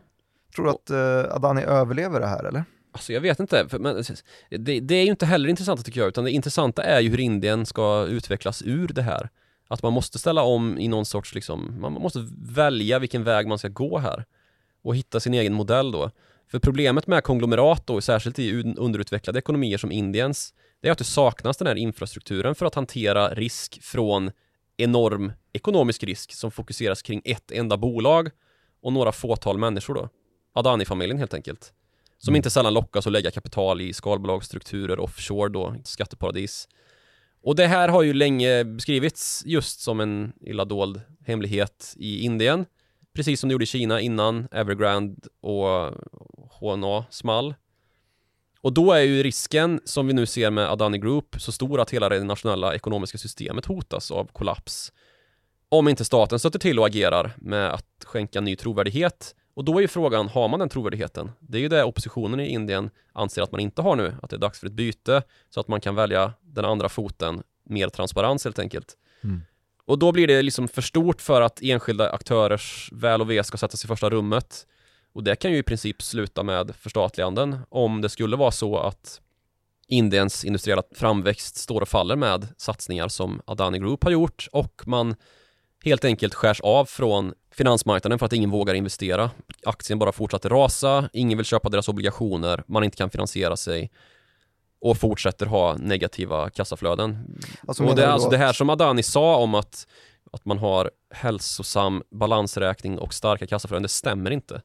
Tror 0.55 0.65
du 0.65 0.71
att 0.71 0.91
eh, 0.91 1.35
Adani 1.35 1.63
överlever 1.63 2.21
det 2.21 2.27
här 2.27 2.45
eller? 2.45 2.65
Alltså 2.93 3.13
jag 3.13 3.21
vet 3.21 3.41
inte, 3.41 3.69
för, 3.69 3.79
men, 3.79 4.05
det, 4.51 4.81
det 4.81 4.95
är 4.95 5.05
ju 5.05 5.11
inte 5.11 5.27
heller 5.27 5.49
intressant 5.49 5.85
tycker 5.85 6.01
jag, 6.01 6.09
utan 6.09 6.25
det 6.25 6.31
intressanta 6.31 6.83
är 6.83 7.01
ju 7.01 7.11
hur 7.11 7.21
Indien 7.21 7.67
ska 7.67 8.07
utvecklas 8.07 8.63
ur 8.63 8.89
det 8.89 9.03
här. 9.03 9.29
Att 9.69 9.83
man 9.83 9.93
måste 9.93 10.19
ställa 10.19 10.43
om 10.43 10.79
i 10.79 10.89
någon 10.89 11.07
sorts, 11.07 11.35
liksom, 11.35 11.81
man 11.81 11.93
måste 11.93 12.29
välja 12.43 12.99
vilken 12.99 13.25
väg 13.25 13.47
man 13.47 13.59
ska 13.59 13.69
gå 13.69 13.99
här. 13.99 14.25
Och 14.83 14.97
hitta 14.97 15.21
sin 15.21 15.35
egen 15.35 15.55
modell 15.55 15.93
då. 15.93 16.11
För 16.51 16.59
problemet 16.59 17.07
med 17.07 17.25
konglomerat 17.25 17.87
då, 17.87 18.01
särskilt 18.01 18.39
i 18.39 18.75
underutvecklade 18.77 19.39
ekonomier 19.39 19.79
som 19.79 19.93
Indiens, 19.93 20.55
det 20.81 20.89
är 20.89 20.93
att 20.93 20.99
det 20.99 21.05
saknas 21.05 21.57
den 21.57 21.67
här 21.67 21.75
infrastrukturen 21.75 22.55
för 22.55 22.67
att 22.67 22.75
hantera 22.75 23.35
risk 23.35 23.83
från 23.83 24.31
enorm 24.77 25.33
ekonomisk 25.53 26.05
risk 26.05 26.33
som 26.33 26.51
fokuseras 26.51 27.03
kring 27.03 27.23
ett 27.25 27.53
enda 27.53 27.77
bolag 27.77 28.31
och 28.83 28.93
några 28.93 29.13
fåtal 29.13 29.59
människor 29.59 29.95
då. 29.95 30.09
Adani-familjen 30.53 31.19
helt 31.19 31.35
enkelt. 31.35 31.73
Som 32.25 32.37
inte 32.37 32.51
sällan 32.51 32.75
lockas 32.75 33.07
att 33.07 33.13
lägga 33.13 33.31
kapital 33.31 33.81
i 33.81 33.93
skalbolagsstrukturer 33.93 34.99
offshore 34.99 35.49
då, 35.49 35.75
skatteparadis. 35.85 36.69
Och 37.43 37.57
det 37.57 37.67
här 37.67 37.89
har 37.89 38.03
ju 38.03 38.13
länge 38.13 38.65
beskrivits 38.65 39.43
just 39.47 39.81
som 39.81 40.01
en 40.01 40.33
illa 40.41 40.65
dold 40.65 41.01
hemlighet 41.27 41.95
i 41.97 42.21
Indien. 42.21 42.67
Precis 43.15 43.41
som 43.41 43.49
det 43.49 43.53
gjorde 43.53 43.63
i 43.63 43.67
Kina 43.67 44.01
innan 44.01 44.49
Evergrande 44.53 45.17
och 45.41 45.95
HNA 46.61 47.05
small. 47.11 47.55
Och 48.61 48.73
då 48.73 48.93
är 48.93 49.01
ju 49.01 49.23
risken 49.23 49.81
som 49.85 50.07
vi 50.07 50.13
nu 50.13 50.27
ser 50.27 50.51
med 50.51 50.71
Adani 50.71 50.99
Group 50.99 51.37
så 51.39 51.53
stor 51.53 51.81
att 51.81 51.91
hela 51.91 52.09
det 52.09 52.25
nationella 52.25 52.75
ekonomiska 52.75 53.19
systemet 53.19 53.67
hotas 53.67 54.11
av 54.11 54.25
kollaps. 54.33 54.93
Om 55.69 55.89
inte 55.89 56.05
staten 56.05 56.39
stöter 56.39 56.59
till 56.59 56.79
och 56.79 56.87
agerar 56.87 57.33
med 57.37 57.73
att 57.73 58.05
skänka 58.05 58.41
ny 58.41 58.57
trovärdighet. 58.57 59.35
Och 59.55 59.65
då 59.65 59.77
är 59.79 59.81
ju 59.81 59.89
frågan, 59.89 60.29
har 60.29 60.49
man 60.49 60.61
den 60.61 60.69
trovärdigheten? 60.69 61.31
Det 61.41 61.59
är 61.59 61.63
ju 61.63 61.69
det 61.69 61.85
oppositionen 61.85 62.41
i 62.41 62.49
Indien 62.49 62.91
anser 63.13 63.43
att 63.43 63.53
man 63.53 63.61
inte 63.61 63.83
har 63.83 63.97
nu, 63.97 64.15
att 64.23 64.31
det 64.31 64.37
är 64.37 64.41
dags 64.41 64.61
för 64.61 64.67
ett 64.67 64.73
byte 64.73 65.23
så 65.51 65.61
att 65.61 65.69
man 65.69 65.81
kan 65.81 65.95
välja 65.95 66.33
den 66.43 66.65
andra 66.65 66.89
foten, 66.89 67.43
mer 67.65 67.89
transparens 67.89 68.45
helt 68.45 68.59
enkelt. 68.59 68.97
Mm. 69.25 69.43
Och 69.85 69.99
då 69.99 70.13
blir 70.13 70.27
det 70.27 70.43
liksom 70.43 70.69
för 70.69 70.83
stort 70.83 71.21
för 71.21 71.41
att 71.41 71.63
enskilda 71.63 72.11
aktörers 72.11 72.91
väl 72.93 73.21
och 73.21 73.31
ve 73.31 73.45
ska 73.45 73.59
sättas 73.59 73.85
i 73.85 73.89
första 73.89 74.11
rummet. 74.11 74.67
Och 75.13 75.25
det 75.25 75.37
kan 75.37 75.53
ju 75.53 75.59
i 75.59 75.63
princip 75.63 76.03
sluta 76.03 76.43
med 76.43 76.75
förstatliganden 76.77 77.59
om 77.69 78.01
det 78.01 78.09
skulle 78.09 78.37
vara 78.37 78.51
så 78.51 78.79
att 78.79 79.21
Indiens 79.89 80.45
industriella 80.45 80.83
framväxt 80.95 81.57
står 81.57 81.81
och 81.81 81.89
faller 81.89 82.17
med 82.17 82.49
satsningar 82.57 83.09
som 83.09 83.41
Adani 83.45 83.79
Group 83.79 84.05
har 84.05 84.11
gjort 84.11 84.49
och 84.53 84.83
man 84.87 85.15
helt 85.85 86.05
enkelt 86.05 86.35
skärs 86.35 86.61
av 86.61 86.85
från 86.85 87.35
finansmarknaden 87.51 88.19
för 88.19 88.27
att 88.27 88.33
ingen 88.33 88.51
vågar 88.51 88.75
investera. 88.75 89.31
Aktien 89.67 89.99
bara 89.99 90.13
fortsätter 90.13 90.51
rasa, 90.51 91.09
ingen 91.13 91.39
vill 91.39 91.45
köpa 91.45 91.69
deras 91.69 91.89
obligationer, 91.89 92.65
man 92.67 92.85
inte 92.85 92.97
kan 92.97 93.11
finansiera 93.11 93.57
sig 93.57 93.91
och 94.81 94.97
fortsätter 94.97 95.47
ha 95.47 95.77
negativa 95.77 96.51
kassaflöden. 96.51 97.39
Alltså, 97.69 97.85
och 97.85 97.97
det, 97.97 98.05
är 98.05 98.09
alltså 98.09 98.31
det 98.31 98.37
här 98.37 98.53
som 98.53 98.71
Adani 98.71 99.03
sa 99.03 99.37
om 99.37 99.55
att, 99.55 99.87
att 100.33 100.45
man 100.45 100.59
har 100.59 100.91
hälsosam 101.11 102.03
balansräkning 102.11 102.99
och 102.99 103.15
starka 103.15 103.47
kassaflöden, 103.47 103.83
det 103.83 103.89
stämmer 103.89 104.31
inte. 104.31 104.63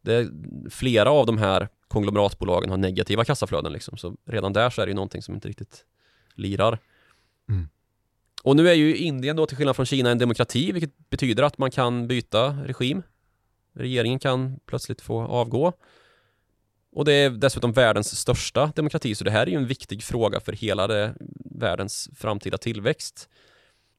Det, 0.00 0.28
flera 0.70 1.10
av 1.10 1.26
de 1.26 1.38
här 1.38 1.68
konglomeratbolagen 1.88 2.70
har 2.70 2.76
negativa 2.76 3.24
kassaflöden 3.24 3.72
liksom, 3.72 3.96
så 3.96 4.16
redan 4.26 4.52
där 4.52 4.70
så 4.70 4.82
är 4.82 4.86
det 4.86 4.90
ju 4.90 4.94
någonting 4.94 5.22
som 5.22 5.34
inte 5.34 5.48
riktigt 5.48 5.84
lirar. 6.34 6.78
Mm. 7.48 7.68
Och 8.42 8.56
nu 8.56 8.68
är 8.68 8.74
ju 8.74 8.96
Indien 8.96 9.36
då 9.36 9.46
till 9.46 9.56
skillnad 9.56 9.76
från 9.76 9.86
Kina 9.86 10.10
en 10.10 10.18
demokrati, 10.18 10.72
vilket 10.72 11.10
betyder 11.10 11.42
att 11.42 11.58
man 11.58 11.70
kan 11.70 12.08
byta 12.08 12.48
regim. 12.48 13.02
Regeringen 13.74 14.18
kan 14.18 14.60
plötsligt 14.66 15.00
få 15.00 15.22
avgå. 15.22 15.72
Och 16.92 17.04
det 17.04 17.12
är 17.12 17.30
dessutom 17.30 17.72
världens 17.72 18.16
största 18.16 18.72
demokrati, 18.76 19.14
så 19.14 19.24
det 19.24 19.30
här 19.30 19.46
är 19.46 19.50
ju 19.50 19.56
en 19.56 19.66
viktig 19.66 20.02
fråga 20.02 20.40
för 20.40 20.52
hela 20.52 20.86
det, 20.86 21.14
världens 21.44 22.10
framtida 22.16 22.58
tillväxt. 22.58 23.28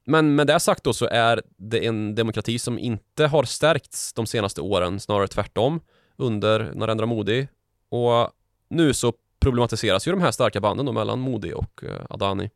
Men 0.04 0.34
med 0.34 0.46
det 0.46 0.60
sagt 0.60 0.84
då 0.84 0.92
så 0.92 1.06
är 1.06 1.42
det 1.56 1.86
en 1.86 2.14
demokrati 2.14 2.58
som 2.58 2.78
inte 2.78 3.26
har 3.26 3.44
stärkts 3.44 4.12
de 4.12 4.26
senaste 4.26 4.60
åren, 4.60 5.00
snarare 5.00 5.28
tvärtom, 5.28 5.80
under 6.16 6.74
Narendra 6.74 7.06
Modi. 7.06 7.48
Och 7.88 8.30
nu 8.68 8.94
så 8.94 9.12
problematiseras 9.40 10.08
ju 10.08 10.12
de 10.12 10.20
här 10.20 10.30
starka 10.30 10.60
banden 10.60 10.86
då 10.86 10.92
mellan 10.92 11.18
Modi 11.18 11.52
och 11.52 11.84
eh, 11.84 12.06
Adani. 12.10 12.50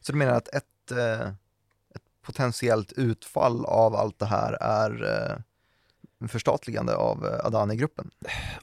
Så 0.00 0.12
du 0.12 0.18
menar 0.18 0.32
att 0.32 0.48
ett, 0.48 0.90
eh, 0.90 1.28
ett 1.94 2.02
potentiellt 2.26 2.92
utfall 2.92 3.64
av 3.64 3.94
allt 3.94 4.18
det 4.18 4.26
här 4.26 4.52
är 4.60 5.04
eh, 6.22 6.28
förstatligande 6.28 6.94
av 6.96 7.26
eh, 7.26 7.46
Adani-gruppen? 7.46 8.10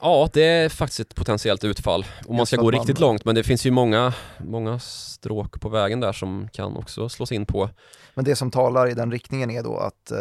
Ja, 0.00 0.28
det 0.32 0.44
är 0.44 0.68
faktiskt 0.68 1.00
ett 1.00 1.14
potentiellt 1.14 1.64
utfall. 1.64 2.06
Om 2.26 2.36
man 2.36 2.46
ska 2.46 2.56
gå 2.56 2.70
riktigt 2.70 3.00
långt, 3.00 3.24
men 3.24 3.34
det 3.34 3.42
finns 3.44 3.66
ju 3.66 3.70
många, 3.70 4.14
många 4.38 4.78
stråk 4.78 5.60
på 5.60 5.68
vägen 5.68 6.00
där 6.00 6.12
som 6.12 6.48
kan 6.52 6.76
också 6.76 7.08
slås 7.08 7.32
in 7.32 7.46
på. 7.46 7.70
Men 8.14 8.24
det 8.24 8.36
som 8.36 8.50
talar 8.50 8.90
i 8.90 8.94
den 8.94 9.12
riktningen 9.12 9.50
är 9.50 9.62
då 9.62 9.76
att 9.76 10.12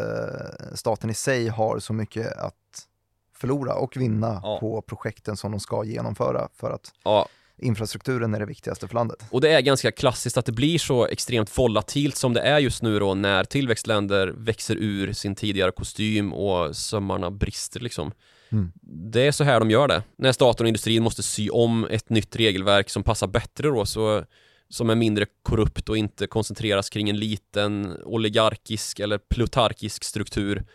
staten 0.76 1.10
i 1.10 1.14
sig 1.14 1.48
har 1.48 1.80
så 1.80 1.94
mycket 1.94 2.38
att 2.38 2.88
förlora 3.36 3.74
och 3.74 3.98
vinna 3.98 4.40
Ja. 4.44 4.58
på 4.60 4.82
projekten 4.82 5.38
som 5.38 5.52
de 5.52 5.60
ska 5.60 5.84
genomföra 5.84 6.48
för 6.56 6.72
att 6.72 6.94
Ja, 7.04 7.28
infrastrukturen 7.62 8.34
är 8.34 8.40
det 8.40 8.46
viktigaste 8.46 8.88
för 8.88 8.96
landet. 8.96 9.26
Och 9.30 9.42
det 9.42 9.50
är 9.50 9.62
ganska 9.62 9.92
klassiskt 9.92 10.38
att 10.38 10.46
det 10.46 10.52
blir 10.52 10.80
så 10.80 11.08
extremt 11.08 11.58
volatilt 11.58 12.16
som 12.16 12.34
det 12.34 12.42
är 12.42 12.60
just 12.60 12.82
nu 12.82 13.00
då 13.00 13.14
när 13.14 13.44
tillväxtländer 13.44 14.28
växer 14.28 14.76
ur 14.76 15.14
sin 15.14 15.36
tidigare 15.36 15.72
kostym 15.72 16.34
och 16.34 16.76
sömmarna 16.76 17.32
brister 17.32 17.80
liksom. 17.80 18.12
Mm. 18.52 18.72
Det 19.12 19.28
är 19.28 19.32
så 19.32 19.44
här 19.44 19.60
de 19.60 19.72
gör 19.72 19.88
det. 19.88 20.04
När 20.18 20.32
staten 20.32 20.64
och 20.64 20.68
industrin 20.68 21.04
måste 21.04 21.24
sy 21.24 21.50
om 21.50 21.88
ett 21.90 22.10
nytt 22.10 22.36
regelverk 22.36 22.90
som 22.90 23.04
passar 23.04 23.28
bättre 23.28 23.68
då 23.68 23.86
så 23.86 24.26
som 24.70 24.90
är 24.90 24.96
mindre 24.96 25.26
korrupt 25.44 25.90
och 25.90 25.98
inte 25.98 26.28
koncentreras 26.28 26.90
kring 26.90 27.10
en 27.10 27.20
liten 27.20 27.98
oligarkisk 28.04 29.00
eller 29.00 29.18
plutarkisk 29.18 30.04
struktur 30.04 30.66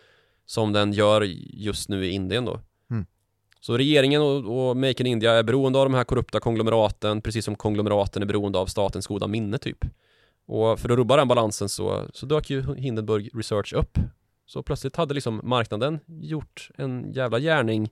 som 0.47 0.73
den 0.73 0.93
gör 0.93 1.23
just 1.53 1.89
nu 1.89 2.07
i 2.07 2.11
Indien 2.11 2.45
då. 2.45 2.61
Så 3.67 3.79
regeringen 3.79 4.23
och, 4.23 4.69
och 4.69 4.77
Make 4.77 5.03
in 5.03 5.07
India 5.07 5.33
är 5.33 5.43
beroende 5.43 5.79
av 5.79 5.85
de 5.85 5.95
här 5.95 6.05
korrupta 6.05 6.41
konglomeraten 6.41 7.23
precis 7.23 7.45
som 7.45 7.55
konglomeraten 7.57 8.23
är 8.23 8.27
beroende 8.27 8.59
av 8.59 8.67
statens 8.67 9.07
goda 9.07 9.27
minne 9.27 9.59
typ. 9.59 9.85
Och 10.47 10.81
för 10.81 10.89
att 10.89 10.97
rubba 10.97 11.17
den 11.17 11.29
balansen 11.29 11.69
så, 11.69 12.07
så 12.13 12.27
dök 12.27 12.51
ju 12.51 12.75
Hindenburg 12.75 13.31
Research 13.35 13.73
upp. 13.73 13.99
Så 14.47 14.63
plötsligt 14.63 14.97
hade 14.97 15.15
liksom 15.15 15.41
marknaden 15.45 15.99
gjort 16.07 16.71
en 16.77 17.13
jävla 17.13 17.39
gärning 17.41 17.91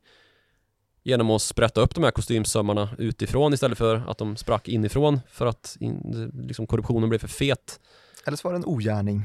genom 1.03 1.31
att 1.31 1.43
sprätta 1.43 1.81
upp 1.81 1.95
de 1.95 2.05
här 2.05 2.11
kostymsömmarna 2.11 2.89
utifrån 2.99 3.55
istället 3.55 3.79
för 3.79 4.03
att 4.09 4.19
de 4.19 4.37
sprack 4.37 4.69
inifrån 4.69 5.21
för 5.29 5.47
att 5.47 5.77
in, 5.81 6.31
liksom 6.49 6.67
korruptionen 6.67 7.09
blev 7.09 7.19
för 7.19 7.29
fet. 7.29 7.81
Eller 8.27 8.37
så 8.37 8.49
var 8.49 8.53
det 8.53 8.59
en 8.59 8.65
ogärning 8.65 9.23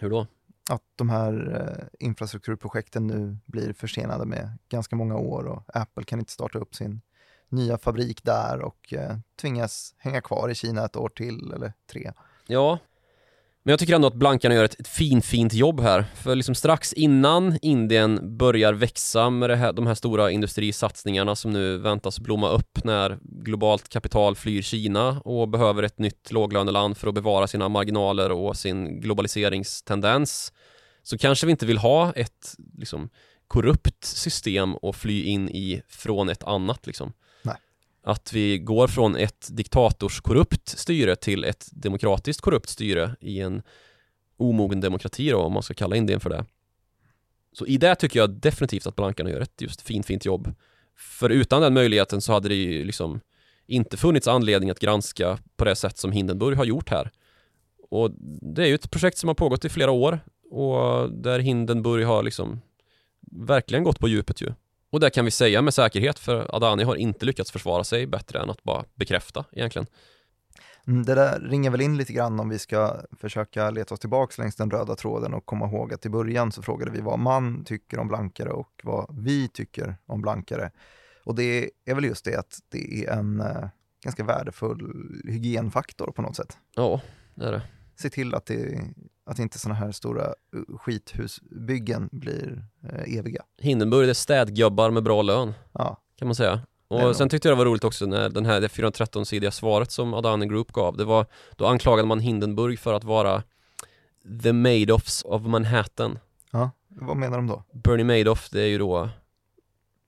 Hur 0.00 0.10
då? 0.10 0.26
Att 0.70 0.82
de 0.96 1.08
här 1.08 1.60
eh, 1.60 2.06
infrastrukturprojekten 2.06 3.06
nu 3.06 3.38
blir 3.46 3.72
försenade 3.72 4.26
med 4.26 4.58
ganska 4.68 4.96
många 4.96 5.16
år 5.16 5.44
och 5.44 5.62
Apple 5.66 6.04
kan 6.04 6.18
inte 6.18 6.32
starta 6.32 6.58
upp 6.58 6.74
sin 6.74 7.00
nya 7.48 7.78
fabrik 7.78 8.24
där 8.24 8.60
och 8.60 8.92
eh, 8.92 9.16
tvingas 9.36 9.94
hänga 9.98 10.20
kvar 10.20 10.48
i 10.48 10.54
Kina 10.54 10.84
ett 10.84 10.96
år 10.96 11.08
till 11.08 11.52
eller 11.52 11.72
tre. 11.86 12.12
Ja, 12.46 12.78
men 13.64 13.72
jag 13.72 13.78
tycker 13.78 13.94
ändå 13.94 14.08
att 14.08 14.14
blankarna 14.14 14.54
gör 14.54 14.64
ett, 14.64 14.80
ett 14.80 14.88
fint, 14.88 15.24
fint 15.24 15.52
jobb 15.52 15.80
här. 15.80 16.04
För 16.14 16.34
liksom 16.34 16.54
strax 16.54 16.92
innan 16.92 17.58
Indien 17.62 18.36
börjar 18.36 18.72
växa 18.72 19.30
med 19.30 19.50
det 19.50 19.56
här, 19.56 19.72
de 19.72 19.86
här 19.86 19.94
stora 19.94 20.30
industrisatsningarna 20.30 21.36
som 21.36 21.50
nu 21.52 21.78
väntas 21.78 22.20
blomma 22.20 22.50
upp 22.50 22.84
när 22.84 23.18
globalt 23.22 23.88
kapital 23.88 24.36
flyr 24.36 24.62
Kina 24.62 25.20
och 25.20 25.48
behöver 25.48 25.82
ett 25.82 25.98
nytt 25.98 26.32
låglöneland 26.32 26.96
för 26.96 27.08
att 27.08 27.14
bevara 27.14 27.46
sina 27.46 27.68
marginaler 27.68 28.32
och 28.32 28.56
sin 28.56 29.00
globaliseringstendens 29.00 30.52
så 31.02 31.18
kanske 31.18 31.46
vi 31.46 31.50
inte 31.50 31.66
vill 31.66 31.78
ha 31.78 32.12
ett 32.12 32.54
liksom, 32.78 33.08
korrupt 33.46 34.04
system 34.04 34.74
och 34.74 34.96
fly 34.96 35.24
in 35.24 35.48
i 35.48 35.82
från 35.88 36.28
ett 36.28 36.44
annat 36.44 36.86
liksom. 36.86 37.12
Att 38.06 38.32
vi 38.32 38.58
går 38.58 38.88
från 38.88 39.16
ett 39.16 39.48
diktatorskorrupt 39.50 40.68
styre 40.68 41.16
till 41.16 41.44
ett 41.44 41.68
demokratiskt 41.72 42.40
korrupt 42.40 42.68
styre 42.68 43.16
i 43.20 43.40
en 43.40 43.62
omogen 44.36 44.80
demokrati 44.80 45.30
då, 45.30 45.38
om 45.38 45.52
man 45.52 45.62
ska 45.62 45.74
kalla 45.74 45.96
Indien 45.96 46.20
för 46.20 46.30
det. 46.30 46.44
Så 47.52 47.66
i 47.66 47.76
det 47.76 47.94
tycker 47.94 48.20
jag 48.20 48.30
definitivt 48.30 48.86
att 48.86 48.96
blankarna 48.96 49.30
gör 49.30 49.40
ett 49.40 49.60
just 49.60 49.82
fint, 49.82 50.06
fint 50.06 50.24
jobb. 50.24 50.54
För 50.96 51.30
utan 51.30 51.62
den 51.62 51.74
möjligheten 51.74 52.20
så 52.20 52.32
hade 52.32 52.48
det 52.48 52.54
ju 52.54 52.84
liksom 52.84 53.20
inte 53.66 53.96
funnits 53.96 54.28
anledning 54.28 54.70
att 54.70 54.78
granska 54.78 55.38
på 55.56 55.64
det 55.64 55.76
sätt 55.76 55.98
som 55.98 56.12
Hindenburg 56.12 56.56
har 56.56 56.64
gjort 56.64 56.90
här. 56.90 57.10
Och 57.90 58.10
det 58.54 58.62
är 58.62 58.66
ju 58.66 58.74
ett 58.74 58.90
projekt 58.90 59.18
som 59.18 59.28
har 59.28 59.34
pågått 59.34 59.64
i 59.64 59.68
flera 59.68 59.90
år 59.90 60.20
och 60.50 61.12
där 61.12 61.38
Hindenburg 61.38 62.06
har 62.06 62.22
liksom 62.22 62.60
verkligen 63.30 63.84
gått 63.84 63.98
på 63.98 64.08
djupet 64.08 64.40
ju. 64.40 64.52
Och 64.94 65.00
det 65.00 65.10
kan 65.10 65.24
vi 65.24 65.30
säga 65.30 65.62
med 65.62 65.74
säkerhet 65.74 66.18
för 66.18 66.54
Adani 66.56 66.84
har 66.84 66.96
inte 66.96 67.26
lyckats 67.26 67.52
försvara 67.52 67.84
sig 67.84 68.06
bättre 68.06 68.42
än 68.42 68.50
att 68.50 68.62
bara 68.62 68.84
bekräfta 68.94 69.44
egentligen. 69.52 69.86
Mm, 70.86 71.04
det 71.04 71.14
där 71.14 71.40
ringer 71.40 71.70
väl 71.70 71.80
in 71.80 71.96
lite 71.96 72.12
grann 72.12 72.40
om 72.40 72.48
vi 72.48 72.58
ska 72.58 72.96
försöka 73.20 73.70
leta 73.70 73.94
oss 73.94 74.00
tillbaka 74.00 74.42
längs 74.42 74.56
den 74.56 74.70
röda 74.70 74.96
tråden 74.96 75.34
och 75.34 75.46
komma 75.46 75.66
ihåg 75.66 75.94
att 75.94 76.06
i 76.06 76.08
början 76.08 76.52
så 76.52 76.62
frågade 76.62 76.90
vi 76.90 77.00
vad 77.00 77.18
man 77.18 77.64
tycker 77.64 77.98
om 77.98 78.08
blankare 78.08 78.50
och 78.50 78.80
vad 78.82 79.18
vi 79.18 79.48
tycker 79.48 79.96
om 80.06 80.22
blankare. 80.22 80.70
Och 81.24 81.34
det 81.34 81.70
är 81.84 81.94
väl 81.94 82.04
just 82.04 82.24
det 82.24 82.36
att 82.36 82.58
det 82.68 83.04
är 83.04 83.12
en 83.12 83.40
eh, 83.40 83.68
ganska 84.04 84.24
värdefull 84.24 84.92
hygienfaktor 85.24 86.12
på 86.12 86.22
något 86.22 86.36
sätt. 86.36 86.58
Ja, 86.74 87.00
det 87.34 87.46
är 87.46 87.52
det. 87.52 87.62
Se 87.96 88.10
till 88.10 88.34
att, 88.34 88.46
det, 88.46 88.80
att 89.26 89.38
inte 89.38 89.58
sådana 89.58 89.78
här 89.80 89.92
stora 89.92 90.26
uh, 90.26 90.76
skithusbyggen 90.78 92.08
blir 92.12 92.64
eh, 92.82 93.18
eviga. 93.18 93.42
Hindenburg 93.58 94.08
är 94.08 94.14
städgubbar 94.14 94.90
med 94.90 95.02
bra 95.02 95.22
lön, 95.22 95.52
Ja, 95.72 96.00
kan 96.18 96.28
man 96.28 96.34
säga. 96.34 96.60
Det 96.88 96.94
Och 97.04 97.16
sen 97.16 97.28
tyckte 97.28 97.48
jag 97.48 97.56
det 97.56 97.58
var 97.58 97.70
roligt 97.70 97.84
också 97.84 98.06
när 98.06 98.28
den 98.28 98.46
här, 98.46 98.60
det 98.60 98.68
413-sidiga 98.68 99.50
svaret 99.50 99.90
som 99.90 100.14
Adani 100.14 100.46
Group 100.46 100.72
gav, 100.72 100.96
det 100.96 101.04
var, 101.04 101.26
då 101.56 101.66
anklagade 101.66 102.08
man 102.08 102.20
Hindenburg 102.20 102.78
för 102.78 102.94
att 102.94 103.04
vara 103.04 103.42
the 104.42 104.52
Madoffs 104.52 105.22
of 105.24 105.42
Manhattan. 105.42 106.18
ja. 106.50 106.70
vad 106.88 107.16
menar 107.16 107.36
de 107.36 107.46
då? 107.46 107.64
Bernie 107.72 108.04
Madoff, 108.04 108.50
det 108.50 108.62
är 108.62 108.66
ju 108.66 108.78
då 108.78 109.08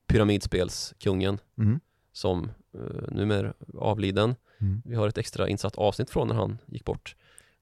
pyramidspelskungen 0.07 1.39
Mm. 1.57 1.79
som 2.13 2.51
uh, 2.75 2.81
numera 3.11 3.53
avliden. 3.77 4.35
Mm. 4.61 4.81
Vi 4.85 4.95
har 4.95 5.07
ett 5.07 5.17
extra 5.17 5.47
insatt 5.49 5.75
avsnitt 5.75 6.09
från 6.09 6.27
när 6.27 6.35
han 6.35 6.57
gick 6.65 6.85
bort. 6.85 7.15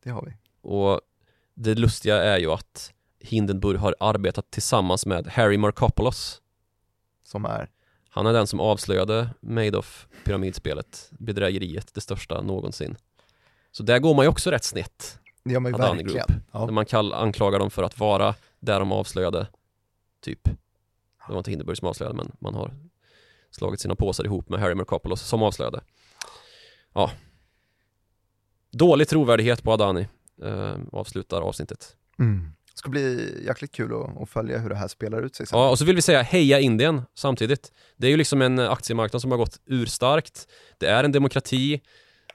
Det 0.05 0.11
har 0.11 0.21
vi. 0.21 0.33
Och 0.61 1.01
det 1.53 1.75
lustiga 1.75 2.23
är 2.23 2.37
ju 2.37 2.51
att 2.51 2.93
Hindenburg 3.19 3.77
har 3.77 3.95
arbetat 3.99 4.51
tillsammans 4.51 5.05
med 5.05 5.27
Harry 5.27 5.57
Markopoulos. 5.57 6.41
Som 7.23 7.45
är, 7.45 7.69
Han 8.09 8.25
är 8.25 8.33
den 8.33 8.47
som 8.47 8.59
avslöjade 8.59 9.29
Madoff 9.39 10.07
pyramidspelet, 10.23 11.09
bedrägeriet, 11.11 11.93
det 11.93 12.01
största 12.01 12.41
någonsin. 12.41 12.97
Så 13.71 13.83
där 13.83 13.99
går 13.99 14.15
man 14.15 14.25
ju 14.25 14.29
också 14.29 14.51
rätt 14.51 14.63
snett 14.63 15.19
ju 15.45 15.55
Adani 15.55 16.03
verkligen. 16.03 16.41
Ja. 16.51 16.65
när 16.65 16.73
man 16.73 16.85
kall, 16.85 17.13
anklagar 17.13 17.59
dem 17.59 17.71
för 17.71 17.83
att 17.83 17.99
vara 17.99 18.35
där 18.59 18.79
de 18.79 18.91
avslöjade, 18.91 19.47
typ. 20.21 20.43
Det 21.27 21.33
var 21.33 21.37
inte 21.37 21.51
Hindenburg 21.51 21.77
som 21.77 21.87
avslöjade 21.87 22.17
men 22.17 22.31
man 22.39 22.55
har 22.55 22.73
slagit 23.51 23.79
sina 23.79 23.95
påsar 23.95 24.23
ihop 24.23 24.49
med 24.49 24.59
Harry 24.59 24.75
Markopoulos 24.75 25.21
som 25.21 25.43
avslöjade. 25.43 25.81
Ja. 26.93 27.11
Dålig 28.77 29.07
trovärdighet 29.07 29.63
på 29.63 29.71
Adani, 29.71 30.07
eh, 30.43 30.75
avslutar 30.91 31.41
avsnittet. 31.41 31.95
Mm. 32.19 32.51
Det 32.73 32.79
ska 32.79 32.89
bli 32.89 33.33
jäkligt 33.47 33.71
kul 33.71 33.93
att, 33.93 34.21
att 34.21 34.29
följa 34.29 34.57
hur 34.59 34.69
det 34.69 34.75
här 34.75 34.87
spelar 34.87 35.21
ut 35.21 35.35
sig 35.35 35.47
sen. 35.47 35.59
Ja, 35.59 35.69
och 35.69 35.79
så 35.79 35.85
vill 35.85 35.95
vi 35.95 36.01
säga 36.01 36.21
heja 36.21 36.59
Indien 36.59 37.01
samtidigt. 37.15 37.71
Det 37.97 38.07
är 38.07 38.11
ju 38.11 38.17
liksom 38.17 38.41
en 38.41 38.59
aktiemarknad 38.59 39.21
som 39.21 39.31
har 39.31 39.37
gått 39.37 39.59
urstarkt. 39.65 40.47
Det 40.77 40.87
är 40.87 41.03
en 41.03 41.11
demokrati. 41.11 41.81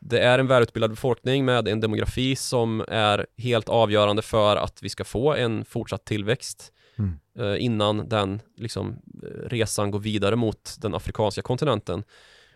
Det 0.01 0.21
är 0.21 0.39
en 0.39 0.47
välutbildad 0.47 0.91
befolkning 0.91 1.45
med 1.45 1.69
en 1.69 1.81
demografi 1.81 2.37
som 2.37 2.85
är 2.89 3.27
helt 3.37 3.69
avgörande 3.69 4.23
för 4.23 4.57
att 4.57 4.83
vi 4.83 4.89
ska 4.89 5.05
få 5.05 5.35
en 5.35 5.65
fortsatt 5.65 6.05
tillväxt 6.05 6.73
Mm. 6.99 7.19
eh, 7.39 7.65
innan 7.65 8.09
den 8.09 8.43
liksom, 8.57 8.97
eh, 9.23 9.49
resan 9.49 9.91
går 9.91 9.99
vidare 9.99 10.37
mot 10.37 10.77
den 10.79 10.95
afrikanska 10.95 11.43
kontinenten. 11.43 12.05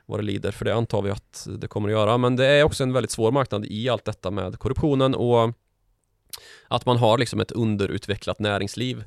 Vad 0.07 0.19
det 0.19 0.23
lider, 0.23 0.51
för 0.51 0.65
det 0.65 0.75
antar 0.75 1.03
vi 1.03 1.11
att 1.11 1.47
det 1.59 1.69
kommer 1.69 1.89
att 1.89 1.93
göra. 1.93 2.19
Men 2.19 2.37
det 2.37 2.47
är 2.47 2.63
också 2.65 2.83
en 2.83 2.93
väldigt 2.93 3.11
svår 3.11 3.33
marknad 3.33 3.67
i 3.67 3.89
allt 3.89 4.05
detta 4.05 4.31
med 4.31 4.59
korruptionen 4.59 5.15
och 5.15 5.53
att 6.69 6.87
man 6.87 6.97
har 6.97 7.19
liksom 7.19 7.41
ett 7.41 7.51
underutvecklat 7.53 8.39
näringsliv 8.39 9.05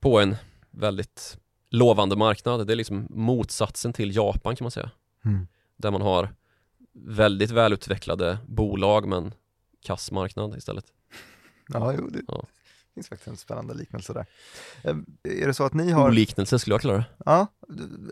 på 0.00 0.20
en 0.20 0.36
väldigt 0.70 1.38
lovande 1.70 2.16
marknad. 2.16 2.66
Det 2.66 2.74
är 2.74 2.76
liksom 2.76 3.06
motsatsen 3.10 3.92
till 3.92 4.16
Japan 4.16 4.56
kan 4.56 4.64
man 4.64 4.70
säga. 4.70 4.90
Mm. 5.24 5.46
Där 5.76 5.90
man 5.90 6.02
har 6.02 6.34
väldigt 6.92 7.50
välutvecklade 7.50 8.38
bolag 8.46 9.08
men 9.08 9.34
kass 9.82 10.10
marknad 10.10 10.56
istället. 10.56 10.84
Ja, 11.68 11.94
jo, 11.98 12.08
det 12.08 12.22
Ja. 12.28 12.46
Finns 12.94 13.08
faktiskt 13.08 13.28
en 13.28 13.36
spännande 13.36 13.74
liknelse 13.74 14.12
där. 14.12 14.26
Eh, 14.84 14.96
Är 15.42 15.46
det 15.46 15.54
så 15.54 15.64
att 15.64 15.74
ni 15.74 15.90
har, 15.90 16.08
Oliknelse 16.08 16.58
skulle 16.58 16.78
jag 16.82 16.94
det. 16.94 17.04
ja, 17.24 17.46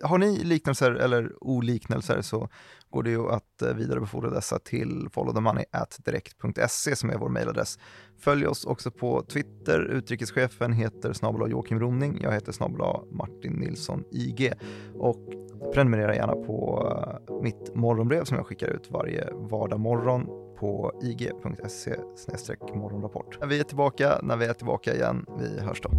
har 0.02 0.18
ni 0.18 0.44
liknelser 0.44 0.90
eller 0.92 1.32
oliknelser 1.44 2.22
så 2.22 2.48
går 2.90 3.02
det 3.02 3.10
ju 3.10 3.28
att 3.30 3.62
eh, 3.62 3.74
vidarebefordra 3.74 4.30
dessa 4.30 4.58
till 4.58 5.08
followthemoney.direkt.se 5.12 6.96
som 6.96 7.10
är 7.10 7.16
vår 7.18 7.28
mejladress. 7.28 7.78
Följ 8.18 8.46
oss 8.46 8.64
också 8.64 8.90
på 8.90 9.22
Twitter. 9.22 9.80
Utrikeschefen 9.80 10.72
heter 10.72 11.12
snabel 11.12 11.50
Joakim 11.50 11.80
Ronning. 11.80 12.20
Jag 12.22 12.32
heter 12.32 12.52
snabel 12.52 12.80
Martin 13.12 13.52
Nilsson 13.52 14.04
IG. 14.12 14.52
Och 14.94 15.28
prenumerera 15.74 16.14
gärna 16.14 16.32
på 16.32 16.86
eh, 17.28 17.42
mitt 17.42 17.74
morgonbrev 17.74 18.24
som 18.24 18.36
jag 18.36 18.46
skickar 18.46 18.68
ut 18.68 18.90
varje 18.90 19.28
vardag 19.32 19.80
morgon 19.80 20.26
på 20.58 20.92
ig.se 21.02 21.96
morgonrapport. 22.74 23.38
Vi 23.48 23.60
är 23.60 23.64
tillbaka 23.64 24.20
när 24.22 24.36
vi 24.36 24.46
är 24.46 24.52
tillbaka 24.52 24.94
igen. 24.94 25.26
Vi 25.38 25.60
hörs 25.60 25.80
då. 25.80 25.90